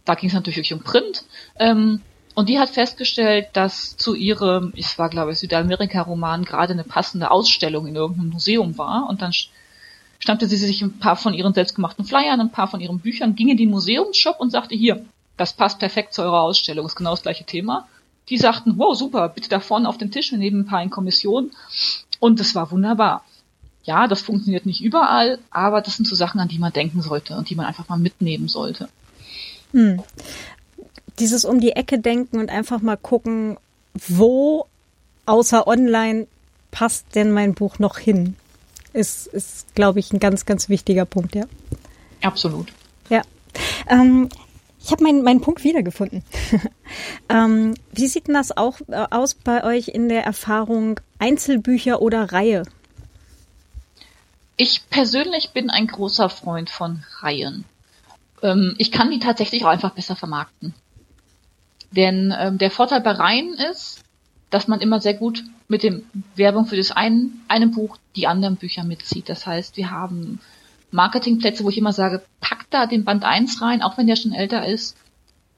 Da 0.05 0.17
ging 0.17 0.29
es 0.29 0.35
natürlich 0.35 0.73
um 0.73 0.81
Print. 0.81 1.25
Ähm, 1.61 2.03
und 2.37 2.49
die 2.49 2.61
hat 2.61 2.69
festgestellt, 2.69 3.49
dass 3.55 3.97
zu 3.97 4.15
ihrem, 4.15 4.73
es 4.77 4.99
war 4.99 5.09
glaube 5.09 5.33
ich 5.33 5.39
Südamerika-Roman, 5.39 6.45
gerade 6.45 6.75
eine 6.75 6.85
passende 6.85 7.31
Ausstellung 7.31 7.87
in 7.87 7.97
irgendeinem 7.97 8.31
Museum 8.31 8.79
war. 8.79 9.09
Und 9.09 9.23
dann 9.23 9.33
stammte 10.19 10.47
sie 10.47 10.57
sich 10.57 10.83
ein 10.83 10.99
paar 10.99 11.17
von 11.17 11.35
ihren 11.35 11.55
selbstgemachten 11.55 12.05
Flyern, 12.05 12.41
ein 12.41 12.53
paar 12.53 12.69
von 12.69 12.81
ihren 12.81 13.01
Büchern, 13.01 13.35
ging 13.35 13.49
in 13.49 13.57
den 13.57 13.71
Museumsshop 13.71 14.39
und 14.39 14.51
sagte, 14.51 14.77
hier, 14.77 15.05
das 15.37 15.55
passt 15.55 15.79
perfekt 15.79 16.13
zu 16.15 16.23
eurer 16.23 16.43
Ausstellung, 16.43 16.87
ist 16.87 16.95
genau 16.95 17.11
das 17.11 17.23
gleiche 17.23 17.45
Thema. 17.45 17.89
Die 18.29 18.39
sagten, 18.39 18.75
wow, 18.77 18.95
super, 18.95 19.29
bitte 19.31 19.49
da 19.49 19.59
vorne 19.59 19.89
auf 19.89 19.99
den 19.99 20.11
Tisch, 20.11 20.31
wir 20.31 20.39
nehmen 20.39 20.61
ein 20.61 20.67
paar 20.67 20.83
in 20.83 20.91
Kommission. 20.91 21.51
Und 22.21 22.39
es 22.39 22.55
war 22.55 22.71
wunderbar 22.71 23.25
ja, 23.87 24.09
das 24.09 24.21
funktioniert 24.21 24.67
nicht 24.67 24.83
überall, 24.83 25.39
aber 25.51 25.81
das 25.81 25.97
sind 25.97 26.07
so 26.07 26.17
Sachen, 26.17 26.41
an 26.41 26.49
die 26.49 26.59
man 26.59 26.73
denken 26.73 27.01
sollte 27.01 27.37
und 27.37 27.49
die 27.49 27.55
man 27.55 27.67
einfach 27.67 27.89
mal 27.89 27.99
mitnehmen 27.99 28.49
sollte. 28.49 28.89
Hm. 29.73 30.03
Dieses 31.19 31.45
um 31.45 31.61
die 31.61 31.73
Ecke 31.73 31.99
denken 31.99 32.39
und 32.39 32.51
einfach 32.51 32.81
mal 32.81 32.97
gucken, 32.97 33.57
wo 33.95 34.67
außer 35.25 35.67
online 35.67 36.27
passt 36.71 37.15
denn 37.15 37.33
mein 37.33 37.55
Buch 37.55 37.79
noch 37.79 37.99
hin, 37.99 38.37
ist, 38.93 39.27
ist 39.27 39.75
glaube 39.75 39.99
ich, 39.99 40.13
ein 40.13 40.21
ganz, 40.21 40.47
ganz 40.47 40.69
wichtiger 40.69 41.05
Punkt, 41.05 41.35
ja. 41.35 41.45
Absolut. 42.23 42.73
Ja. 43.09 43.23
Ähm, 43.89 44.29
ich 44.83 44.93
habe 44.93 45.03
meinen 45.03 45.23
mein 45.23 45.41
Punkt 45.41 45.65
wiedergefunden. 45.65 46.23
ähm, 47.29 47.75
wie 47.93 48.07
sieht 48.07 48.29
denn 48.29 48.35
das 48.35 48.57
auch 48.57 48.79
äh, 48.89 49.07
aus 49.11 49.35
bei 49.35 49.65
euch 49.65 49.89
in 49.89 50.09
der 50.09 50.25
Erfahrung 50.25 51.01
Einzelbücher 51.19 52.01
oder 52.01 52.33
Reihe? 52.33 52.63
Ich 54.57 54.89
persönlich 54.89 55.51
bin 55.51 55.71
ein 55.71 55.87
großer 55.87 56.31
Freund 56.31 56.71
von 56.71 57.05
Reihen. 57.21 57.65
Ähm, 58.43 58.75
ich 58.79 58.93
kann 58.93 59.11
die 59.11 59.19
tatsächlich 59.19 59.65
auch 59.65 59.71
einfach 59.71 59.93
besser 59.93 60.17
vermarkten. 60.17 60.73
Denn 61.91 62.35
ähm, 62.39 62.59
der 62.59 62.71
Vorteil 62.71 63.01
bei 63.01 63.13
Reihen 63.13 63.55
ist, 63.55 64.03
dass 64.51 64.69
man 64.69 64.81
immer 64.81 65.01
sehr 65.01 65.15
gut 65.15 65.45
mit 65.69 65.83
dem 65.83 66.05
Werbung 66.35 66.67
für 66.67 66.77
das 66.77 66.93
einen, 66.93 67.43
eine 67.49 67.69
Buch 67.69 67.97
die 68.15 68.27
anderen 68.27 68.57
Bücher 68.57 68.85
mitzieht. 68.85 69.29
Das 69.29 69.47
heißt, 69.47 69.77
wir 69.77 69.91
haben 69.91 70.41
Marketingplätze, 70.91 71.65
wo 71.65 71.69
ich 71.69 71.79
immer 71.79 71.93
sage, 71.93 72.23
packt 72.41 72.73
da 72.73 72.87
den 72.87 73.05
Band 73.05 73.25
1 73.25 73.61
rein, 73.61 73.83
auch 73.83 73.99
wenn 73.99 74.07
der 74.07 74.17
schon 74.17 74.33
älter 74.33 74.67
ist. 74.67 74.97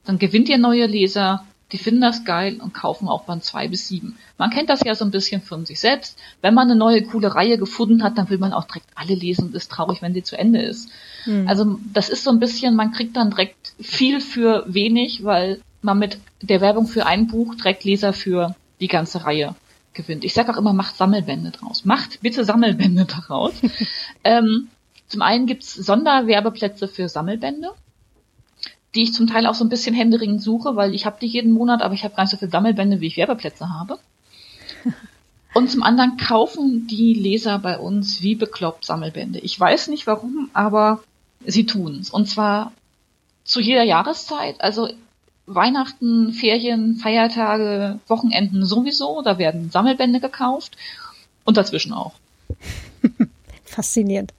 Dann 0.04 0.18
gewinnt 0.18 0.48
ihr 0.48 0.58
neue 0.58 0.86
Leser, 0.86 1.44
die 1.72 1.78
finden 1.78 2.00
das 2.00 2.24
geil 2.24 2.58
und 2.62 2.72
kaufen 2.72 3.08
auch 3.08 3.24
Band 3.24 3.44
2 3.44 3.68
bis 3.68 3.88
7. 3.88 4.16
Man 4.38 4.50
kennt 4.50 4.70
das 4.70 4.80
ja 4.84 4.94
so 4.94 5.04
ein 5.04 5.10
bisschen 5.10 5.42
von 5.42 5.66
sich 5.66 5.80
selbst. 5.80 6.18
Wenn 6.40 6.54
man 6.54 6.70
eine 6.70 6.78
neue 6.78 7.02
coole 7.02 7.34
Reihe 7.34 7.58
gefunden 7.58 8.02
hat, 8.02 8.16
dann 8.16 8.30
will 8.30 8.38
man 8.38 8.54
auch 8.54 8.64
direkt 8.64 8.86
alle 8.94 9.14
lesen 9.14 9.48
und 9.48 9.54
ist 9.54 9.70
traurig, 9.70 10.00
wenn 10.00 10.14
sie 10.14 10.22
zu 10.22 10.38
Ende 10.38 10.62
ist. 10.62 10.88
Mhm. 11.26 11.46
Also 11.46 11.78
das 11.92 12.08
ist 12.08 12.24
so 12.24 12.30
ein 12.30 12.38
bisschen, 12.38 12.74
man 12.74 12.92
kriegt 12.92 13.16
dann 13.16 13.30
direkt 13.30 13.74
viel 13.78 14.22
für 14.22 14.64
wenig, 14.66 15.24
weil 15.24 15.60
man 15.82 15.98
mit 15.98 16.18
der 16.42 16.60
Werbung 16.60 16.86
für 16.86 17.06
ein 17.06 17.26
Buch 17.26 17.54
direkt 17.54 17.84
Leser 17.84 18.12
für 18.12 18.54
die 18.80 18.88
ganze 18.88 19.24
Reihe 19.24 19.54
gewinnt. 19.92 20.24
Ich 20.24 20.34
sage 20.34 20.52
auch 20.52 20.58
immer, 20.58 20.72
macht 20.72 20.96
Sammelbände 20.96 21.50
draus. 21.50 21.84
Macht 21.84 22.20
bitte 22.20 22.44
Sammelbände 22.44 23.04
daraus. 23.28 23.54
ähm, 24.24 24.68
zum 25.08 25.22
einen 25.22 25.46
gibt's 25.46 25.74
Sonderwerbeplätze 25.74 26.88
für 26.88 27.08
Sammelbände 27.08 27.70
die 28.94 29.02
ich 29.02 29.12
zum 29.12 29.26
Teil 29.26 29.46
auch 29.46 29.54
so 29.54 29.64
ein 29.64 29.68
bisschen 29.68 29.94
händeringend 29.94 30.42
suche, 30.42 30.76
weil 30.76 30.94
ich 30.94 31.06
habe 31.06 31.18
die 31.20 31.26
jeden 31.26 31.52
Monat, 31.52 31.82
aber 31.82 31.94
ich 31.94 32.04
habe 32.04 32.14
gar 32.14 32.24
nicht 32.24 32.30
so 32.30 32.36
viele 32.36 32.50
Sammelbände, 32.50 33.00
wie 33.00 33.06
ich 33.06 33.16
Werbeplätze 33.16 33.68
habe. 33.68 33.98
Und 35.54 35.70
zum 35.70 35.82
anderen 35.82 36.16
kaufen 36.16 36.86
die 36.86 37.14
Leser 37.14 37.58
bei 37.58 37.78
uns 37.78 38.22
wie 38.22 38.34
bekloppt 38.34 38.84
Sammelbände. 38.84 39.38
Ich 39.40 39.58
weiß 39.58 39.88
nicht 39.88 40.06
warum, 40.06 40.50
aber 40.52 41.02
sie 41.44 41.66
tun's. 41.66 42.10
Und 42.10 42.28
zwar 42.28 42.72
zu 43.44 43.60
jeder 43.60 43.82
Jahreszeit, 43.82 44.60
also 44.60 44.88
Weihnachten, 45.48 46.32
Ferien, 46.32 46.96
Feiertage, 46.96 47.98
Wochenenden 48.06 48.64
sowieso, 48.64 49.22
da 49.22 49.38
werden 49.38 49.70
Sammelbände 49.70 50.20
gekauft 50.20 50.76
und 51.44 51.56
dazwischen 51.56 51.92
auch. 51.92 52.12
Faszinierend. 53.64 54.32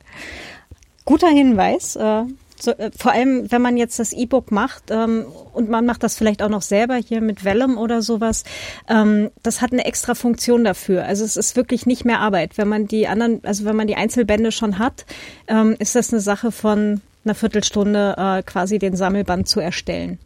Guter 1.05 1.29
Hinweis. 1.29 1.95
Äh, 1.95 2.25
so, 2.61 2.71
äh, 2.71 2.91
vor 2.95 3.13
allem, 3.13 3.51
wenn 3.51 3.61
man 3.61 3.77
jetzt 3.77 3.99
das 3.99 4.13
E-Book 4.13 4.51
macht 4.51 4.91
ähm, 4.91 5.25
und 5.53 5.69
man 5.69 5.85
macht 5.85 6.03
das 6.03 6.17
vielleicht 6.17 6.43
auch 6.43 6.49
noch 6.49 6.61
selber 6.61 6.95
hier 6.95 7.21
mit 7.21 7.43
Vellum 7.43 7.77
oder 7.77 8.01
sowas, 8.01 8.43
ähm, 8.87 9.31
das 9.41 9.61
hat 9.61 9.71
eine 9.71 9.85
extra 9.85 10.13
Funktion 10.13 10.63
dafür. 10.63 11.05
Also 11.05 11.23
es 11.23 11.37
ist 11.37 11.55
wirklich 11.55 11.85
nicht 11.85 12.05
mehr 12.05 12.19
Arbeit. 12.19 12.57
Wenn 12.57 12.67
man 12.67 12.87
die 12.87 13.07
anderen, 13.07 13.39
also 13.43 13.65
wenn 13.65 13.75
man 13.75 13.87
die 13.87 13.95
Einzelbände 13.95 14.51
schon 14.51 14.77
hat, 14.77 15.05
ähm, 15.47 15.75
ist 15.79 15.95
das 15.95 16.11
eine 16.11 16.21
Sache 16.21 16.51
von 16.51 17.01
einer 17.23 17.35
Viertelstunde 17.35 18.15
äh, 18.17 18.43
quasi 18.43 18.77
den 18.77 18.95
Sammelband 18.95 19.47
zu 19.47 19.59
erstellen. 19.59 20.19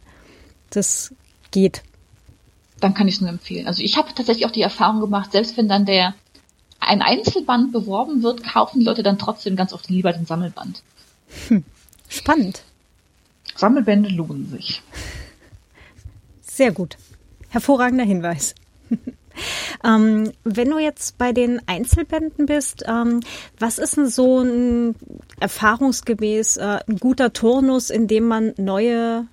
Das 0.74 1.14
geht. 1.50 1.82
Dann 2.80 2.94
kann 2.94 3.08
ich 3.08 3.16
es 3.16 3.20
nur 3.20 3.30
empfehlen. 3.30 3.66
Also 3.66 3.82
ich 3.82 3.96
habe 3.96 4.12
tatsächlich 4.14 4.46
auch 4.46 4.50
die 4.50 4.62
Erfahrung 4.62 5.00
gemacht, 5.00 5.32
selbst 5.32 5.56
wenn 5.56 5.68
dann 5.68 5.86
der 5.86 6.14
ein 6.80 7.00
Einzelband 7.00 7.72
beworben 7.72 8.22
wird, 8.22 8.44
kaufen 8.44 8.80
die 8.80 8.84
Leute 8.84 9.02
dann 9.02 9.18
trotzdem 9.18 9.56
ganz 9.56 9.72
oft 9.72 9.88
lieber 9.88 10.12
den 10.12 10.26
Sammelband. 10.26 10.82
Hm. 11.48 11.64
Spannend. 12.08 12.62
Sammelbände 13.56 14.08
lohnen 14.10 14.50
sich. 14.50 14.82
Sehr 16.42 16.72
gut. 16.72 16.96
Hervorragender 17.48 18.04
Hinweis. 18.04 18.54
ähm, 19.84 20.32
wenn 20.44 20.70
du 20.70 20.78
jetzt 20.78 21.18
bei 21.18 21.32
den 21.32 21.60
Einzelbänden 21.66 22.46
bist, 22.46 22.84
ähm, 22.86 23.20
was 23.58 23.78
ist 23.78 23.96
denn 23.96 24.08
so 24.08 24.40
ein 24.40 24.94
erfahrungsgemäß 25.40 26.58
äh, 26.58 26.80
ein 26.86 26.98
guter 26.98 27.32
Turnus, 27.32 27.90
in 27.90 28.06
dem 28.08 28.24
man 28.24 28.54
neue 28.56 29.26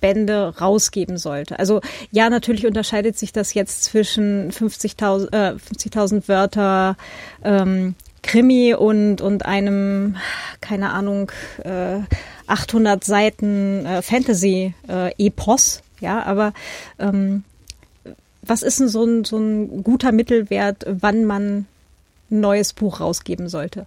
Bände 0.00 0.54
rausgeben 0.60 1.18
sollte. 1.18 1.58
Also 1.58 1.80
ja, 2.10 2.30
natürlich 2.30 2.66
unterscheidet 2.66 3.18
sich 3.18 3.32
das 3.32 3.54
jetzt 3.54 3.84
zwischen 3.84 4.50
50.000 4.50 5.32
äh, 5.32 5.58
50 5.58 6.28
Wörter 6.28 6.96
ähm, 7.44 7.94
Krimi 8.22 8.74
und, 8.74 9.20
und 9.20 9.46
einem, 9.46 10.16
keine 10.60 10.90
Ahnung, 10.90 11.32
äh, 11.64 12.00
800 12.46 13.04
Seiten 13.04 13.86
äh, 13.86 14.02
Fantasy-Epos. 14.02 15.76
Äh, 15.78 16.04
ja, 16.04 16.22
aber 16.24 16.52
ähm, 16.98 17.44
was 18.42 18.62
ist 18.62 18.80
denn 18.80 18.88
so 18.88 19.04
ein, 19.04 19.24
so 19.24 19.38
ein 19.38 19.82
guter 19.82 20.12
Mittelwert, 20.12 20.84
wann 20.88 21.24
man 21.24 21.66
ein 22.30 22.40
neues 22.40 22.72
Buch 22.72 23.00
rausgeben 23.00 23.48
sollte? 23.48 23.86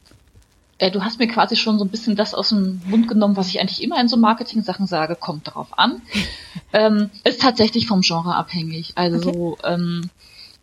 Äh, 0.82 0.90
du 0.90 1.04
hast 1.04 1.20
mir 1.20 1.28
quasi 1.28 1.56
schon 1.56 1.78
so 1.78 1.86
ein 1.86 1.90
bisschen 1.90 2.16
das 2.16 2.34
aus 2.34 2.50
dem 2.50 2.82
Mund 2.88 3.08
genommen, 3.08 3.38
was 3.38 3.50
ich 3.50 3.60
eigentlich 3.60 3.84
immer 3.84 4.02
in 4.02 4.08
so 4.08 4.18
Marketing-Sachen 4.18 4.88
sage, 4.88 5.16
kommt 5.16 5.48
darauf 5.48 5.78
an. 5.78 6.02
ähm, 6.74 7.12
ist 7.24 7.40
tatsächlich 7.40 7.86
vom 7.86 8.02
Genre 8.02 8.36
abhängig. 8.36 8.94
Also 8.96 9.30
okay. 9.30 9.74
ähm, 9.74 10.10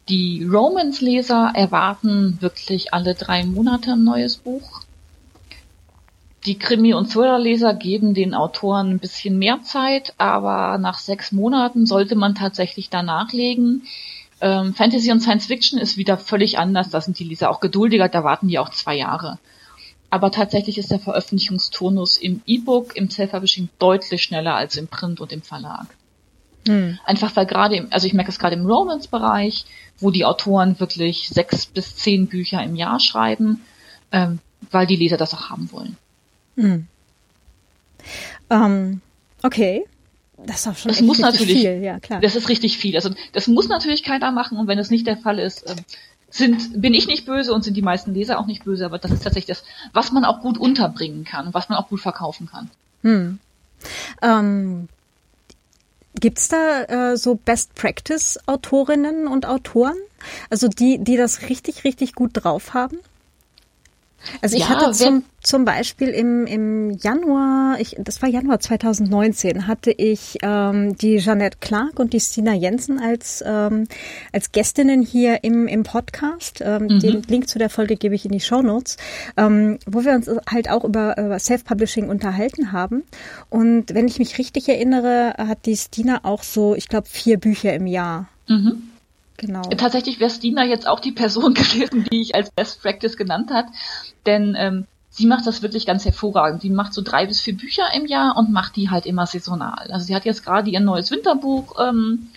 die 0.09 0.45
Romance-Leser 0.45 1.53
erwarten 1.55 2.39
wirklich 2.41 2.93
alle 2.93 3.15
drei 3.15 3.45
Monate 3.45 3.93
ein 3.93 4.03
neues 4.03 4.39
Buch. 4.39 4.83
Die 6.47 6.59
Krimi- 6.59 6.95
und 6.95 7.13
Thriller-Leser 7.13 7.75
geben 7.75 8.13
den 8.13 8.35
Autoren 8.35 8.91
ein 8.91 8.99
bisschen 8.99 9.39
mehr 9.39 9.63
Zeit, 9.63 10.15
aber 10.19 10.79
nach 10.79 10.99
sechs 10.99 11.31
Monaten 11.31 11.87
sollte 11.87 12.17
man 12.17 12.35
tatsächlich 12.35 12.91
da 12.91 13.05
nachlegen. 13.05 13.83
Ähm, 14.41 14.75
Fantasy 14.75 15.13
und 15.13 15.21
Science 15.21 15.47
Fiction 15.47 15.79
ist 15.79 15.97
wieder 15.97 16.19
völlig 16.19 16.59
anders. 16.59 16.91
Da 16.91 17.01
sind 17.01 17.21
die 17.21 17.25
Leser 17.25 17.51
auch 17.51 17.61
geduldiger, 17.61 18.09
da 18.09 18.25
warten 18.25 18.49
die 18.49 18.59
auch 18.59 18.71
zwei 18.71 18.97
Jahre. 18.97 19.39
Aber 20.11 20.31
tatsächlich 20.31 20.79
ist 20.79 20.91
der 20.91 21.01
Veröffentlichungstonus 21.01 22.17
im 22.17 22.43
E-Book, 22.47 22.97
im 22.97 23.11
Self-Publishing 23.11 23.69
deutlich 23.79 24.23
schneller 24.23 24.55
als 24.55 24.77
im 24.77 24.89
Print 24.89 25.21
und 25.21 25.33
im 25.33 25.43
Verlag. 25.43 25.87
Hm. 26.67 26.99
Einfach 27.05 27.37
weil 27.37 27.47
gerade, 27.47 27.77
im, 27.77 27.89
also 27.91 28.07
ich 28.07 28.15
merke 28.15 28.31
es 28.31 28.39
gerade 28.39 28.57
im 28.57 28.67
Romance-Bereich, 28.67 29.65
wo 29.99 30.11
die 30.11 30.25
Autoren 30.25 30.79
wirklich 30.81 31.29
sechs 31.29 31.67
bis 31.67 31.97
zehn 31.97 32.27
Bücher 32.27 32.63
im 32.63 32.77
Jahr 32.77 33.01
schreiben, 33.01 33.63
ähm, 34.13 34.39
weil 34.71 34.87
die 34.87 34.97
Leser 34.97 35.17
das 35.17 35.35
auch 35.35 35.51
haben 35.51 35.71
wollen. 35.73 35.97
Hm. 36.57 36.87
Um, 38.49 39.01
okay. 39.43 39.85
Das 40.47 40.61
ist 40.61 40.69
auch 40.69 40.77
schon 40.77 40.91
das 40.91 41.01
muss 41.01 41.19
natürlich, 41.19 41.59
viel, 41.59 41.83
ja 41.83 41.99
klar. 41.99 42.21
Das 42.21 42.37
ist 42.37 42.49
richtig 42.49 42.79
viel. 42.79 42.95
Also 42.95 43.11
das 43.33 43.49
muss 43.49 43.69
natürlich 43.69 44.05
keiner 44.05 44.31
machen 44.31 44.57
und 44.57 44.69
wenn 44.69 44.79
es 44.79 44.91
nicht 44.91 45.07
der 45.07 45.17
Fall 45.17 45.39
ist, 45.39 45.69
ähm, 45.69 45.77
sind, 46.31 46.81
bin 46.81 46.95
ich 46.95 47.07
nicht 47.07 47.27
böse 47.27 47.53
und 47.53 47.65
sind 47.65 47.77
die 47.77 47.83
meisten 47.83 48.15
Leser 48.15 48.39
auch 48.39 48.47
nicht 48.47 48.65
böse, 48.65 48.85
aber 48.85 48.99
das 48.99 49.11
ist 49.11 49.23
tatsächlich 49.23 49.59
das, 49.59 49.65
was 49.93 50.13
man 50.13 50.25
auch 50.25 50.41
gut 50.41 50.59
unterbringen 50.59 51.25
kann, 51.25 51.55
was 51.55 51.69
man 51.69 51.79
auch 51.79 51.89
gut 51.89 52.01
verkaufen 52.01 52.49
kann. 52.51 52.71
Hm. 53.03 53.39
Ähm, 54.23 54.89
gibt's 56.15 56.49
da 56.49 57.13
äh, 57.13 57.17
so 57.17 57.37
Best 57.37 57.75
Practice 57.75 58.39
Autorinnen 58.47 59.27
und 59.27 59.47
Autoren? 59.47 59.97
Also 60.51 60.69
die, 60.69 60.99
die 60.99 61.17
das 61.17 61.49
richtig, 61.49 61.85
richtig 61.85 62.15
gut 62.15 62.31
drauf 62.35 62.75
haben? 62.75 62.99
Also 64.43 64.57
ich 64.57 64.63
ja, 64.63 64.69
hatte 64.71 64.91
zum, 64.93 65.25
zum 65.43 65.65
Beispiel 65.65 66.09
im, 66.09 66.47
im 66.47 66.91
Januar, 66.91 67.81
ich, 67.81 67.97
das 67.99 68.21
war 68.21 68.29
Januar 68.29 68.61
2019, 68.61 69.67
hatte 69.67 69.91
ich 69.91 70.39
ähm, 70.43 70.97
die 70.97 71.19
Jeanette 71.19 71.59
Clark 71.61 71.99
und 71.99 72.13
die 72.13 72.21
Stina 72.21 72.53
Jensen 72.53 72.99
als, 73.01 73.43
ähm, 73.47 73.87
als 74.33 74.53
Gästinnen 74.53 75.03
hier 75.03 75.45
im, 75.45 75.67
im 75.69 75.83
Podcast. 75.83 76.61
Ähm, 76.63 76.85
mhm. 76.85 77.01
Den 77.01 77.23
Link 77.23 77.49
zu 77.49 77.59
der 77.59 77.71
Folge 77.71 77.97
gebe 77.97 78.15
ich 78.15 78.25
in 78.25 78.33
die 78.33 78.41
Show 78.41 78.63
Notes, 78.63 78.97
ähm, 79.37 79.79
wo 79.87 80.05
wir 80.05 80.13
uns 80.13 80.29
halt 80.51 80.71
auch 80.71 80.85
über, 80.85 81.17
über 81.19 81.39
Self-Publishing 81.39 82.09
unterhalten 82.09 82.73
haben. 82.73 83.05
Und 83.49 83.95
wenn 83.95 84.09
ich 84.09 84.19
mich 84.19 84.39
richtig 84.39 84.69
erinnere, 84.69 85.35
hat 85.39 85.67
die 85.67 85.77
Stina 85.77 86.21
auch 86.25 86.43
so, 86.43 86.75
ich 86.75 86.89
glaube, 86.89 87.09
vier 87.09 87.39
Bücher 87.39 87.73
im 87.73 87.87
Jahr. 87.87 88.29
Mhm. 88.49 88.83
Genau. 89.39 89.63
Tatsächlich 89.63 90.19
wäre 90.19 90.31
Stina 90.31 90.65
jetzt 90.65 90.87
auch 90.87 91.01
die 91.01 91.13
Person 91.13 91.55
gewesen, 91.55 92.05
die 92.11 92.21
ich 92.21 92.35
als 92.35 92.51
Best 92.51 92.83
Practice 92.83 93.17
genannt 93.17 93.51
hat, 93.51 93.67
denn 94.27 94.55
ähm, 94.59 94.87
sie 95.11 95.27
macht 95.27 95.47
das 95.47 95.63
wirklich 95.63 95.87
ganz 95.87 96.05
hervorragend. 96.05 96.63
Sie 96.63 96.71
macht 96.71 96.93
so 96.93 97.03
drei 97.03 97.27
bis 97.27 97.41
vier 97.41 97.57
Bücher 97.57 97.85
im 97.95 98.07
Jahr 98.07 98.37
und 98.37 98.53
macht 98.53 98.77
die 98.77 98.91
halt 98.91 99.07
immer 99.07 99.27
saisonal. 99.27 99.91
Also 99.91 100.07
sie 100.07 100.15
hat 100.15 100.25
jetzt 100.25 100.45
gerade 100.45 100.71
ihr 100.71 100.81
neues 100.81 101.11
Winterbuch 101.13 101.77
ähm, 101.81 102.29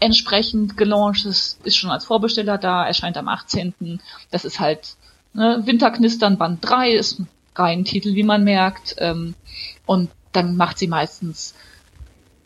entsprechend 0.00 0.78
gelauncht. 0.78 1.26
Es 1.26 1.58
ist 1.64 1.76
schon 1.76 1.90
als 1.90 2.06
Vorbesteller 2.06 2.56
da, 2.56 2.86
erscheint 2.86 3.18
am 3.18 3.28
18. 3.28 4.00
Das 4.30 4.46
ist 4.46 4.58
halt 4.58 4.96
ne, 5.34 5.62
Winterknistern 5.64 6.38
Band 6.38 6.58
3, 6.62 6.92
ist 6.92 7.20
ein 7.20 7.28
rein 7.56 7.84
Titel, 7.84 8.14
wie 8.14 8.22
man 8.22 8.42
merkt. 8.42 8.96
Ähm, 8.98 9.34
und 9.84 10.10
dann 10.32 10.56
macht 10.56 10.78
sie 10.78 10.88
meistens 10.88 11.54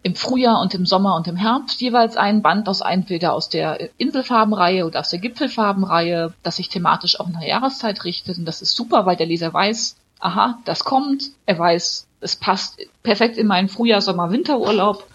im 0.03 0.17
Frühjahr 0.17 0.61
und 0.61 0.75
im 0.75 0.85
Sommer 0.85 1.15
und 1.15 1.29
im 1.29 1.37
Herbst 1.37 1.81
jeweils 1.81 2.17
ein 2.17 2.43
Band 2.43 2.69
aus 2.69 2.81
entweder 2.81 3.33
aus 3.33 3.49
der 3.49 3.91
Inselfarbenreihe 3.99 4.85
oder 4.85 5.01
aus 5.01 5.11
der 5.11 5.21
Gipfelfarbenreihe, 5.21 6.35
das 6.43 6.57
sich 6.57 6.69
thematisch 6.69 7.21
auch 7.21 7.29
nach 7.29 7.41
der 7.41 7.49
Jahreszeit 7.49 8.05
richtet. 8.05 8.39
Und 8.39 8.45
das 8.45 8.63
ist 8.63 8.75
super, 8.75 9.07
weil 9.07 9.17
der 9.17 9.27
Leser 9.27 9.53
weiß, 9.53 9.97
aha, 10.19 10.59
das 10.65 10.85
kommt. 10.85 11.31
Er 11.47 11.59
weiß, 11.59 12.07
es 12.21 12.37
passt 12.37 12.81
perfekt 13.05 13.37
in 13.37 13.47
meinen 13.47 13.69
Frühjahr, 13.69 14.01
Sommer, 14.01 14.33
Winterurlaub. 14.33 15.07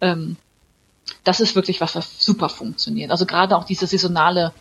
Ähm, 0.00 0.36
das 1.24 1.40
ist 1.40 1.56
wirklich 1.56 1.80
was, 1.80 1.96
was 1.96 2.24
super 2.24 2.48
funktioniert. 2.48 3.10
Also 3.10 3.26
gerade 3.26 3.56
auch 3.56 3.64
diese 3.64 3.88
saisonale, 3.88 4.52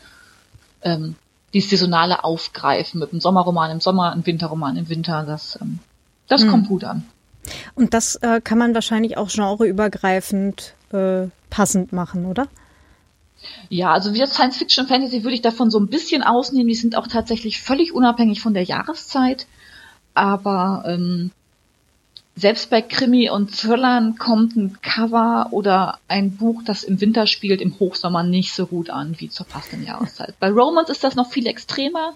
ähm, 0.81 1.15
dieses 1.53 1.69
saisonale 1.69 2.23
Aufgreifen 2.23 2.99
mit 2.99 3.11
einem 3.11 3.21
Sommerroman 3.21 3.69
im 3.69 3.79
Sommer, 3.79 4.11
einem 4.11 4.25
Winterroman 4.25 4.75
im 4.75 4.89
Winter, 4.89 5.23
das, 5.23 5.59
ähm, 5.61 5.79
das 6.27 6.41
hm. 6.41 6.49
kommt 6.49 6.67
gut 6.67 6.83
an. 6.83 7.05
Und 7.75 7.93
das 7.93 8.15
äh, 8.17 8.41
kann 8.41 8.57
man 8.57 8.73
wahrscheinlich 8.73 9.17
auch 9.17 9.29
genreübergreifend 9.29 10.73
äh, 10.91 11.27
passend 11.49 11.93
machen, 11.93 12.25
oder? 12.25 12.47
Ja, 13.69 13.91
also 13.91 14.13
wir 14.13 14.27
Science 14.27 14.57
Fiction 14.57 14.87
Fantasy 14.87 15.23
würde 15.23 15.35
ich 15.35 15.41
davon 15.41 15.69
so 15.69 15.79
ein 15.79 15.87
bisschen 15.87 16.23
ausnehmen. 16.23 16.67
Die 16.67 16.75
sind 16.75 16.95
auch 16.95 17.07
tatsächlich 17.07 17.61
völlig 17.61 17.93
unabhängig 17.93 18.41
von 18.41 18.53
der 18.53 18.63
Jahreszeit. 18.63 19.47
Aber 20.13 20.83
ähm, 20.87 21.31
selbst 22.35 22.69
bei 22.69 22.81
Krimi 22.81 23.29
und 23.29 23.59
Thrillern 23.59 24.17
kommt 24.17 24.55
ein 24.55 24.77
Cover 24.81 25.47
oder 25.51 25.99
ein 26.07 26.37
Buch, 26.37 26.61
das 26.65 26.83
im 26.83 27.01
Winter 27.01 27.27
spielt, 27.27 27.61
im 27.61 27.79
Hochsommer 27.79 28.23
nicht 28.23 28.53
so 28.53 28.67
gut 28.67 28.89
an 28.89 29.15
wie 29.19 29.29
zur 29.29 29.47
passenden 29.47 29.85
Jahreszeit. 29.85 30.35
Bei 30.39 30.49
Romance 30.49 30.91
ist 30.91 31.03
das 31.03 31.15
noch 31.15 31.31
viel 31.31 31.47
extremer. 31.47 32.13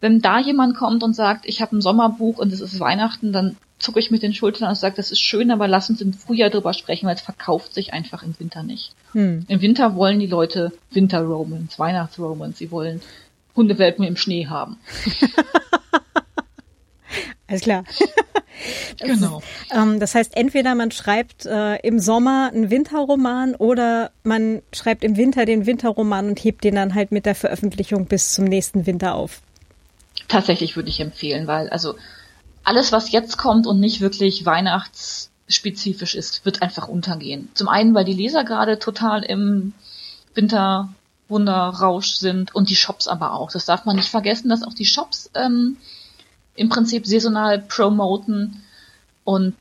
Wenn 0.00 0.20
da 0.20 0.40
jemand 0.40 0.76
kommt 0.76 1.04
und 1.04 1.14
sagt, 1.14 1.46
ich 1.46 1.62
habe 1.62 1.76
ein 1.76 1.80
Sommerbuch 1.80 2.38
und 2.38 2.52
es 2.52 2.60
ist 2.60 2.80
Weihnachten, 2.80 3.32
dann 3.32 3.56
zucke 3.82 3.98
ich 3.98 4.10
mit 4.10 4.22
den 4.22 4.32
Schultern 4.32 4.68
und 4.68 4.74
sage, 4.76 4.94
das 4.96 5.10
ist 5.10 5.20
schön, 5.20 5.50
aber 5.50 5.68
lass 5.68 5.90
uns 5.90 6.00
im 6.00 6.12
Frühjahr 6.12 6.50
drüber 6.50 6.72
sprechen, 6.72 7.06
weil 7.06 7.16
es 7.16 7.20
verkauft 7.20 7.74
sich 7.74 7.92
einfach 7.92 8.22
im 8.22 8.38
Winter 8.38 8.62
nicht. 8.62 8.94
Hm. 9.12 9.44
Im 9.48 9.60
Winter 9.60 9.96
wollen 9.96 10.20
die 10.20 10.26
Leute 10.26 10.72
Winter-Romans, 10.90 11.78
Weihnachts-Romans, 11.78 12.58
sie 12.58 12.70
wollen 12.70 13.02
Hundewelpen 13.56 14.04
im 14.04 14.16
Schnee 14.16 14.46
haben. 14.46 14.78
Alles 17.48 17.62
klar. 17.62 17.84
genau. 18.98 19.42
Ähm, 19.74 20.00
das 20.00 20.14
heißt, 20.14 20.36
entweder 20.36 20.74
man 20.74 20.90
schreibt 20.90 21.44
äh, 21.44 21.76
im 21.86 21.98
Sommer 21.98 22.50
einen 22.52 22.70
Winterroman 22.70 23.54
oder 23.54 24.10
man 24.22 24.62
schreibt 24.72 25.04
im 25.04 25.16
Winter 25.16 25.44
den 25.44 25.66
Winterroman 25.66 26.28
und 26.28 26.38
hebt 26.42 26.64
den 26.64 26.76
dann 26.76 26.94
halt 26.94 27.12
mit 27.12 27.26
der 27.26 27.34
Veröffentlichung 27.34 28.06
bis 28.06 28.32
zum 28.32 28.44
nächsten 28.44 28.86
Winter 28.86 29.14
auf. 29.14 29.42
Tatsächlich 30.28 30.76
würde 30.76 30.88
ich 30.88 31.00
empfehlen, 31.00 31.46
weil 31.46 31.68
also 31.68 31.94
alles, 32.64 32.92
was 32.92 33.10
jetzt 33.10 33.38
kommt 33.38 33.66
und 33.66 33.80
nicht 33.80 34.00
wirklich 34.00 34.46
weihnachtsspezifisch 34.46 36.14
ist, 36.14 36.44
wird 36.44 36.62
einfach 36.62 36.88
untergehen. 36.88 37.48
Zum 37.54 37.68
einen, 37.68 37.94
weil 37.94 38.04
die 38.04 38.12
Leser 38.12 38.44
gerade 38.44 38.78
total 38.78 39.22
im 39.22 39.72
Winterwunderrausch 40.34 42.14
sind 42.14 42.54
und 42.54 42.70
die 42.70 42.76
Shops 42.76 43.08
aber 43.08 43.34
auch. 43.34 43.50
Das 43.50 43.64
darf 43.64 43.84
man 43.84 43.96
nicht 43.96 44.08
vergessen, 44.08 44.48
dass 44.48 44.62
auch 44.62 44.74
die 44.74 44.84
Shops 44.84 45.30
ähm, 45.34 45.76
im 46.54 46.68
Prinzip 46.68 47.06
saisonal 47.06 47.58
promoten 47.60 48.62
und 49.24 49.54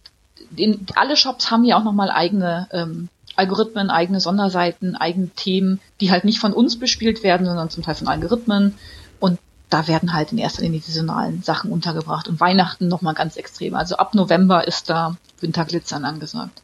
den, 0.50 0.86
alle 0.96 1.16
Shops 1.16 1.52
haben 1.52 1.64
ja 1.64 1.78
auch 1.78 1.84
nochmal 1.84 2.12
eigene 2.12 2.68
ähm, 2.72 3.10
Algorithmen, 3.36 3.90
eigene 3.90 4.20
Sonderseiten, 4.20 4.96
eigene 4.96 5.30
Themen, 5.30 5.80
die 6.02 6.12
halt 6.12 6.26
nicht 6.26 6.40
von 6.40 6.54
uns 6.54 6.78
bespielt 6.78 7.24
werden, 7.24 7.46
sondern 7.46 7.70
zum 7.70 7.84
Teil 7.84 7.96
von 7.96 8.08
Algorithmen. 8.08 8.76
Und 9.20 9.40
da 9.72 9.88
werden 9.88 10.14
halt 10.14 10.34
in 10.34 10.38
erster 10.38 10.62
Linie 10.62 10.82
die 10.82 10.92
saisonalen 10.92 11.42
Sachen 11.44 11.72
untergebracht 11.72 12.28
und 12.28 12.40
Weihnachten 12.40 12.90
nochmal 12.90 13.14
ganz 13.14 13.38
extrem. 13.38 13.74
Also 13.74 13.96
ab 13.96 14.14
November 14.14 14.68
ist 14.68 14.90
da 14.90 15.16
Winterglitzern 15.40 16.04
angesagt. 16.04 16.62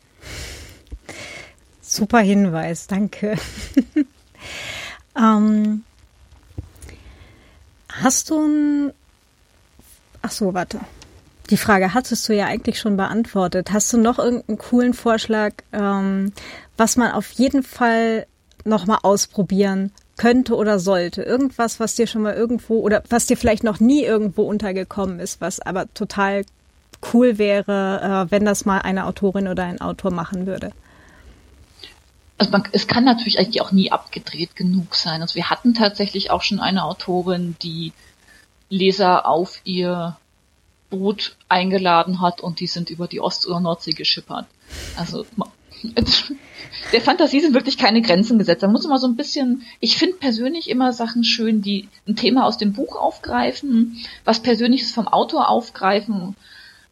Super 1.82 2.20
Hinweis, 2.20 2.88
danke. 2.88 3.38
ähm, 5.18 5.84
hast 7.90 8.30
du 8.30 8.42
ein, 8.42 8.94
ach 10.22 10.32
so, 10.32 10.54
warte. 10.54 10.82
Die 11.50 11.58
Frage 11.58 11.94
hattest 11.94 12.28
du 12.28 12.36
ja 12.36 12.48
eigentlich 12.48 12.78
schon 12.78 12.98
beantwortet. 12.98 13.72
Hast 13.72 13.94
du 13.94 13.98
noch 13.98 14.20
irgendeinen 14.20 14.58
coolen 14.58 14.94
Vorschlag, 14.94 15.54
ähm, 15.72 16.34
was 16.76 16.98
man 16.98 17.14
auf 17.14 17.32
jeden 17.32 17.64
Fall 17.64 18.28
nochmal 18.66 19.00
ausprobieren 19.04 19.94
könnte 20.18 20.56
oder 20.56 20.80
sollte? 20.80 21.24
Irgendwas, 21.24 21.80
was 21.80 21.96
dir 21.96 22.08
schon 22.08 22.24
mal 22.24 22.34
irgendwo 22.34 22.80
oder 22.80 23.04
was 23.10 23.26
dir 23.26 23.38
vielleicht 23.38 23.64
noch 23.64 23.80
nie 23.80 24.04
irgendwo 24.04 24.44
untergekommen 24.44 25.20
ist, 25.20 25.42
was 25.42 25.60
aber 25.60 25.92
total 25.94 26.46
cool 27.14 27.38
wäre, 27.38 28.28
äh, 28.28 28.32
wenn 28.32 28.46
das 28.46 28.66
mal 28.66 28.80
eine 28.80 29.06
Autorin 29.06 29.48
oder 29.48 29.64
ein 29.64 29.82
Autor 29.82 30.12
machen 30.12 30.48
würde? 30.48 30.72
Also 32.38 32.52
man, 32.52 32.64
es 32.72 32.88
kann 32.88 33.04
natürlich 33.04 33.40
eigentlich 33.40 33.62
auch 33.62 33.72
nie 33.72 33.92
abgedreht 33.92 34.56
genug 34.56 34.96
sein. 34.96 35.22
Also 35.22 35.36
wir 35.36 35.50
hatten 35.50 35.74
tatsächlich 35.74 36.30
auch 36.30 36.44
schon 36.44 36.60
eine 36.60 36.84
Autorin, 36.84 37.56
die 37.62 37.94
Leser 38.70 39.26
auf 39.26 39.62
ihr 39.64 40.18
Boot 40.90 41.36
eingeladen 41.50 42.22
hat 42.22 42.42
und 42.42 42.60
die 42.60 42.68
sind 42.68 42.90
über 42.90 43.08
die 43.08 43.20
Ost- 43.20 43.48
oder 43.48 43.60
Nordsee 43.60 43.92
geschippert. 43.92 44.46
Also 44.96 45.26
Der 46.92 47.02
Fantasie 47.02 47.42
sind 47.42 47.54
wirklich 47.54 47.78
keine 47.78 48.02
Grenzen 48.02 48.38
gesetzt. 48.38 48.64
Da 48.64 48.68
muss 48.68 48.88
man 48.88 48.98
so 48.98 49.08
ein 49.08 49.16
bisschen, 49.16 49.64
ich 49.80 49.98
finde 49.98 50.18
persönlich 50.18 50.70
immer 50.70 50.94
Sachen 50.94 51.24
schön, 51.24 51.62
die 51.62 51.88
ein 52.08 52.16
Thema 52.16 52.46
aus 52.46 52.58
dem 52.58 52.74
Buch 52.74 52.96
aufgreifen, 52.96 53.98
was 54.26 54.42
Persönliches 54.42 54.92
vom 54.92 55.08
Autor 55.08 55.50
aufgreifen 55.50 56.36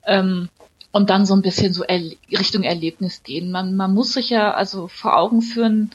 ähm, 0.05 0.49
und 0.91 1.09
dann 1.09 1.25
so 1.25 1.33
ein 1.33 1.41
bisschen 1.41 1.73
so 1.73 1.83
er 1.83 1.99
Richtung 2.31 2.63
Erlebnis 2.63 3.23
gehen. 3.23 3.51
Man, 3.51 3.75
man 3.75 3.93
muss 3.93 4.13
sich 4.13 4.29
ja 4.29 4.53
also 4.53 4.87
vor 4.87 5.17
Augen 5.17 5.41
führen, 5.41 5.91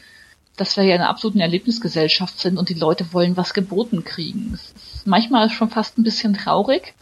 dass 0.57 0.76
wir 0.76 0.84
ja 0.84 0.95
in 0.95 1.01
einer 1.01 1.11
absoluten 1.11 1.41
Erlebnisgesellschaft 1.41 2.38
sind 2.38 2.59
und 2.59 2.68
die 2.68 2.74
Leute 2.74 3.12
wollen 3.12 3.36
was 3.36 3.55
geboten 3.55 4.05
kriegen. 4.05 4.53
Es 4.55 4.74
ist 4.95 5.07
manchmal 5.07 5.49
schon 5.51 5.70
fast 5.70 5.97
ein 5.97 6.03
bisschen 6.03 6.34
traurig, 6.34 6.95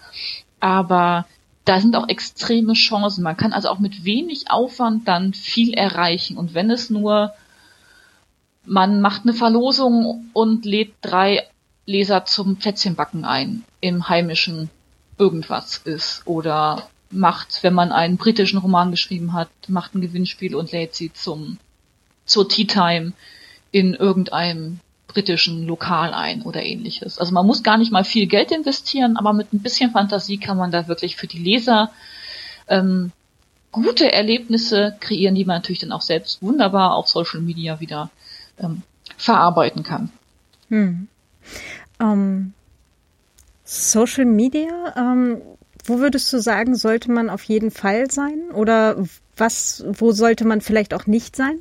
aber 0.61 1.27
da 1.69 1.81
sind 1.81 1.97
auch 1.97 2.09
extreme 2.09 2.73
Chancen. 2.73 3.23
Man 3.23 3.37
kann 3.37 3.53
also 3.53 3.69
auch 3.69 3.79
mit 3.79 4.05
wenig 4.05 4.51
Aufwand 4.51 5.07
dann 5.07 5.35
viel 5.35 5.75
erreichen. 5.75 6.39
Und 6.39 6.55
wenn 6.55 6.71
es 6.71 6.89
nur, 6.89 7.35
man 8.65 9.03
macht 9.03 9.25
eine 9.25 9.35
Verlosung 9.35 10.31
und 10.33 10.65
lädt 10.65 10.95
drei 11.03 11.47
Leser 11.85 12.25
zum 12.25 12.57
Plätzchenbacken 12.57 13.27
ein 13.27 13.65
im 13.83 14.09
heimischen 14.09 14.71
irgendwas 15.19 15.79
ist 15.85 16.23
oder 16.25 16.89
macht, 17.11 17.63
wenn 17.63 17.75
man 17.75 17.93
einen 17.93 18.17
britischen 18.17 18.59
Roman 18.59 18.91
geschrieben 18.91 19.35
hat, 19.35 19.51
macht 19.67 19.95
ein 19.95 20.01
Gewinnspiel 20.01 20.55
und 20.55 20.73
lädt 20.73 20.95
sie 20.95 21.13
zum 21.13 21.59
zur 22.25 22.49
Tea 22.49 22.67
Time 22.67 23.13
in 23.73 23.93
irgendeinem 23.93 24.81
britischen 25.09 25.67
Lokal 25.67 26.15
ein 26.15 26.43
oder 26.43 26.63
ähnliches. 26.63 27.19
Also 27.19 27.33
man 27.33 27.47
muss 27.47 27.63
gar 27.63 27.79
nicht 27.79 27.91
mal 27.91 28.05
viel 28.05 28.27
Geld 28.27 28.53
investieren, 28.53 29.17
aber 29.17 29.33
mit 29.33 29.53
ein 29.53 29.61
bisschen 29.61 29.91
Fantasie 29.91 30.39
kann 30.39 30.57
man 30.57 30.71
da 30.71 30.87
wirklich 30.87 31.17
für 31.17 31.27
die 31.27 31.39
Leser 31.39 31.91
ähm, 32.69 33.11
gute 33.73 34.13
Erlebnisse 34.13 34.97
kreieren, 35.01 35.35
die 35.35 35.45
man 35.45 35.57
natürlich 35.57 35.81
dann 35.81 35.93
auch 35.93 36.03
selbst 36.03 36.43
wunderbar 36.43 36.95
auf 36.95 37.09
Social 37.09 37.41
Media 37.41 37.81
wieder 37.81 38.11
ähm, 38.59 38.83
verarbeiten 39.17 39.83
kann. 39.83 40.11
Hm. 40.69 41.09
Ähm, 42.01 42.53
Social 43.65 44.27
Media, 44.27 44.95
ähm, 44.97 45.41
wo 45.85 45.99
würdest 45.99 46.33
du 46.33 46.41
sagen, 46.41 46.77
sollte 46.77 47.11
man 47.11 47.31
auf 47.31 47.43
jeden 47.45 47.71
Fall 47.71 48.11
sein? 48.11 48.51
Oder 48.53 48.97
was, 49.37 49.85
wo 49.87 50.13
sollte 50.13 50.45
man 50.45 50.61
vielleicht 50.61 50.93
auch 50.93 51.07
nicht 51.07 51.35
sein? 51.35 51.59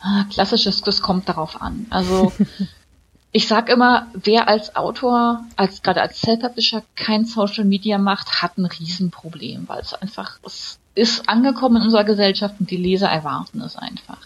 Ah, 0.00 0.24
klassisches, 0.30 0.82
das 0.82 1.02
kommt 1.02 1.28
darauf 1.28 1.60
an. 1.60 1.86
Also 1.90 2.32
ich 3.32 3.48
sag 3.48 3.68
immer, 3.68 4.06
wer 4.14 4.48
als 4.48 4.76
Autor, 4.76 5.44
als 5.56 5.82
gerade 5.82 6.00
als 6.00 6.20
Self-Publisher 6.20 6.82
kein 6.94 7.24
Social 7.24 7.64
Media 7.64 7.98
macht, 7.98 8.42
hat 8.42 8.58
ein 8.58 8.66
Riesenproblem, 8.66 9.68
weil 9.68 9.80
es 9.80 9.94
einfach, 9.94 10.38
es 10.44 10.78
ist 10.94 11.28
angekommen 11.28 11.76
in 11.76 11.82
unserer 11.82 12.04
Gesellschaft 12.04 12.56
und 12.58 12.70
die 12.70 12.76
Leser 12.76 13.08
erwarten 13.08 13.60
es 13.60 13.76
einfach. 13.76 14.18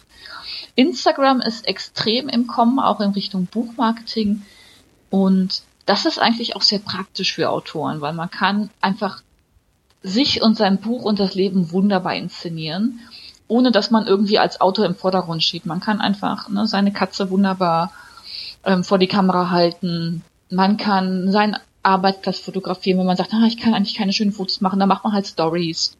Instagram 0.74 1.40
ist 1.40 1.66
extrem 1.66 2.28
im 2.28 2.46
Kommen, 2.46 2.78
auch 2.78 3.00
in 3.00 3.10
Richtung 3.10 3.46
Buchmarketing 3.46 4.42
und 5.10 5.62
das 5.84 6.06
ist 6.06 6.18
eigentlich 6.18 6.54
auch 6.56 6.62
sehr 6.62 6.78
praktisch 6.78 7.34
für 7.34 7.50
Autoren, 7.50 8.00
weil 8.00 8.12
man 8.12 8.30
kann 8.30 8.70
einfach 8.80 9.22
sich 10.02 10.42
und 10.42 10.56
sein 10.56 10.80
Buch 10.80 11.02
und 11.02 11.18
das 11.18 11.34
Leben 11.34 11.72
wunderbar 11.72 12.14
inszenieren 12.14 13.00
ohne 13.52 13.70
dass 13.70 13.90
man 13.90 14.06
irgendwie 14.06 14.38
als 14.38 14.62
Autor 14.62 14.86
im 14.86 14.94
Vordergrund 14.94 15.42
steht. 15.42 15.66
Man 15.66 15.80
kann 15.80 16.00
einfach 16.00 16.48
ne, 16.48 16.66
seine 16.66 16.90
Katze 16.90 17.28
wunderbar 17.28 17.92
ähm, 18.64 18.82
vor 18.82 18.98
die 18.98 19.08
Kamera 19.08 19.50
halten. 19.50 20.24
Man 20.48 20.78
kann 20.78 21.30
seinen 21.30 21.58
Arbeitsplatz 21.82 22.38
fotografieren, 22.38 22.98
wenn 22.98 23.06
man 23.06 23.18
sagt, 23.18 23.34
ah, 23.34 23.44
ich 23.46 23.58
kann 23.58 23.74
eigentlich 23.74 23.94
keine 23.94 24.14
schönen 24.14 24.32
Fotos 24.32 24.62
machen, 24.62 24.80
dann 24.80 24.88
macht 24.88 25.04
man 25.04 25.12
halt 25.12 25.26
Stories, 25.26 25.98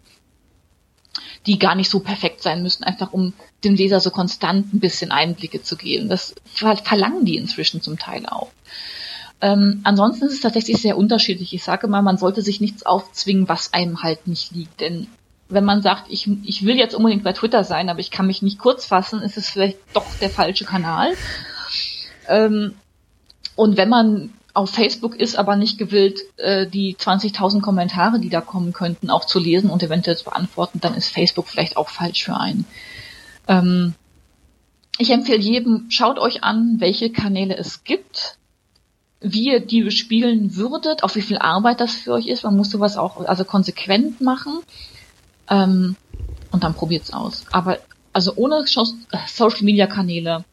die 1.45 1.59
gar 1.59 1.75
nicht 1.75 1.91
so 1.91 2.01
perfekt 2.01 2.43
sein 2.43 2.63
müssen, 2.63 2.85
einfach 2.85 3.13
um 3.13 3.35
dem 3.65 3.75
Leser 3.75 4.01
so 4.01 4.11
konstant 4.11 4.73
ein 4.73 4.81
bisschen 4.81 5.13
Einblicke 5.13 5.63
zu 5.63 5.77
geben. 5.77 6.09
Das 6.09 6.35
verlangen 6.55 7.27
die 7.27 7.37
inzwischen 7.37 7.83
zum 7.83 7.99
Teil 7.99 8.25
auch. 8.27 8.49
Ähm, 9.43 9.81
ansonsten 9.85 10.25
ist 10.25 10.35
es 10.35 10.41
tatsächlich 10.41 10.81
sehr 10.81 10.97
unterschiedlich. 10.97 11.53
Ich 11.53 11.65
sage 11.65 11.87
mal, 11.87 12.01
man 12.01 12.17
sollte 12.17 12.41
sich 12.41 12.63
nichts 12.63 12.87
aufzwingen, 12.87 13.49
was 13.49 13.75
einem 13.75 14.03
halt 14.03 14.27
nicht 14.27 14.53
liegt. 14.53 14.81
Denn 14.81 15.09
wenn 15.53 15.65
man 15.65 15.83
sagt, 15.83 16.05
ich, 16.09 16.29
ich 16.45 16.65
will 16.65 16.77
jetzt 16.77 16.95
unbedingt 16.95 17.25
bei 17.25 17.33
Twitter 17.33 17.65
sein, 17.65 17.89
aber 17.89 18.01
ich 18.01 18.11
kann 18.11 18.27
mich 18.27 18.43
nicht 18.43 18.59
kurz 18.59 18.87
fassen, 18.87 19.23
ist 19.23 19.37
es 19.37 19.49
vielleicht 19.51 19.79
doch 19.93 20.07
der 20.21 20.31
falsche 20.31 20.65
Kanal. 20.65 21.13
Ähm, 22.29 22.75
und 23.55 23.77
wenn 23.77 23.89
man 23.89 24.31
auf 24.55 24.71
Facebook 24.71 25.17
ist, 25.17 25.37
aber 25.37 25.57
nicht 25.57 25.79
gewillt, 25.79 26.21
äh, 26.37 26.67
die 26.67 26.95
20.000 26.95 27.61
Kommentare, 27.61 28.21
die 28.21 28.29
da 28.29 28.41
kommen 28.41 28.73
könnten, 28.73 29.11
auch 29.11 29.25
zu 29.25 29.39
lesen 29.39 29.71
und 29.71 29.83
eventuell 29.83 30.17
zu 30.17 30.25
beantworten, 30.25 30.81
dann 30.81 30.95
ist 30.95 31.09
Facebook 31.09 31.49
vielleicht 31.49 31.77
auch 31.77 31.89
falsch 31.89 32.25
für 32.25 32.37
einen. 32.37 32.67
Ähm, 33.49 33.95
ich 34.99 35.11
empfehle 35.11 35.41
jedem, 35.41 35.87
schaut 35.89 36.19
euch 36.19 36.45
an, 36.45 36.77
welche 36.79 37.11
Kanäle 37.11 37.57
es 37.57 37.85
gibt, 37.85 38.37
wie 39.21 39.53
ihr 39.53 39.61
die 39.61 39.83
bespielen 39.83 40.57
würdet, 40.57 41.03
auf 41.03 41.17
wie 41.17 41.23
viel 41.23 41.39
Arbeit 41.39 41.81
das 41.81 41.95
für 41.95 42.13
euch 42.13 42.27
ist. 42.27 42.45
Man 42.45 42.57
muss 42.57 42.71
sowas 42.71 42.97
auch 42.97 43.25
also 43.27 43.45
konsequent 43.45 44.21
machen. 44.21 44.61
Ähm, 45.49 45.97
und 46.51 46.65
dann 46.65 46.75
probiert's 46.75 47.13
aus. 47.13 47.45
Aber 47.51 47.79
also 48.13 48.35
ohne 48.37 48.65
Social 48.67 49.63
Media 49.63 49.87
Kanäle 49.87 50.45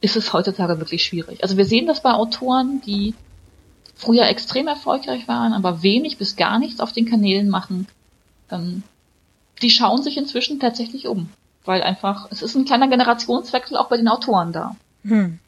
ist 0.00 0.16
es 0.16 0.32
heutzutage 0.32 0.78
wirklich 0.78 1.04
schwierig. 1.04 1.42
Also 1.42 1.56
wir 1.56 1.64
sehen 1.64 1.86
das 1.86 2.02
bei 2.02 2.12
Autoren, 2.12 2.80
die 2.86 3.14
früher 3.94 4.26
extrem 4.26 4.66
erfolgreich 4.66 5.28
waren, 5.28 5.52
aber 5.52 5.82
wenig 5.82 6.18
bis 6.18 6.36
gar 6.36 6.58
nichts 6.58 6.80
auf 6.80 6.92
den 6.92 7.06
Kanälen 7.06 7.48
machen. 7.48 7.86
Ähm, 8.50 8.82
die 9.60 9.70
schauen 9.70 10.02
sich 10.02 10.16
inzwischen 10.16 10.58
tatsächlich 10.58 11.06
um, 11.06 11.28
weil 11.64 11.82
einfach 11.82 12.26
es 12.30 12.42
ist 12.42 12.56
ein 12.56 12.64
kleiner 12.64 12.88
Generationswechsel 12.88 13.76
auch 13.76 13.88
bei 13.88 13.96
den 13.96 14.08
Autoren 14.08 14.52
da. 14.52 14.76
Hm. 15.04 15.38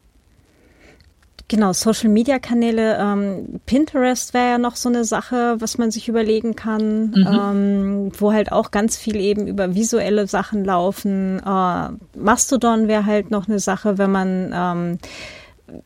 Genau, 1.47 1.73
Social 1.73 2.09
Media 2.09 2.39
Kanäle, 2.39 2.97
ähm, 2.99 3.59
Pinterest 3.67 4.33
wäre 4.33 4.49
ja 4.49 4.57
noch 4.57 4.75
so 4.75 4.89
eine 4.89 5.05
Sache, 5.05 5.57
was 5.59 5.77
man 5.77 5.91
sich 5.91 6.09
überlegen 6.09 6.55
kann, 6.55 7.11
mhm. 7.11 7.27
ähm, 7.27 8.11
wo 8.17 8.33
halt 8.33 8.51
auch 8.51 8.71
ganz 8.71 8.97
viel 8.97 9.17
eben 9.17 9.45
über 9.45 9.75
visuelle 9.75 10.25
Sachen 10.25 10.65
laufen. 10.65 11.39
Äh, 11.39 11.89
Mastodon 12.17 12.87
wäre 12.87 13.05
halt 13.05 13.29
noch 13.29 13.47
eine 13.47 13.59
Sache, 13.59 13.99
wenn 13.99 14.11
man 14.11 14.51
ähm, 14.55 14.97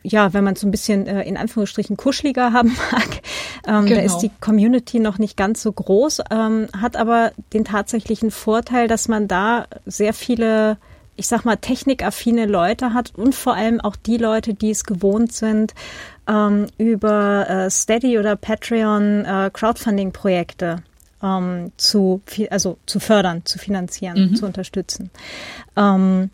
ja, 0.02 0.32
wenn 0.32 0.44
man 0.44 0.56
so 0.56 0.66
ein 0.66 0.70
bisschen 0.70 1.06
äh, 1.06 1.22
in 1.22 1.36
Anführungsstrichen 1.36 1.96
kuscheliger 1.96 2.52
haben 2.52 2.76
mag, 2.92 3.22
ähm, 3.66 3.86
genau. 3.86 3.96
da 3.96 4.02
ist 4.02 4.18
die 4.18 4.30
Community 4.40 4.98
noch 4.98 5.18
nicht 5.18 5.36
ganz 5.36 5.62
so 5.62 5.72
groß, 5.72 6.22
ähm, 6.30 6.68
hat 6.78 6.96
aber 6.96 7.32
den 7.52 7.64
tatsächlichen 7.64 8.30
Vorteil, 8.30 8.88
dass 8.88 9.08
man 9.08 9.28
da 9.28 9.66
sehr 9.86 10.12
viele 10.12 10.78
ich 11.20 11.28
sag 11.28 11.44
mal, 11.44 11.56
technikaffine 11.56 12.46
Leute 12.46 12.94
hat 12.94 13.12
und 13.14 13.34
vor 13.34 13.54
allem 13.54 13.78
auch 13.78 13.94
die 13.94 14.16
Leute, 14.16 14.54
die 14.54 14.70
es 14.70 14.84
gewohnt 14.84 15.32
sind, 15.32 15.74
ähm, 16.26 16.66
über 16.78 17.48
äh, 17.48 17.70
Steady 17.70 18.18
oder 18.18 18.36
Patreon 18.36 19.26
äh, 19.26 19.50
Crowdfunding-Projekte 19.52 20.82
ähm, 21.22 21.72
zu, 21.76 22.22
also 22.48 22.78
zu 22.86 23.00
fördern, 23.00 23.44
zu 23.44 23.58
finanzieren, 23.58 24.30
mhm. 24.30 24.34
zu 24.34 24.46
unterstützen. 24.46 25.10
Ähm, 25.76 26.30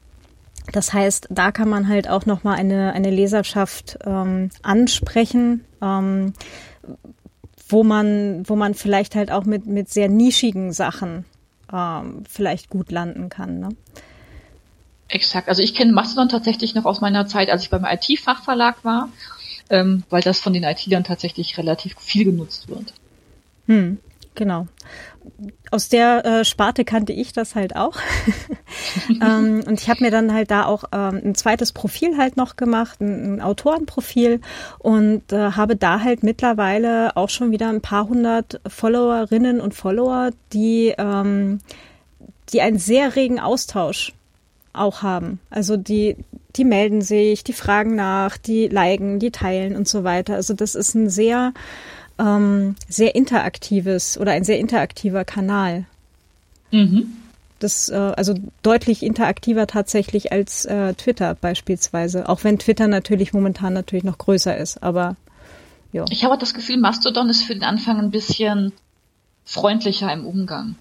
das 0.71 0.93
heißt, 0.93 1.27
da 1.31 1.51
kann 1.51 1.69
man 1.69 1.89
halt 1.89 2.09
auch 2.09 2.25
nochmal 2.25 2.57
eine, 2.57 2.93
eine 2.93 3.11
Leserschaft 3.11 3.99
ähm, 4.05 4.51
ansprechen, 4.63 5.65
ähm, 5.83 6.33
wo 7.69 7.83
man, 7.83 8.49
wo 8.49 8.55
man 8.55 8.75
vielleicht 8.75 9.17
halt 9.17 9.33
auch 9.33 9.45
mit, 9.47 9.67
mit 9.67 9.89
sehr 9.89 10.09
nischigen 10.09 10.73
Sachen 10.73 11.25
ähm, 11.73 12.23
vielleicht 12.29 12.71
gut 12.71 12.93
landen 12.93 13.31
kann. 13.31 13.59
Ne? 13.59 13.71
Exakt. 15.09 15.49
Also 15.49 15.63
ich 15.63 15.75
kenne 15.75 15.93
Mastodon 15.93 16.29
tatsächlich 16.29 16.75
noch 16.75 16.85
aus 16.85 17.01
meiner 17.01 17.27
Zeit, 17.27 17.49
als 17.49 17.63
ich 17.63 17.71
beim 17.71 17.85
IT-Fachverlag 17.85 18.85
war, 18.85 19.09
ähm, 19.71 20.03
weil 20.11 20.23
das 20.23 20.41
von 20.41 20.53
den 20.53 20.65
IT-Lern 20.65 21.05
tatsächlich 21.05 21.57
relativ 21.59 21.95
viel 21.99 22.25
genutzt 22.25 22.69
wird. 22.69 22.93
Hm, 23.67 23.99
genau. 24.35 24.67
Aus 25.71 25.89
der 25.89 26.25
äh, 26.25 26.45
Sparte 26.45 26.85
kannte 26.85 27.13
ich 27.13 27.33
das 27.33 27.55
halt 27.55 27.77
auch. 27.77 27.99
ähm, 29.09 29.63
und 29.67 29.81
ich 29.81 29.89
habe 29.89 30.05
mir 30.05 30.11
dann 30.11 30.33
halt 30.33 30.51
da 30.51 30.67
auch 30.67 30.85
ähm, 30.93 31.21
ein 31.25 31.35
zweites 31.37 31.73
Profil 31.73 32.17
halt 32.17 32.37
noch 32.37 32.57
gemacht, 32.57 33.01
ein, 33.01 33.37
ein 33.37 33.41
Autorenprofil 33.41 34.41
und 34.79 35.33
äh, 35.33 35.53
habe 35.53 35.77
da 35.77 36.01
halt 36.01 36.23
mittlerweile 36.25 37.17
auch 37.17 37.29
schon 37.29 37.53
wieder 37.53 37.69
ein 37.69 37.81
paar 37.81 38.09
hundert 38.09 38.61
Followerinnen 38.67 39.61
und 39.61 39.75
Follower, 39.75 40.31
die, 40.53 40.95
ähm, 40.97 41.61
die 42.53 42.61
einen 42.61 42.79
sehr 42.79 43.15
regen 43.17 43.41
Austausch 43.41 44.16
auch 44.77 45.03
haben. 45.03 45.41
Also 45.51 45.77
die, 45.77 46.17
die 46.57 46.65
melden 46.65 47.03
sich, 47.03 47.45
die 47.45 47.53
fragen 47.53 47.95
nach, 47.95 48.37
die 48.37 48.69
liken, 48.69 49.19
die 49.19 49.31
teilen 49.31 49.77
und 49.77 49.89
so 49.89 50.05
weiter. 50.05 50.35
Also 50.35 50.55
das 50.55 50.75
ist 50.75 50.95
ein 50.95 51.11
sehr, 51.11 51.53
ähm, 52.19 52.77
sehr 52.89 53.15
interaktives 53.15 54.19
oder 54.19 54.33
ein 54.33 54.45
sehr 54.45 54.59
interaktiver 54.59 55.25
Kanal. 55.25 55.85
Mhm. 56.71 57.13
Das, 57.59 57.89
äh, 57.89 57.95
also 57.95 58.35
deutlich 58.63 59.03
interaktiver 59.03 59.67
tatsächlich 59.67 60.33
als 60.33 60.65
äh, 60.67 60.95
Twitter 60.95 61.35
beispielsweise. 61.35 62.29
Auch 62.29 62.45
wenn 62.45 62.59
Twitter 62.59 62.89
natürlich 62.89 63.33
momentan 63.33 63.73
natürlich 63.73 64.05
noch 64.05 64.19
größer 64.19 64.57
ist, 64.57 64.83
aber 64.83 65.17
ja. 65.93 66.05
Ich 66.11 66.25
habe 66.25 66.37
das 66.37 66.53
Gefühl, 66.53 66.77
Mastodon 66.77 67.31
ist 67.31 67.45
für 67.45 67.55
den 67.55 67.65
Anfang 67.65 67.99
ein 67.99 68.11
bisschen 68.11 68.73
freundlicher 69.45 70.13
im 70.13 70.27
Umgang. 70.27 70.77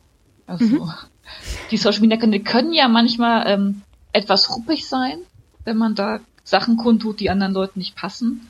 Also 0.47 0.65
mhm. 0.65 0.91
die 1.71 1.77
Social 1.77 2.01
Media 2.01 2.17
Kanäle 2.17 2.43
können 2.43 2.73
ja 2.73 2.87
manchmal 2.87 3.47
ähm, 3.47 3.81
etwas 4.15 4.49
ruppig 4.49 4.87
sein, 4.87 5.17
wenn 5.65 5.77
man 5.77 5.93
da 5.93 6.19
Sachen 6.43 6.77
kundtut, 6.77 7.19
die 7.19 7.29
anderen 7.29 7.53
Leuten 7.53 7.79
nicht 7.79 7.95
passen. 7.95 8.49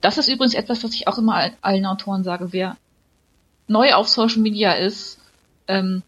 Das 0.00 0.18
ist 0.18 0.28
übrigens 0.28 0.54
etwas, 0.54 0.84
was 0.84 0.94
ich 0.94 1.08
auch 1.08 1.18
immer 1.18 1.50
allen 1.62 1.86
Autoren 1.86 2.22
sage. 2.22 2.52
Wer 2.52 2.76
neu 3.66 3.94
auf 3.94 4.08
Social 4.08 4.40
Media 4.40 4.72
ist, 4.72 5.18
ähm, 5.66 6.02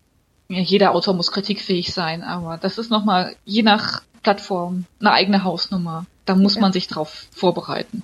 ja, 0.48 0.60
jeder 0.60 0.94
Autor 0.94 1.14
muss 1.14 1.32
kritikfähig 1.32 1.92
sein, 1.92 2.22
aber 2.22 2.58
das 2.58 2.78
ist 2.78 2.90
nochmal 2.90 3.34
je 3.44 3.62
nach 3.62 4.02
Plattform 4.22 4.84
eine 5.00 5.12
eigene 5.12 5.42
Hausnummer. 5.42 6.06
Da 6.24 6.36
muss 6.36 6.56
ja. 6.56 6.60
man 6.60 6.72
sich 6.72 6.86
drauf 6.86 7.26
vorbereiten. 7.30 8.02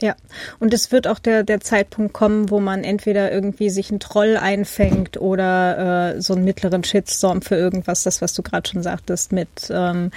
Ja, 0.00 0.16
und 0.58 0.74
es 0.74 0.90
wird 0.90 1.06
auch 1.06 1.18
der, 1.18 1.44
der 1.44 1.60
Zeitpunkt 1.60 2.12
kommen, 2.12 2.50
wo 2.50 2.58
man 2.58 2.82
entweder 2.82 3.30
irgendwie 3.30 3.70
sich 3.70 3.90
einen 3.90 4.00
Troll 4.00 4.36
einfängt 4.36 5.20
oder 5.20 6.14
äh, 6.16 6.20
so 6.20 6.34
einen 6.34 6.44
mittleren 6.44 6.82
Shitstorm 6.82 7.42
für 7.42 7.54
irgendwas, 7.54 8.02
das, 8.02 8.20
was 8.20 8.34
du 8.34 8.42
gerade 8.42 8.68
schon 8.68 8.82
sagtest, 8.82 9.32
mit 9.32 9.70
ähm, 9.70 10.10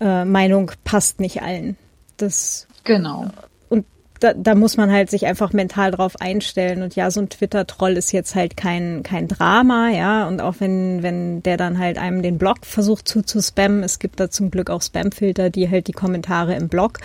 äh, 0.00 0.24
Meinung 0.24 0.70
passt 0.84 1.18
nicht 1.18 1.42
allen. 1.42 1.76
Das 2.18 2.68
genau. 2.84 3.26
Und 3.68 3.84
da, 4.20 4.32
da 4.32 4.54
muss 4.54 4.76
man 4.76 4.92
halt 4.92 5.10
sich 5.10 5.26
einfach 5.26 5.52
mental 5.52 5.90
drauf 5.90 6.20
einstellen. 6.20 6.82
Und 6.82 6.94
ja, 6.94 7.10
so 7.10 7.20
ein 7.20 7.30
Twitter-Troll 7.30 7.96
ist 7.96 8.12
jetzt 8.12 8.36
halt 8.36 8.56
kein, 8.56 9.02
kein 9.02 9.26
Drama, 9.26 9.90
ja. 9.90 10.28
Und 10.28 10.40
auch 10.40 10.56
wenn, 10.60 11.02
wenn 11.02 11.42
der 11.42 11.56
dann 11.56 11.78
halt 11.78 11.98
einem 11.98 12.22
den 12.22 12.38
Blog 12.38 12.58
versucht 12.62 13.08
zu, 13.08 13.22
zu 13.22 13.42
spammen, 13.42 13.82
es 13.82 13.98
gibt 13.98 14.20
da 14.20 14.30
zum 14.30 14.52
Glück 14.52 14.70
auch 14.70 14.82
Spamfilter, 14.82 15.50
die 15.50 15.68
halt 15.68 15.88
die 15.88 15.92
Kommentare 15.92 16.54
im 16.54 16.68
Blog 16.68 16.98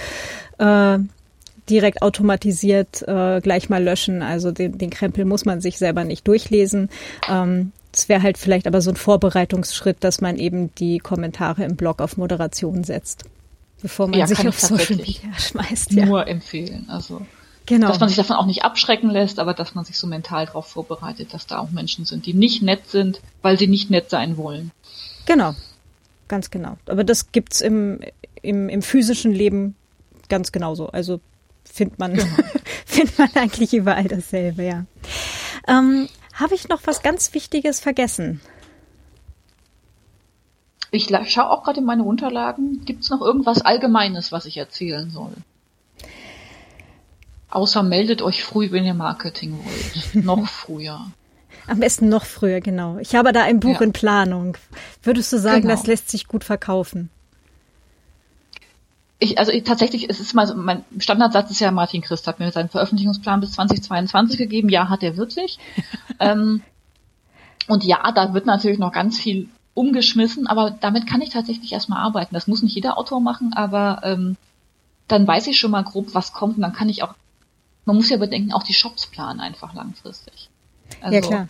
äh, 0.60 0.99
direkt 1.70 2.01
automatisiert 2.01 3.01
äh, 3.07 3.41
gleich 3.41 3.70
mal 3.70 3.84
löschen. 3.84 4.22
Also 4.22 4.51
den, 4.51 4.78
den 4.78 4.89
Krempel 4.89 5.26
muss 5.26 5.45
man 5.45 5.61
sich 5.61 5.78
selber 5.78 6.03
nicht 6.03 6.28
durchlesen. 6.28 6.89
Ähm, 7.30 7.72
es 7.93 8.09
wäre 8.09 8.22
halt 8.22 8.38
vielleicht 8.38 8.68
aber 8.68 8.82
so 8.82 8.91
ein 8.91 8.95
Vorbereitungsschritt, 8.95 10.03
dass 10.03 10.22
man 10.22 10.38
eben 10.38 10.74
die 10.76 10.99
Kommentare 10.99 11.63
im 11.63 11.76
Blog 11.76 12.01
auf 12.01 12.18
Moderation 12.18 12.84
setzt, 12.84 13.24
bevor 13.82 14.07
man 14.07 14.20
ja, 14.20 14.28
sich 14.28 14.47
auf 14.47 14.59
Social 14.59 14.97
Media 14.97 15.34
schmeißt. 15.38 15.93
Ja. 15.93 16.05
Nur 16.05 16.28
empfehlen. 16.28 16.86
Also 16.89 17.22
Genau. 17.68 17.88
Dass 17.88 17.99
man 17.99 18.09
sich 18.09 18.18
davon 18.18 18.36
auch 18.36 18.45
nicht 18.45 18.63
abschrecken 18.63 19.09
lässt, 19.09 19.39
aber 19.39 19.53
dass 19.53 19.74
man 19.74 19.86
sich 19.86 19.97
so 19.97 20.05
mental 20.05 20.45
darauf 20.45 20.68
vorbereitet, 20.68 21.34
dass 21.34 21.47
da 21.47 21.59
auch 21.59 21.72
Menschen 21.72 22.05
sind, 22.05 22.26
die 22.26 22.34
nicht 22.34 22.61
nett 22.61 22.88
sind, 22.88 23.22
weil 23.41 23.57
sie 23.57 23.68
nicht 23.68 23.89
nett 23.89 24.09
sein 24.09 24.38
wollen. 24.38 24.72
Genau, 25.26 25.55
ganz 26.28 26.51
genau. 26.51 26.78
Aber 26.86 27.03
das 27.03 27.32
gibt's 27.32 27.61
im, 27.61 28.01
im, 28.43 28.70
im 28.70 28.82
physischen 28.84 29.32
Leben 29.32 29.76
ganz 30.30 30.51
genauso. 30.51 30.89
Also 30.89 31.20
findet 31.76 31.99
man, 31.99 32.13
genau. 32.13 32.36
findet 32.86 33.19
man 33.19 33.30
eigentlich 33.36 33.73
überall 33.73 34.05
dasselbe, 34.05 34.63
ja. 34.63 34.86
Ähm, 35.67 36.07
Habe 36.34 36.55
ich 36.55 36.69
noch 36.69 36.82
was 36.86 37.03
ganz 37.03 37.34
Wichtiges 37.34 37.80
vergessen? 37.80 38.41
Ich 40.91 41.11
schaue 41.28 41.49
auch 41.49 41.63
gerade 41.63 41.82
in 41.82 41.86
meine 41.86 42.03
Unterlagen. 42.03 42.86
Gibt 42.86 43.03
es 43.03 43.09
noch 43.09 43.21
irgendwas 43.21 43.61
Allgemeines, 43.61 44.32
was 44.32 44.45
ich 44.45 44.55
erzählen 44.55 45.09
soll? 45.09 45.34
Außer 47.49 47.84
meldet 47.84 48.21
euch 48.21 48.43
früh, 48.43 48.71
wenn 48.71 48.86
ihr 48.86 48.93
Marketing 48.93 49.59
wollt. 49.63 50.15
noch 50.26 50.47
früher. 50.47 51.05
Am 51.67 51.80
besten 51.80 52.07
noch 52.07 52.26
früher, 52.26 52.61
genau. 52.61 52.97
Ich 52.99 53.15
habe 53.15 53.34
da 53.34 53.43
ein 53.43 53.59
Buch 53.59 53.80
ja. 53.80 53.82
in 53.82 53.91
Planung. 53.93 54.57
Würdest 55.03 55.34
du 55.34 55.39
sagen, 55.39 55.63
genau. 55.63 55.73
das 55.73 55.88
lässt 55.88 56.09
sich 56.09 56.28
gut 56.28 56.43
verkaufen? 56.43 57.09
Ich, 59.20 59.39
also 59.39 59.51
ich, 59.51 59.63
tatsächlich, 59.63 60.09
es 60.09 60.20
ist 60.20 60.34
mal 60.34 60.45
so, 60.45 60.55
mein 60.55 60.84
Standardsatz 60.99 61.51
ist 61.51 61.59
ja, 61.61 61.72
Martin 61.72 62.01
Christ 62.01 62.28
hat 62.28 62.39
mir 62.39 62.51
seinen 62.51 62.70
Veröffentlichungsplan 62.70 63.39
bis 63.39 63.53
2022 63.53 64.38
gegeben. 64.38 64.70
Ja, 64.70 64.89
hat 64.89 65.03
er 65.03 65.18
wirklich. 65.18 65.57
ähm, 66.20 66.61
und 67.68 67.84
ja, 67.84 68.11
da 68.11 68.34
wird 68.34 68.45
natürlich 68.45 68.80
noch 68.80 68.91
ganz 68.91 69.18
viel 69.18 69.49
umgeschmissen, 69.74 70.47
aber 70.47 70.72
damit 70.72 71.07
kann 71.07 71.22
ich 71.22 71.30
tatsächlich 71.30 71.72
erstmal 71.72 72.03
arbeiten. 72.03 72.34
Das 72.34 72.47
muss 72.47 72.61
nicht 72.61 72.76
jeder 72.76 72.97
Autor 72.97 73.20
machen, 73.22 73.53
aber 73.53 74.01
ähm, 74.03 74.38
dann 75.07 75.28
weiß 75.28 75.47
ich 75.47 75.59
schon 75.59 75.72
mal 75.72 75.84
grob, 75.84 76.13
was 76.13 76.34
kommt 76.34 76.57
und 76.57 76.61
dann 76.61 76.74
kann 76.74 76.89
ich 76.89 77.03
auch, 77.03 77.13
man 77.86 77.95
muss 77.95 78.09
ja 78.09 78.18
bedenken, 78.18 78.53
auch 78.53 78.63
die 78.63 78.74
Shops 78.74 79.07
planen 79.07 79.39
einfach 79.39 79.74
langfristig. 79.74 80.49
Also, 81.01 81.16
ja, 81.16 81.22
klar. 81.22 81.47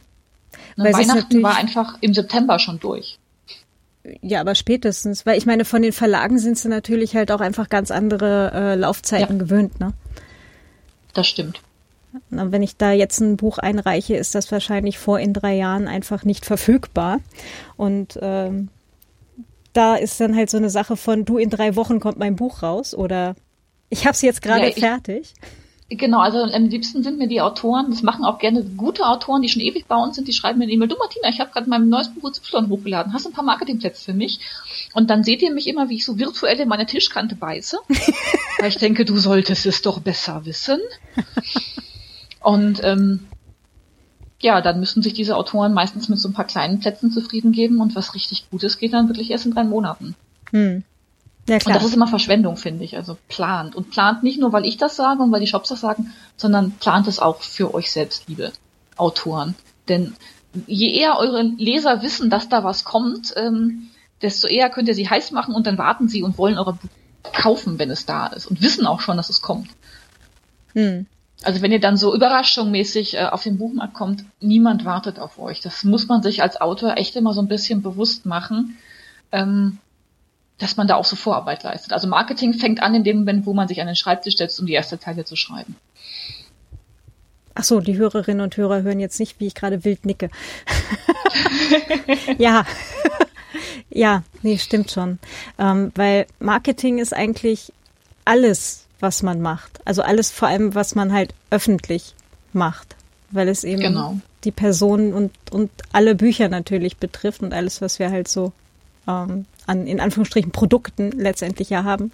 Ne, 0.75 0.93
Weihnachten 0.93 1.43
war 1.43 1.55
einfach 1.55 1.97
im 2.01 2.13
September 2.13 2.59
schon 2.59 2.79
durch. 2.79 3.19
Ja, 4.21 4.41
aber 4.41 4.55
spätestens, 4.55 5.25
weil 5.25 5.37
ich 5.37 5.45
meine, 5.45 5.65
von 5.65 5.81
den 5.81 5.93
Verlagen 5.93 6.37
sind 6.37 6.57
sie 6.57 6.69
natürlich 6.69 7.15
halt 7.15 7.31
auch 7.31 7.41
einfach 7.41 7.69
ganz 7.69 7.91
andere 7.91 8.51
äh, 8.53 8.75
Laufzeiten 8.75 9.37
ja. 9.37 9.43
gewöhnt, 9.43 9.79
ne? 9.79 9.93
Das 11.13 11.27
stimmt. 11.27 11.61
Und 12.31 12.51
wenn 12.51 12.63
ich 12.63 12.77
da 12.77 12.91
jetzt 12.91 13.19
ein 13.19 13.37
Buch 13.37 13.57
einreiche, 13.57 14.15
ist 14.15 14.35
das 14.35 14.51
wahrscheinlich 14.51 14.99
vor 14.99 15.19
in 15.19 15.33
drei 15.33 15.55
Jahren 15.55 15.87
einfach 15.87 16.23
nicht 16.23 16.45
verfügbar. 16.45 17.19
Und 17.77 18.19
ähm, 18.21 18.69
da 19.73 19.95
ist 19.95 20.19
dann 20.19 20.35
halt 20.35 20.49
so 20.49 20.57
eine 20.57 20.69
Sache 20.69 20.95
von, 20.95 21.25
du 21.25 21.37
in 21.37 21.49
drei 21.49 21.75
Wochen 21.75 21.99
kommt 21.99 22.17
mein 22.17 22.35
Buch 22.35 22.63
raus 22.63 22.93
oder 22.93 23.35
ich 23.89 24.05
habe 24.05 24.13
es 24.13 24.21
jetzt 24.21 24.41
gerade 24.41 24.67
ja, 24.67 24.71
fertig. 24.71 25.33
Genau, 25.87 26.19
also 26.19 26.39
am 26.39 26.65
liebsten 26.65 27.03
sind 27.03 27.19
mir 27.19 27.27
die 27.27 27.41
Autoren, 27.41 27.91
das 27.91 28.01
machen 28.01 28.25
auch 28.25 28.39
gerne 28.39 28.63
gute 28.63 29.05
Autoren, 29.05 29.43
die 29.43 29.49
schon 29.49 29.61
ewig 29.61 29.85
bei 29.87 29.95
uns 29.95 30.15
sind, 30.15 30.27
die 30.27 30.33
schreiben 30.33 30.57
mir 30.57 30.65
eine 30.65 30.73
E-Mail, 30.73 30.87
du 30.87 30.97
Martina, 30.97 31.29
ich 31.29 31.39
habe 31.39 31.51
gerade 31.51 31.69
mein 31.69 31.89
neues 31.89 32.09
Buch 32.09 32.31
Y 32.31 32.69
hochgeladen, 32.69 33.13
hast 33.13 33.27
ein 33.27 33.33
paar 33.33 33.43
Marketingplätze 33.43 34.03
für 34.03 34.13
mich? 34.13 34.39
Und 34.95 35.11
dann 35.11 35.23
seht 35.23 35.43
ihr 35.43 35.53
mich 35.53 35.67
immer, 35.67 35.87
wie 35.89 35.97
ich 35.97 36.05
so 36.05 36.17
virtuell 36.17 36.59
in 36.59 36.67
meine 36.67 36.87
Tischkante 36.87 37.35
beiße, 37.35 37.77
weil 38.59 38.69
ich 38.69 38.77
denke, 38.77 39.05
du 39.05 39.15
solltest 39.17 39.67
es 39.67 39.83
doch 39.83 39.99
besser 39.99 40.43
wissen. 40.45 40.79
Und 42.41 42.83
ähm, 42.83 43.27
ja, 44.41 44.61
dann 44.61 44.79
müssen 44.79 45.03
sich 45.03 45.13
diese 45.13 45.37
Autoren 45.37 45.73
meistens 45.73 46.09
mit 46.09 46.17
so 46.17 46.29
ein 46.29 46.33
paar 46.33 46.45
kleinen 46.45 46.79
Plätzen 46.79 47.11
zufrieden 47.11 47.51
geben 47.51 47.79
und 47.79 47.95
was 47.95 48.15
richtig 48.15 48.49
Gutes 48.49 48.79
geht 48.79 48.93
dann 48.93 49.07
wirklich 49.07 49.29
erst 49.29 49.45
in 49.45 49.53
drei 49.53 49.63
Monaten. 49.63 50.15
Hm. 50.49 50.83
Ja, 51.47 51.59
klar. 51.59 51.75
Und 51.75 51.81
das 51.81 51.89
ist 51.89 51.95
immer 51.95 52.07
Verschwendung, 52.07 52.57
finde 52.57 52.83
ich. 52.83 52.97
Also 52.97 53.17
plant. 53.27 53.75
Und 53.75 53.91
plant 53.91 54.23
nicht 54.23 54.39
nur, 54.39 54.51
weil 54.51 54.65
ich 54.65 54.77
das 54.77 54.95
sage 54.95 55.21
und 55.21 55.31
weil 55.31 55.41
die 55.41 55.47
Shops 55.47 55.69
das 55.69 55.81
sagen, 55.81 56.11
sondern 56.37 56.71
plant 56.71 57.07
es 57.07 57.19
auch 57.19 57.41
für 57.41 57.73
euch 57.73 57.91
selbst, 57.91 58.27
liebe 58.27 58.51
Autoren. 58.97 59.55
Denn 59.87 60.15
je 60.67 60.91
eher 60.91 61.17
eure 61.17 61.43
Leser 61.43 62.01
wissen, 62.01 62.29
dass 62.29 62.49
da 62.49 62.63
was 62.63 62.83
kommt, 62.83 63.33
ähm, 63.35 63.89
desto 64.21 64.47
eher 64.47 64.69
könnt 64.69 64.87
ihr 64.87 64.95
sie 64.95 65.09
heiß 65.09 65.31
machen 65.31 65.53
und 65.53 65.67
dann 65.67 65.77
warten 65.77 66.07
sie 66.07 66.23
und 66.23 66.37
wollen 66.37 66.57
eure 66.57 66.73
Buch 66.73 66.89
kaufen, 67.33 67.79
wenn 67.79 67.91
es 67.91 68.05
da 68.05 68.27
ist 68.27 68.45
und 68.47 68.61
wissen 68.61 68.85
auch 68.85 69.01
schon, 69.01 69.17
dass 69.17 69.29
es 69.29 69.41
kommt. 69.41 69.69
Hm. 70.73 71.05
Also 71.43 71.61
wenn 71.61 71.71
ihr 71.71 71.79
dann 71.79 71.97
so 71.97 72.15
überraschungsmäßig 72.15 73.15
äh, 73.15 73.25
auf 73.25 73.43
den 73.43 73.57
Buchmarkt 73.57 73.93
kommt, 73.93 74.23
niemand 74.39 74.85
wartet 74.85 75.19
auf 75.19 75.37
euch. 75.37 75.59
Das 75.61 75.83
muss 75.83 76.07
man 76.07 76.23
sich 76.23 76.41
als 76.41 76.59
Autor 76.61 76.97
echt 76.97 77.15
immer 77.15 77.33
so 77.33 77.41
ein 77.41 77.47
bisschen 77.47 77.81
bewusst 77.81 78.25
machen. 78.25 78.77
Ähm, 79.31 79.79
dass 80.57 80.77
man 80.77 80.87
da 80.87 80.95
auch 80.95 81.05
so 81.05 81.15
Vorarbeit 81.15 81.63
leistet. 81.63 81.91
Also 81.91 82.07
Marketing 82.07 82.53
fängt 82.53 82.81
an 82.81 82.95
in 82.95 83.03
dem 83.03 83.19
Moment, 83.19 83.45
wo 83.45 83.53
man 83.53 83.67
sich 83.67 83.81
an 83.81 83.87
den 83.87 83.95
Schreibtisch 83.95 84.37
setzt, 84.37 84.59
um 84.59 84.65
die 84.65 84.73
erste 84.73 84.99
Zeile 84.99 85.25
zu 85.25 85.35
schreiben. 85.35 85.75
Ach 87.55 87.63
so, 87.63 87.79
die 87.79 87.97
Hörerinnen 87.97 88.41
und 88.41 88.55
Hörer 88.57 88.83
hören 88.83 88.99
jetzt 88.99 89.19
nicht, 89.19 89.39
wie 89.39 89.47
ich 89.47 89.55
gerade 89.55 89.83
wild 89.85 90.05
nicke. 90.05 90.29
ja. 92.37 92.65
ja, 93.89 94.23
nee, 94.41 94.57
stimmt 94.57 94.91
schon. 94.91 95.19
Ähm, 95.57 95.91
weil 95.95 96.27
Marketing 96.39 96.99
ist 96.99 97.13
eigentlich 97.13 97.71
alles, 98.25 98.85
was 98.99 99.23
man 99.23 99.41
macht. 99.41 99.79
Also 99.85 100.01
alles 100.01 100.31
vor 100.31 100.49
allem, 100.49 100.75
was 100.75 100.95
man 100.95 101.13
halt 101.13 101.33
öffentlich 101.49 102.13
macht. 102.51 102.95
Weil 103.31 103.47
es 103.47 103.63
eben 103.63 103.81
genau. 103.81 104.19
die 104.43 104.51
Person 104.51 105.13
und, 105.13 105.31
und 105.51 105.71
alle 105.93 106.15
Bücher 106.15 106.49
natürlich 106.49 106.97
betrifft 106.97 107.41
und 107.41 107.53
alles, 107.53 107.81
was 107.81 107.99
wir 107.99 108.11
halt 108.11 108.27
so 108.27 108.51
ähm, 109.07 109.45
an 109.67 109.87
in 109.87 109.99
Anführungsstrichen 109.99 110.51
Produkten 110.51 111.11
letztendlich 111.11 111.69
ja 111.69 111.83
haben. 111.83 112.11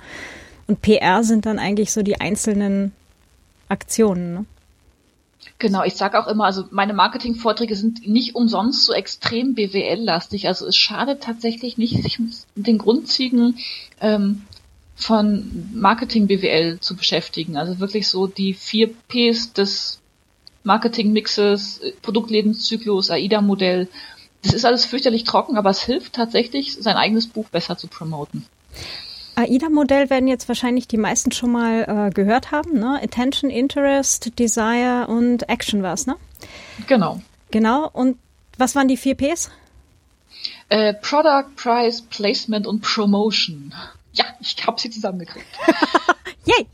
Und 0.68 0.82
PR 0.82 1.24
sind 1.24 1.46
dann 1.46 1.60
eigentlich 1.60 1.92
so 1.92 2.02
die 2.02 2.22
einzelnen 2.22 2.94
Aktionen. 3.68 4.34
Ne? 4.34 4.46
Genau, 5.60 5.84
ich 5.84 5.96
sage 5.96 6.20
auch 6.20 6.28
immer, 6.28 6.46
also 6.46 6.66
meine 6.72 6.94
Marketingvorträge 6.94 7.76
sind 7.76 8.08
nicht 8.08 8.36
umsonst 8.36 8.86
so 8.86 8.94
extrem 8.94 9.54
BWL-lastig. 9.54 10.48
Also 10.48 10.68
es 10.68 10.76
schadet 10.76 11.24
tatsächlich 11.24 11.78
nicht, 11.78 12.02
sich 12.02 12.20
mit 12.20 12.68
den 12.68 12.78
Grundzügen 12.78 13.58
ähm, 14.00 14.44
von 14.96 15.70
Marketing 15.74 16.28
BWL 16.28 16.80
zu 16.80 16.96
beschäftigen. 16.96 17.58
Also 17.58 17.80
wirklich 17.80 18.08
so 18.08 18.28
die 18.28 18.54
vier 18.54 18.92
Ps 19.08 19.54
des 19.54 20.00
Marketingmixes, 20.64 21.82
Produktlebenszyklus, 22.02 23.10
AIDA-Modell 23.10 23.88
das 24.44 24.54
ist 24.54 24.66
alles 24.66 24.86
fürchterlich 24.86 25.24
trocken, 25.24 25.58
aber 25.58 25.70
es 25.70 25.82
hilft 25.82 26.14
tatsächlich, 26.14 26.74
sein 26.74 26.96
eigenes 26.96 27.28
Buch 27.28 27.48
besser 27.50 27.78
zu 27.78 27.88
promoten. 27.88 28.46
AIDA-Modell 29.36 30.10
werden 30.10 30.28
jetzt 30.28 30.48
wahrscheinlich 30.48 30.88
die 30.88 30.98
meisten 30.98 31.32
schon 31.32 31.52
mal 31.52 32.08
äh, 32.08 32.10
gehört 32.12 32.52
haben, 32.52 32.80
ne? 32.80 33.00
Attention, 33.02 33.50
Interest, 33.50 34.38
Desire 34.38 35.08
und 35.08 35.48
Action 35.50 35.84
war 35.84 35.94
es, 35.94 36.06
ne? 36.06 36.16
Genau. 36.88 37.22
Genau. 37.50 37.90
Und 37.92 38.18
was 38.58 38.76
waren 38.76 38.88
die 38.88 38.98
vier 38.98 39.16
Ps? 39.16 39.50
Äh, 40.70 40.94
Product, 40.96 41.56
Price, 41.56 42.02
Placement 42.02 42.68
und 42.68 42.82
Promotion. 42.82 43.74
Ja, 44.14 44.26
ich 44.40 44.56
habe 44.66 44.80
sie 44.80 44.90
zusammengekriegt. 44.90 45.48
Yay! 46.46 46.68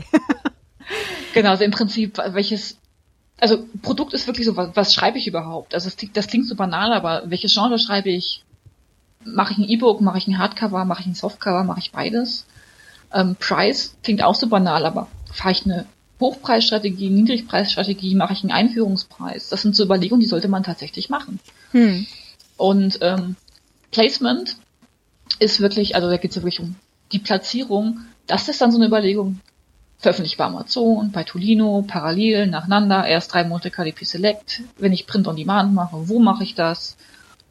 genau, 1.34 1.52
also 1.52 1.64
im 1.64 1.72
Prinzip, 1.72 2.18
welches 2.18 2.78
also 3.40 3.66
Produkt 3.82 4.14
ist 4.14 4.28
wirklich 4.28 4.46
so, 4.46 4.56
was, 4.56 4.76
was 4.76 4.94
schreibe 4.94 5.18
ich 5.18 5.28
überhaupt? 5.28 5.74
Also 5.74 5.90
das, 5.90 5.98
das 6.14 6.28
klingt 6.28 6.48
so 6.48 6.56
banal, 6.56 6.94
aber 6.94 7.24
welches 7.26 7.54
Genre 7.54 7.80
schreibe 7.80 8.10
ich? 8.10 8.44
Mache 9.24 9.54
ich 9.54 9.58
ein 9.60 9.70
E-Book, 9.70 10.02
mache 10.02 10.18
ich 10.18 10.28
ein 10.28 10.38
Hardcover, 10.38 10.86
mache 10.86 11.02
ich 11.02 11.08
ein 11.08 11.16
Softcover, 11.16 11.64
mache 11.64 11.80
ich 11.80 11.92
beides? 11.92 12.46
Ähm, 13.14 13.36
Price 13.40 13.96
klingt 14.04 14.24
auch 14.24 14.36
so 14.36 14.48
banal, 14.48 14.86
aber 14.86 15.08
fahre 15.32 15.52
ich 15.52 15.66
eine 15.66 15.86
Hochpreisstrategie, 16.20 17.10
Niedrigpreisstrategie, 17.10 18.16
mache 18.16 18.34
ich 18.34 18.42
einen 18.42 18.52
Einführungspreis? 18.52 19.50
Das 19.50 19.62
sind 19.62 19.76
so 19.76 19.84
Überlegungen, 19.84 20.22
die 20.22 20.28
sollte 20.28 20.48
man 20.48 20.64
tatsächlich 20.64 21.10
machen. 21.10 21.40
Hm. 21.72 22.08
Und 22.58 23.00
ähm, 23.02 23.36
Placement 23.92 24.58
ist 25.40 25.60
wirklich, 25.60 25.96
also 25.96 26.10
da 26.10 26.18
geht 26.18 26.32
es 26.32 26.38
ja 26.38 26.42
wirklich 26.42 26.60
um 26.60 26.76
die 27.12 27.20
Platzierung. 27.20 28.00
Das 28.26 28.50
ist 28.50 28.62
dann 28.62 28.72
so 28.72 28.78
eine 28.78 28.88
Überlegung, 28.88 29.40
veröffentlicht 29.98 30.38
bei 30.38 30.46
Amazon, 30.46 31.12
bei 31.12 31.24
Tolino, 31.24 31.84
parallel, 31.88 32.48
nacheinander, 32.48 33.06
erst 33.06 33.34
drei 33.34 33.44
Monate 33.44 33.72
KDP 33.72 34.06
Select. 34.06 34.62
Wenn 34.78 34.94
ich 34.94 35.08
Print 35.08 35.28
on 35.28 35.36
Demand 35.36 35.74
mache, 35.74 36.08
wo 36.08 36.20
mache 36.20 36.44
ich 36.44 36.56
das? 36.56 36.98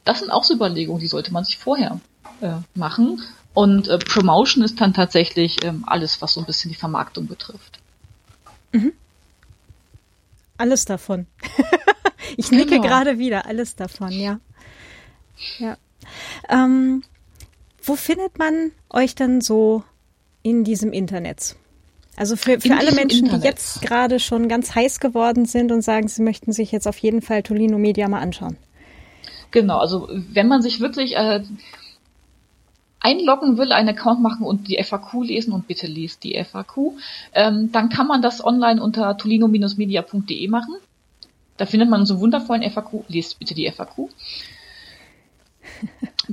Das 0.05 0.21
sind 0.21 0.31
auch 0.31 0.45
so 0.45 0.55
Überlegungen, 0.55 1.01
die 1.01 1.09
sollte 1.09 1.33
man 1.33 1.45
sich 1.45 1.59
vorher 1.59 2.01
äh, 2.41 2.53
machen. 2.75 3.23
Und 3.55 3.89
äh, 3.89 3.99
Promotion 3.99 4.63
ist 4.63 4.81
dann 4.81 4.95
tatsächlich 4.95 5.65
ähm, 5.65 5.85
alles, 5.87 6.23
was 6.23 6.35
so 6.35 6.41
ein 6.41 6.47
bisschen 6.47 6.71
die 6.71 6.77
Vermarktung 6.77 7.27
betrifft. 7.27 7.81
Mhm. 8.73 8.93
Alles 10.59 10.85
davon. 10.85 11.27
ich 12.37 12.51
nicke 12.51 12.77
genau. 12.77 12.83
gerade 12.83 13.19
wieder, 13.19 13.47
alles 13.47 13.75
davon, 13.75 14.13
ja. 14.13 14.39
Ja. 15.59 15.77
Ähm, 16.49 17.03
wo 17.83 17.97
findet 17.97 18.39
man 18.39 18.71
euch 18.91 19.15
denn 19.15 19.41
so 19.41 19.83
in 20.43 20.65
diesem 20.65 20.93
Internet? 20.93 21.57
Also 22.17 22.37
für, 22.37 22.61
für 22.61 22.75
alle 22.75 22.93
Menschen, 22.93 23.27
Internet. 23.27 23.43
die 23.43 23.47
jetzt 23.49 23.83
gerade 23.83 24.19
schon 24.19 24.49
ganz 24.49 24.75
heiß 24.75 25.01
geworden 25.01 25.45
sind 25.45 25.71
und 25.71 25.83
sagen, 25.83 26.09
sie 26.09 26.23
möchten 26.23 26.53
sich 26.53 26.73
jetzt 26.73 26.89
auf 26.89 26.97
jeden 26.99 27.21
Fall 27.21 27.43
Tolino 27.43 27.79
Media 27.79 28.09
mal 28.09 28.21
anschauen. 28.21 28.57
Genau, 29.51 29.79
also 29.79 30.09
wenn 30.33 30.49
man 30.49 30.63
sich 30.63 30.81
wirklich 30.81 31.17
äh, 31.17 31.43
einloggen 33.01 33.59
will, 33.59 33.73
einen 33.73 33.91
Account 33.91 34.21
machen 34.21 34.45
und 34.45 34.69
die 34.69 34.83
FAQ 34.83 35.25
lesen 35.25 35.53
und 35.53 35.69
bitte 35.69 35.87
liest 35.87 36.25
die 36.25 36.43
FAQ, 36.43 36.93
ähm, 37.35 37.71
dann 37.71 37.89
kann 37.89 38.07
man 38.07 38.23
das 38.23 38.45
online 38.45 38.83
unter 38.83 39.17
tolino-media.de 39.17 40.49
machen. 40.49 40.75
Da 41.57 41.67
findet 41.67 41.89
man 41.89 42.07
so 42.07 42.21
wundervollen 42.21 42.69
FAQ, 42.69 43.05
lest 43.09 43.39
bitte 43.39 43.55
die 43.55 43.71
FAQ. 43.71 44.09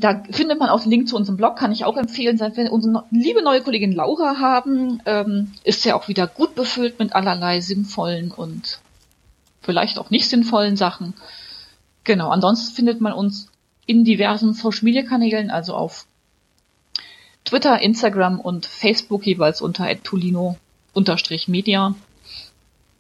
Da 0.04 0.22
findet 0.32 0.60
man 0.60 0.68
auch 0.68 0.82
den 0.82 0.92
Link 0.92 1.08
zu 1.08 1.16
unserem 1.16 1.38
Blog, 1.38 1.56
kann 1.56 1.72
ich 1.72 1.86
auch 1.86 1.96
empfehlen. 1.96 2.38
Seit 2.38 2.58
wir 2.58 2.70
unsere 2.74 3.06
liebe 3.10 3.42
neue 3.42 3.62
Kollegin 3.62 3.94
Laura 3.94 4.38
haben, 4.38 5.02
ähm, 5.06 5.54
ist 5.64 5.86
ja 5.86 5.96
auch 5.96 6.10
wieder 6.10 6.28
gut 6.28 6.56
befüllt 6.56 7.00
mit 7.00 7.16
allerlei 7.16 7.62
sinnvollen 7.62 8.30
und 8.32 8.82
vielleicht 9.62 9.98
auch 10.00 10.10
nicht 10.10 10.28
sinnvollen 10.28 10.76
Sachen. 10.76 11.14
Genau, 12.04 12.32
ansonsten 12.32 12.76
findet 12.76 13.00
man 13.00 13.14
uns 13.14 13.48
in 13.86 14.04
diversen 14.04 14.54
Social 14.54 14.84
Media 14.84 15.04
Kanälen, 15.04 15.50
also 15.50 15.74
auf 15.74 16.06
Twitter, 17.46 17.82
Instagram 17.82 18.42
und 18.42 18.66
Facebook 18.66 19.26
jeweils 19.26 19.62
unter 19.62 19.88
tolino-media. 20.04 21.96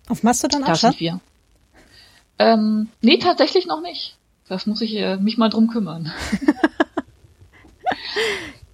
Auf 0.07 0.23
Mastodon 0.23 0.63
auch 0.63 0.77
schon? 0.77 0.91
sind 0.91 1.01
wir. 1.01 1.19
Ähm, 2.39 2.87
nee, 3.01 3.17
tatsächlich 3.17 3.65
noch 3.65 3.81
nicht. 3.81 4.15
Das 4.47 4.65
muss 4.67 4.79
ich 4.79 4.95
äh, 4.95 5.17
mich 5.17 5.37
mal 5.37 5.49
drum 5.49 5.67
kümmern. 5.67 6.13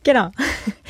genau. 0.03 0.31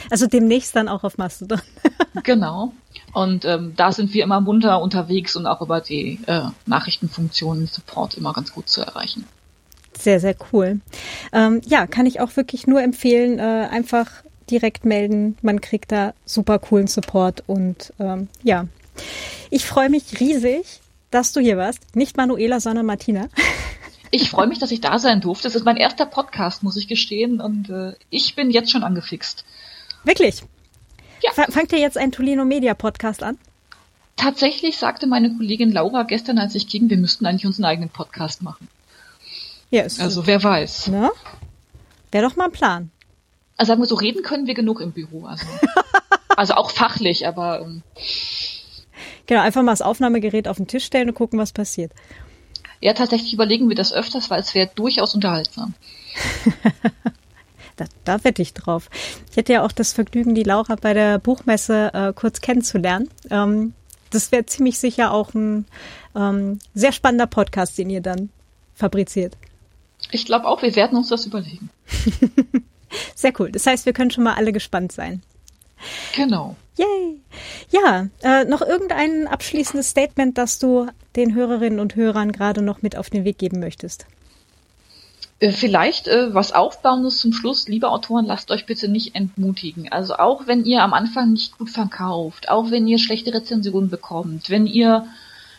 Also 0.09 0.27
demnächst 0.27 0.75
dann 0.75 0.87
auch 0.87 1.03
auf 1.03 1.17
Mastodon. 1.17 1.61
genau. 2.23 2.73
Und 3.13 3.45
ähm, 3.45 3.73
da 3.75 3.91
sind 3.91 4.13
wir 4.13 4.23
immer 4.23 4.41
munter 4.41 4.81
unterwegs 4.81 5.35
und 5.35 5.45
auch 5.45 5.61
über 5.61 5.81
die 5.81 6.19
äh, 6.27 6.43
Nachrichtenfunktionen 6.65 7.67
Support 7.67 8.15
immer 8.15 8.33
ganz 8.33 8.53
gut 8.53 8.69
zu 8.69 8.81
erreichen. 8.81 9.25
Sehr, 9.97 10.19
sehr 10.19 10.35
cool. 10.53 10.79
Ähm, 11.33 11.61
ja, 11.65 11.87
kann 11.87 12.05
ich 12.05 12.21
auch 12.21 12.35
wirklich 12.37 12.67
nur 12.67 12.81
empfehlen, 12.81 13.39
äh, 13.39 13.67
einfach 13.69 14.07
direkt 14.49 14.85
melden. 14.85 15.37
Man 15.41 15.61
kriegt 15.61 15.91
da 15.91 16.13
super 16.25 16.59
coolen 16.59 16.87
Support 16.87 17.43
und 17.47 17.93
ähm, 17.99 18.29
ja, 18.43 18.65
ich 19.49 19.65
freue 19.65 19.89
mich 19.89 20.19
riesig, 20.19 20.81
dass 21.11 21.31
du 21.33 21.39
hier 21.39 21.57
warst. 21.57 21.95
Nicht 21.95 22.17
Manuela, 22.17 22.59
sondern 22.59 22.85
Martina. 22.85 23.27
Ich 24.11 24.29
freue 24.29 24.47
mich, 24.47 24.59
dass 24.59 24.71
ich 24.71 24.81
da 24.81 24.97
sein 24.99 25.21
durfte. 25.21 25.47
Das 25.47 25.55
ist 25.55 25.65
mein 25.65 25.77
erster 25.77 26.05
Podcast, 26.05 26.63
muss 26.63 26.77
ich 26.77 26.87
gestehen. 26.87 27.41
Und 27.41 27.69
äh, 27.69 27.93
ich 28.09 28.35
bin 28.35 28.49
jetzt 28.49 28.71
schon 28.71 28.83
angefixt. 28.83 29.45
Wirklich? 30.03 30.43
Ja. 31.21 31.31
fangt 31.49 31.71
ihr 31.73 31.79
jetzt 31.79 31.97
ein 31.97 32.11
Tolino 32.11 32.45
Media 32.45 32.73
Podcast 32.73 33.23
an? 33.23 33.37
Tatsächlich 34.15 34.77
sagte 34.77 35.07
meine 35.07 35.33
Kollegin 35.35 35.71
Laura 35.71 36.03
gestern, 36.03 36.39
als 36.39 36.55
ich 36.55 36.67
ging, 36.67 36.89
wir 36.89 36.97
müssten 36.97 37.25
eigentlich 37.25 37.45
unseren 37.45 37.65
eigenen 37.65 37.89
Podcast 37.89 38.41
machen. 38.41 38.67
Ja, 39.69 39.83
ist 39.83 40.01
Also 40.01 40.25
wer 40.25 40.43
weiß. 40.43 40.87
Ne? 40.87 41.11
Wäre 42.11 42.27
doch 42.27 42.35
mal 42.35 42.45
ein 42.45 42.51
Plan. 42.51 42.91
Also 43.57 43.71
sagen 43.71 43.81
wir 43.81 43.87
so, 43.87 43.95
reden 43.95 44.23
können 44.23 44.47
wir 44.47 44.53
genug 44.53 44.81
im 44.81 44.91
Büro. 44.91 45.25
Also, 45.25 45.45
also 46.35 46.53
auch 46.55 46.71
fachlich, 46.71 47.27
aber. 47.27 47.61
Ähm, 47.61 47.83
genau, 49.25 49.41
einfach 49.41 49.61
mal 49.61 49.73
das 49.73 49.81
Aufnahmegerät 49.81 50.47
auf 50.47 50.57
den 50.57 50.67
Tisch 50.67 50.85
stellen 50.85 51.09
und 51.09 51.15
gucken, 51.15 51.37
was 51.39 51.51
passiert. 51.51 51.91
Ja, 52.81 52.93
tatsächlich 52.93 53.33
überlegen 53.33 53.69
wir 53.69 53.75
das 53.75 53.91
öfters, 53.91 54.29
weil 54.29 54.39
es 54.39 54.55
wäre 54.55 54.69
durchaus 54.73 55.13
unterhaltsam. 55.13 55.73
da, 57.75 57.85
da 58.05 58.23
wette 58.23 58.41
ich 58.41 58.53
drauf. 58.53 58.89
Ich 59.29 59.37
hätte 59.37 59.53
ja 59.53 59.63
auch 59.63 59.71
das 59.71 59.93
Vergnügen, 59.93 60.35
die 60.35 60.43
Laura 60.43 60.75
bei 60.75 60.93
der 60.93 61.19
Buchmesse 61.19 61.91
äh, 61.93 62.13
kurz 62.13 62.41
kennenzulernen. 62.41 63.09
Ähm, 63.29 63.73
das 64.11 64.31
wäre 64.31 64.45
ziemlich 64.45 64.79
sicher 64.79 65.11
auch 65.11 65.33
ein 65.33 65.65
ähm, 66.15 66.59
sehr 66.73 66.91
spannender 66.91 67.27
Podcast, 67.27 67.77
den 67.77 67.89
ihr 67.89 68.01
dann 68.01 68.29
fabriziert. 68.73 69.37
Ich 70.11 70.25
glaube 70.25 70.47
auch, 70.47 70.61
wir 70.61 70.75
werden 70.75 70.97
uns 70.97 71.09
das 71.09 71.25
überlegen. 71.25 71.69
sehr 73.15 73.33
cool. 73.39 73.51
Das 73.51 73.67
heißt, 73.67 73.85
wir 73.85 73.93
können 73.93 74.11
schon 74.11 74.23
mal 74.23 74.35
alle 74.35 74.53
gespannt 74.53 74.91
sein. 74.91 75.21
Genau. 76.15 76.55
Yay. 76.77 77.19
Ja, 77.71 78.07
äh, 78.21 78.45
noch 78.45 78.61
irgendein 78.61 79.27
abschließendes 79.27 79.89
Statement, 79.89 80.37
das 80.37 80.59
du 80.59 80.87
den 81.15 81.35
Hörerinnen 81.35 81.79
und 81.79 81.95
Hörern 81.95 82.31
gerade 82.31 82.61
noch 82.61 82.81
mit 82.81 82.95
auf 82.95 83.09
den 83.09 83.25
Weg 83.25 83.37
geben 83.37 83.59
möchtest? 83.59 84.05
Äh, 85.39 85.51
vielleicht 85.51 86.07
äh, 86.07 86.33
was 86.33 86.51
Aufbauendes 86.51 87.17
zum 87.17 87.33
Schluss. 87.33 87.67
Liebe 87.67 87.89
Autoren, 87.89 88.25
lasst 88.25 88.51
euch 88.51 88.65
bitte 88.65 88.87
nicht 88.87 89.15
entmutigen. 89.15 89.91
Also 89.91 90.15
auch 90.15 90.47
wenn 90.47 90.65
ihr 90.65 90.81
am 90.83 90.93
Anfang 90.93 91.31
nicht 91.33 91.57
gut 91.57 91.69
verkauft, 91.69 92.49
auch 92.49 92.71
wenn 92.71 92.87
ihr 92.87 92.99
schlechte 92.99 93.33
Rezensionen 93.33 93.89
bekommt, 93.89 94.49
wenn 94.49 94.67
ihr 94.67 95.07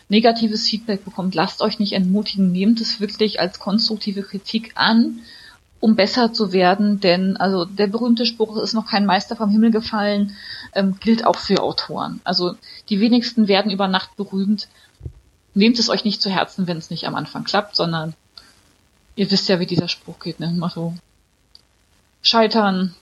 negatives 0.09 0.67
Feedback 0.67 1.05
bekommt, 1.05 1.35
lasst 1.35 1.61
euch 1.61 1.79
nicht 1.79 1.93
entmutigen. 1.93 2.51
Nehmt 2.51 2.81
es 2.81 2.99
wirklich 2.99 3.39
als 3.39 3.59
konstruktive 3.59 4.23
Kritik 4.23 4.71
an 4.75 5.21
um 5.81 5.95
besser 5.95 6.31
zu 6.31 6.53
werden, 6.53 6.99
denn 6.99 7.35
also 7.37 7.65
der 7.65 7.87
berühmte 7.87 8.25
Spruch 8.25 8.55
ist 8.57 8.73
noch 8.73 8.85
kein 8.85 9.05
Meister 9.05 9.35
vom 9.35 9.49
Himmel 9.49 9.71
gefallen, 9.71 10.37
ähm, 10.73 10.97
gilt 10.99 11.25
auch 11.25 11.37
für 11.37 11.61
Autoren. 11.61 12.21
Also 12.23 12.55
die 12.87 12.99
wenigsten 12.99 13.47
werden 13.47 13.71
über 13.71 13.87
Nacht 13.87 14.15
berühmt. 14.15 14.69
Nehmt 15.53 15.79
es 15.79 15.89
euch 15.89 16.05
nicht 16.05 16.21
zu 16.21 16.29
Herzen, 16.29 16.67
wenn 16.67 16.77
es 16.77 16.91
nicht 16.91 17.05
am 17.07 17.15
Anfang 17.15 17.43
klappt, 17.43 17.75
sondern 17.75 18.13
ihr 19.15 19.29
wisst 19.31 19.49
ja, 19.49 19.59
wie 19.59 19.65
dieser 19.65 19.87
Spruch 19.87 20.19
geht, 20.19 20.39
ne? 20.39 20.51
Mal 20.51 20.69
so 20.69 20.93
scheitern, 22.21 22.95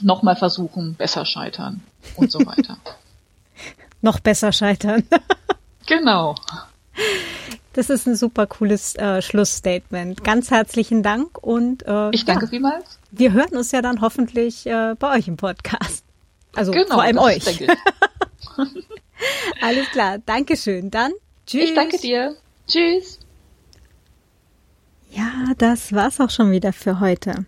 nochmal 0.00 0.36
versuchen, 0.36 0.94
besser 0.94 1.24
scheitern 1.24 1.82
und 2.16 2.30
so 2.30 2.38
weiter. 2.46 2.76
noch 4.02 4.20
besser 4.20 4.52
scheitern. 4.52 5.04
genau. 5.86 6.36
Das 7.72 7.90
ist 7.90 8.06
ein 8.06 8.16
super 8.16 8.46
cooles 8.46 8.96
äh, 8.96 9.22
Schlussstatement. 9.22 10.24
Ganz 10.24 10.50
herzlichen 10.50 11.02
Dank 11.02 11.38
und 11.38 11.86
äh, 11.86 12.10
ich 12.10 12.24
danke 12.24 12.46
ja, 12.46 12.50
vielmals. 12.50 12.98
Wir 13.10 13.32
hören 13.32 13.56
uns 13.56 13.72
ja 13.72 13.82
dann 13.82 14.00
hoffentlich 14.00 14.66
äh, 14.66 14.94
bei 14.98 15.16
euch 15.16 15.28
im 15.28 15.36
Podcast. 15.36 16.04
Also 16.54 16.72
genau, 16.72 16.94
vor 16.94 17.02
allem 17.02 17.18
euch. 17.18 17.44
Alles 19.60 19.88
klar, 19.90 20.18
Dankeschön. 20.24 20.90
Dann 20.90 21.12
tschüss. 21.46 21.64
Ich 21.64 21.74
danke 21.74 21.98
dir. 21.98 22.36
Tschüss. 22.66 23.20
Ja, 25.10 25.54
das 25.56 25.92
war's 25.92 26.20
auch 26.20 26.30
schon 26.30 26.50
wieder 26.50 26.72
für 26.72 27.00
heute. 27.00 27.46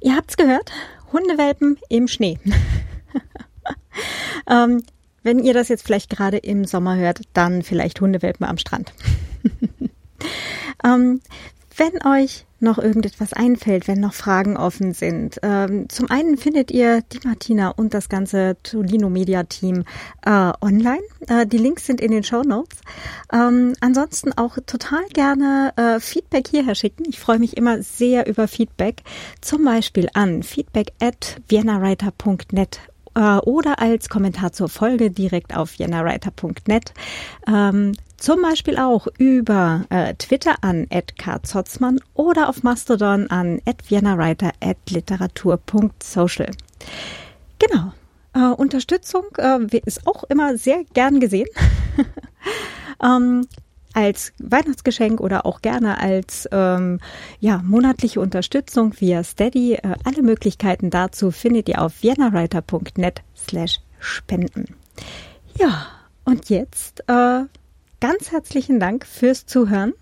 Ihr 0.00 0.16
habt's 0.16 0.36
gehört, 0.36 0.70
Hundewelpen 1.12 1.78
im 1.88 2.08
Schnee. 2.08 2.38
ähm, 4.48 4.82
wenn 5.22 5.38
ihr 5.38 5.54
das 5.54 5.68
jetzt 5.68 5.84
vielleicht 5.84 6.10
gerade 6.10 6.38
im 6.38 6.64
Sommer 6.64 6.96
hört, 6.96 7.22
dann 7.32 7.62
vielleicht 7.62 8.00
Hundewelpen 8.00 8.46
am 8.46 8.58
Strand. 8.58 8.92
ähm, 10.84 11.20
wenn 11.76 12.06
euch 12.06 12.46
noch 12.64 12.78
irgendetwas 12.78 13.32
einfällt, 13.32 13.86
wenn 13.86 14.00
noch 14.00 14.14
Fragen 14.14 14.56
offen 14.56 14.94
sind. 14.94 15.38
Ähm, 15.42 15.88
zum 15.88 16.10
einen 16.10 16.36
findet 16.36 16.70
ihr 16.70 17.02
die 17.02 17.20
Martina 17.26 17.68
und 17.68 17.94
das 17.94 18.08
ganze 18.08 18.56
Tolino 18.62 19.10
Media 19.10 19.44
Team 19.44 19.84
äh, 20.24 20.52
online. 20.60 21.02
Äh, 21.28 21.46
die 21.46 21.58
Links 21.58 21.86
sind 21.86 22.00
in 22.00 22.10
den 22.10 22.24
Show 22.24 22.42
Notes. 22.42 22.78
Ähm, 23.32 23.74
ansonsten 23.80 24.32
auch 24.32 24.56
total 24.66 25.04
gerne 25.12 25.72
äh, 25.76 26.00
Feedback 26.00 26.48
hierher 26.48 26.74
schicken. 26.74 27.04
Ich 27.08 27.20
freue 27.20 27.38
mich 27.38 27.56
immer 27.56 27.82
sehr 27.82 28.26
über 28.26 28.48
Feedback. 28.48 29.02
Zum 29.40 29.64
Beispiel 29.64 30.08
an 30.14 30.42
feedback 30.42 30.92
at 31.00 31.40
viennawriter.net 31.48 32.80
äh, 33.14 33.36
oder 33.38 33.80
als 33.80 34.08
Kommentar 34.08 34.52
zur 34.52 34.68
Folge 34.68 35.10
direkt 35.10 35.56
auf 35.56 35.74
jennawriter.net. 35.74 36.92
Ähm, 37.46 37.92
zum 38.16 38.42
Beispiel 38.42 38.78
auch 38.78 39.06
über 39.18 39.84
äh, 39.90 40.14
Twitter 40.14 40.54
an 40.62 40.88
@karzotzmann 41.18 42.00
oder 42.14 42.48
auf 42.48 42.62
Mastodon 42.62 43.28
an 43.28 43.60
@viennawriter@literatur.social. 43.86 46.50
Genau. 47.58 47.92
Äh, 48.34 48.54
Unterstützung 48.54 49.24
äh, 49.36 49.58
ist 49.84 50.06
auch 50.06 50.24
immer 50.24 50.56
sehr 50.56 50.84
gern 50.92 51.20
gesehen. 51.20 51.48
ähm, 53.02 53.46
als 53.94 54.32
Weihnachtsgeschenk 54.38 55.20
oder 55.20 55.46
auch 55.46 55.62
gerne 55.62 55.98
als 55.98 56.48
ähm, 56.52 57.00
ja, 57.40 57.62
monatliche 57.64 58.20
Unterstützung 58.20 58.92
via 58.98 59.24
Steady. 59.24 59.74
Äh, 59.74 59.94
alle 60.04 60.22
Möglichkeiten 60.22 60.90
dazu 60.90 61.30
findet 61.30 61.68
ihr 61.68 61.80
auf 61.80 62.02
viennawriter.net 62.02 63.22
slash 63.36 63.80
spenden. 64.00 64.74
Ja, 65.58 65.86
und 66.24 66.50
jetzt 66.50 67.04
äh, 67.08 67.44
ganz 68.00 68.32
herzlichen 68.32 68.80
Dank 68.80 69.06
fürs 69.06 69.46
Zuhören. 69.46 69.94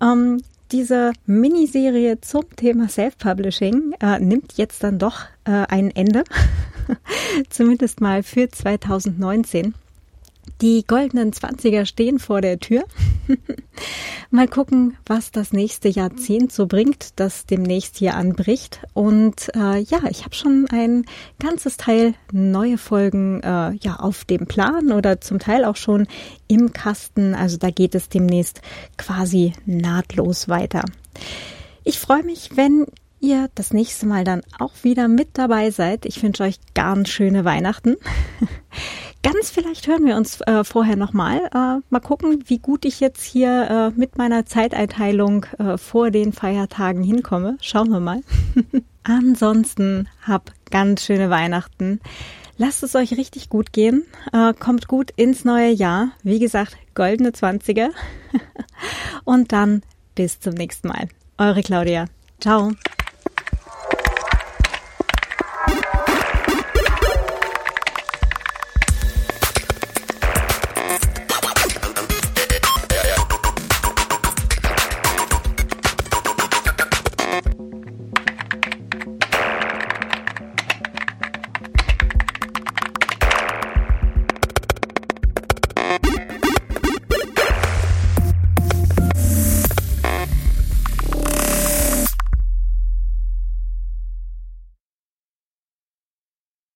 Ähm, 0.00 0.40
diese 0.72 1.12
Miniserie 1.26 2.20
zum 2.20 2.44
Thema 2.54 2.88
Self-Publishing 2.88 3.94
äh, 4.00 4.20
nimmt 4.20 4.52
jetzt 4.56 4.84
dann 4.84 4.98
doch 4.98 5.22
äh, 5.44 5.50
ein 5.50 5.90
Ende, 5.90 6.22
zumindest 7.50 8.00
mal 8.00 8.22
für 8.22 8.48
2019. 8.48 9.74
Die 10.60 10.84
goldenen 10.86 11.32
Zwanziger 11.32 11.86
stehen 11.86 12.18
vor 12.18 12.40
der 12.40 12.58
Tür. 12.58 12.84
Mal 14.30 14.48
gucken, 14.48 14.96
was 15.06 15.30
das 15.30 15.52
nächste 15.52 15.88
Jahrzehnt 15.88 16.52
so 16.52 16.66
bringt, 16.66 17.18
das 17.18 17.46
demnächst 17.46 17.96
hier 17.96 18.14
anbricht. 18.14 18.80
Und 18.92 19.50
äh, 19.54 19.78
ja, 19.78 20.00
ich 20.10 20.24
habe 20.24 20.34
schon 20.34 20.66
ein 20.70 21.04
ganzes 21.38 21.76
Teil 21.76 22.14
neue 22.32 22.78
Folgen 22.78 23.42
äh, 23.42 23.72
ja 23.72 23.96
auf 23.98 24.24
dem 24.24 24.46
Plan 24.46 24.92
oder 24.92 25.20
zum 25.20 25.38
Teil 25.38 25.64
auch 25.64 25.76
schon 25.76 26.06
im 26.48 26.72
Kasten. 26.72 27.34
Also 27.34 27.56
da 27.56 27.70
geht 27.70 27.94
es 27.94 28.08
demnächst 28.08 28.60
quasi 28.96 29.54
nahtlos 29.66 30.48
weiter. 30.48 30.84
Ich 31.84 31.98
freue 31.98 32.22
mich, 32.22 32.56
wenn 32.56 32.86
ihr 33.20 33.50
das 33.54 33.72
nächste 33.72 34.06
Mal 34.06 34.24
dann 34.24 34.42
auch 34.58 34.72
wieder 34.82 35.08
mit 35.08 35.30
dabei 35.34 35.70
seid. 35.70 36.06
Ich 36.06 36.22
wünsche 36.22 36.42
euch 36.42 36.58
ganz 36.74 37.08
schöne 37.08 37.44
Weihnachten. 37.44 37.96
Ganz 39.22 39.50
vielleicht 39.50 39.86
hören 39.86 40.06
wir 40.06 40.16
uns 40.16 40.40
äh, 40.42 40.64
vorher 40.64 40.96
nochmal. 40.96 41.50
Äh, 41.52 41.82
mal 41.90 42.00
gucken, 42.00 42.44
wie 42.46 42.58
gut 42.58 42.84
ich 42.86 43.00
jetzt 43.00 43.22
hier 43.22 43.92
äh, 43.94 43.98
mit 43.98 44.16
meiner 44.16 44.46
Zeiteinteilung 44.46 45.44
äh, 45.58 45.76
vor 45.76 46.10
den 46.10 46.32
Feiertagen 46.32 47.02
hinkomme. 47.02 47.58
Schauen 47.60 47.90
wir 47.90 48.00
mal. 48.00 48.22
Ansonsten 49.02 50.08
hab 50.26 50.52
ganz 50.70 51.04
schöne 51.04 51.28
Weihnachten. 51.28 52.00
Lasst 52.56 52.82
es 52.82 52.94
euch 52.94 53.16
richtig 53.16 53.48
gut 53.48 53.72
gehen. 53.72 54.04
Äh, 54.32 54.54
kommt 54.54 54.88
gut 54.88 55.10
ins 55.16 55.44
neue 55.44 55.70
Jahr. 55.70 56.12
Wie 56.22 56.38
gesagt, 56.38 56.76
goldene 56.94 57.32
Zwanziger. 57.32 57.90
Und 59.24 59.52
dann 59.52 59.82
bis 60.14 60.40
zum 60.40 60.54
nächsten 60.54 60.88
Mal. 60.88 61.08
Eure 61.38 61.62
Claudia. 61.62 62.06
Ciao. 62.40 62.72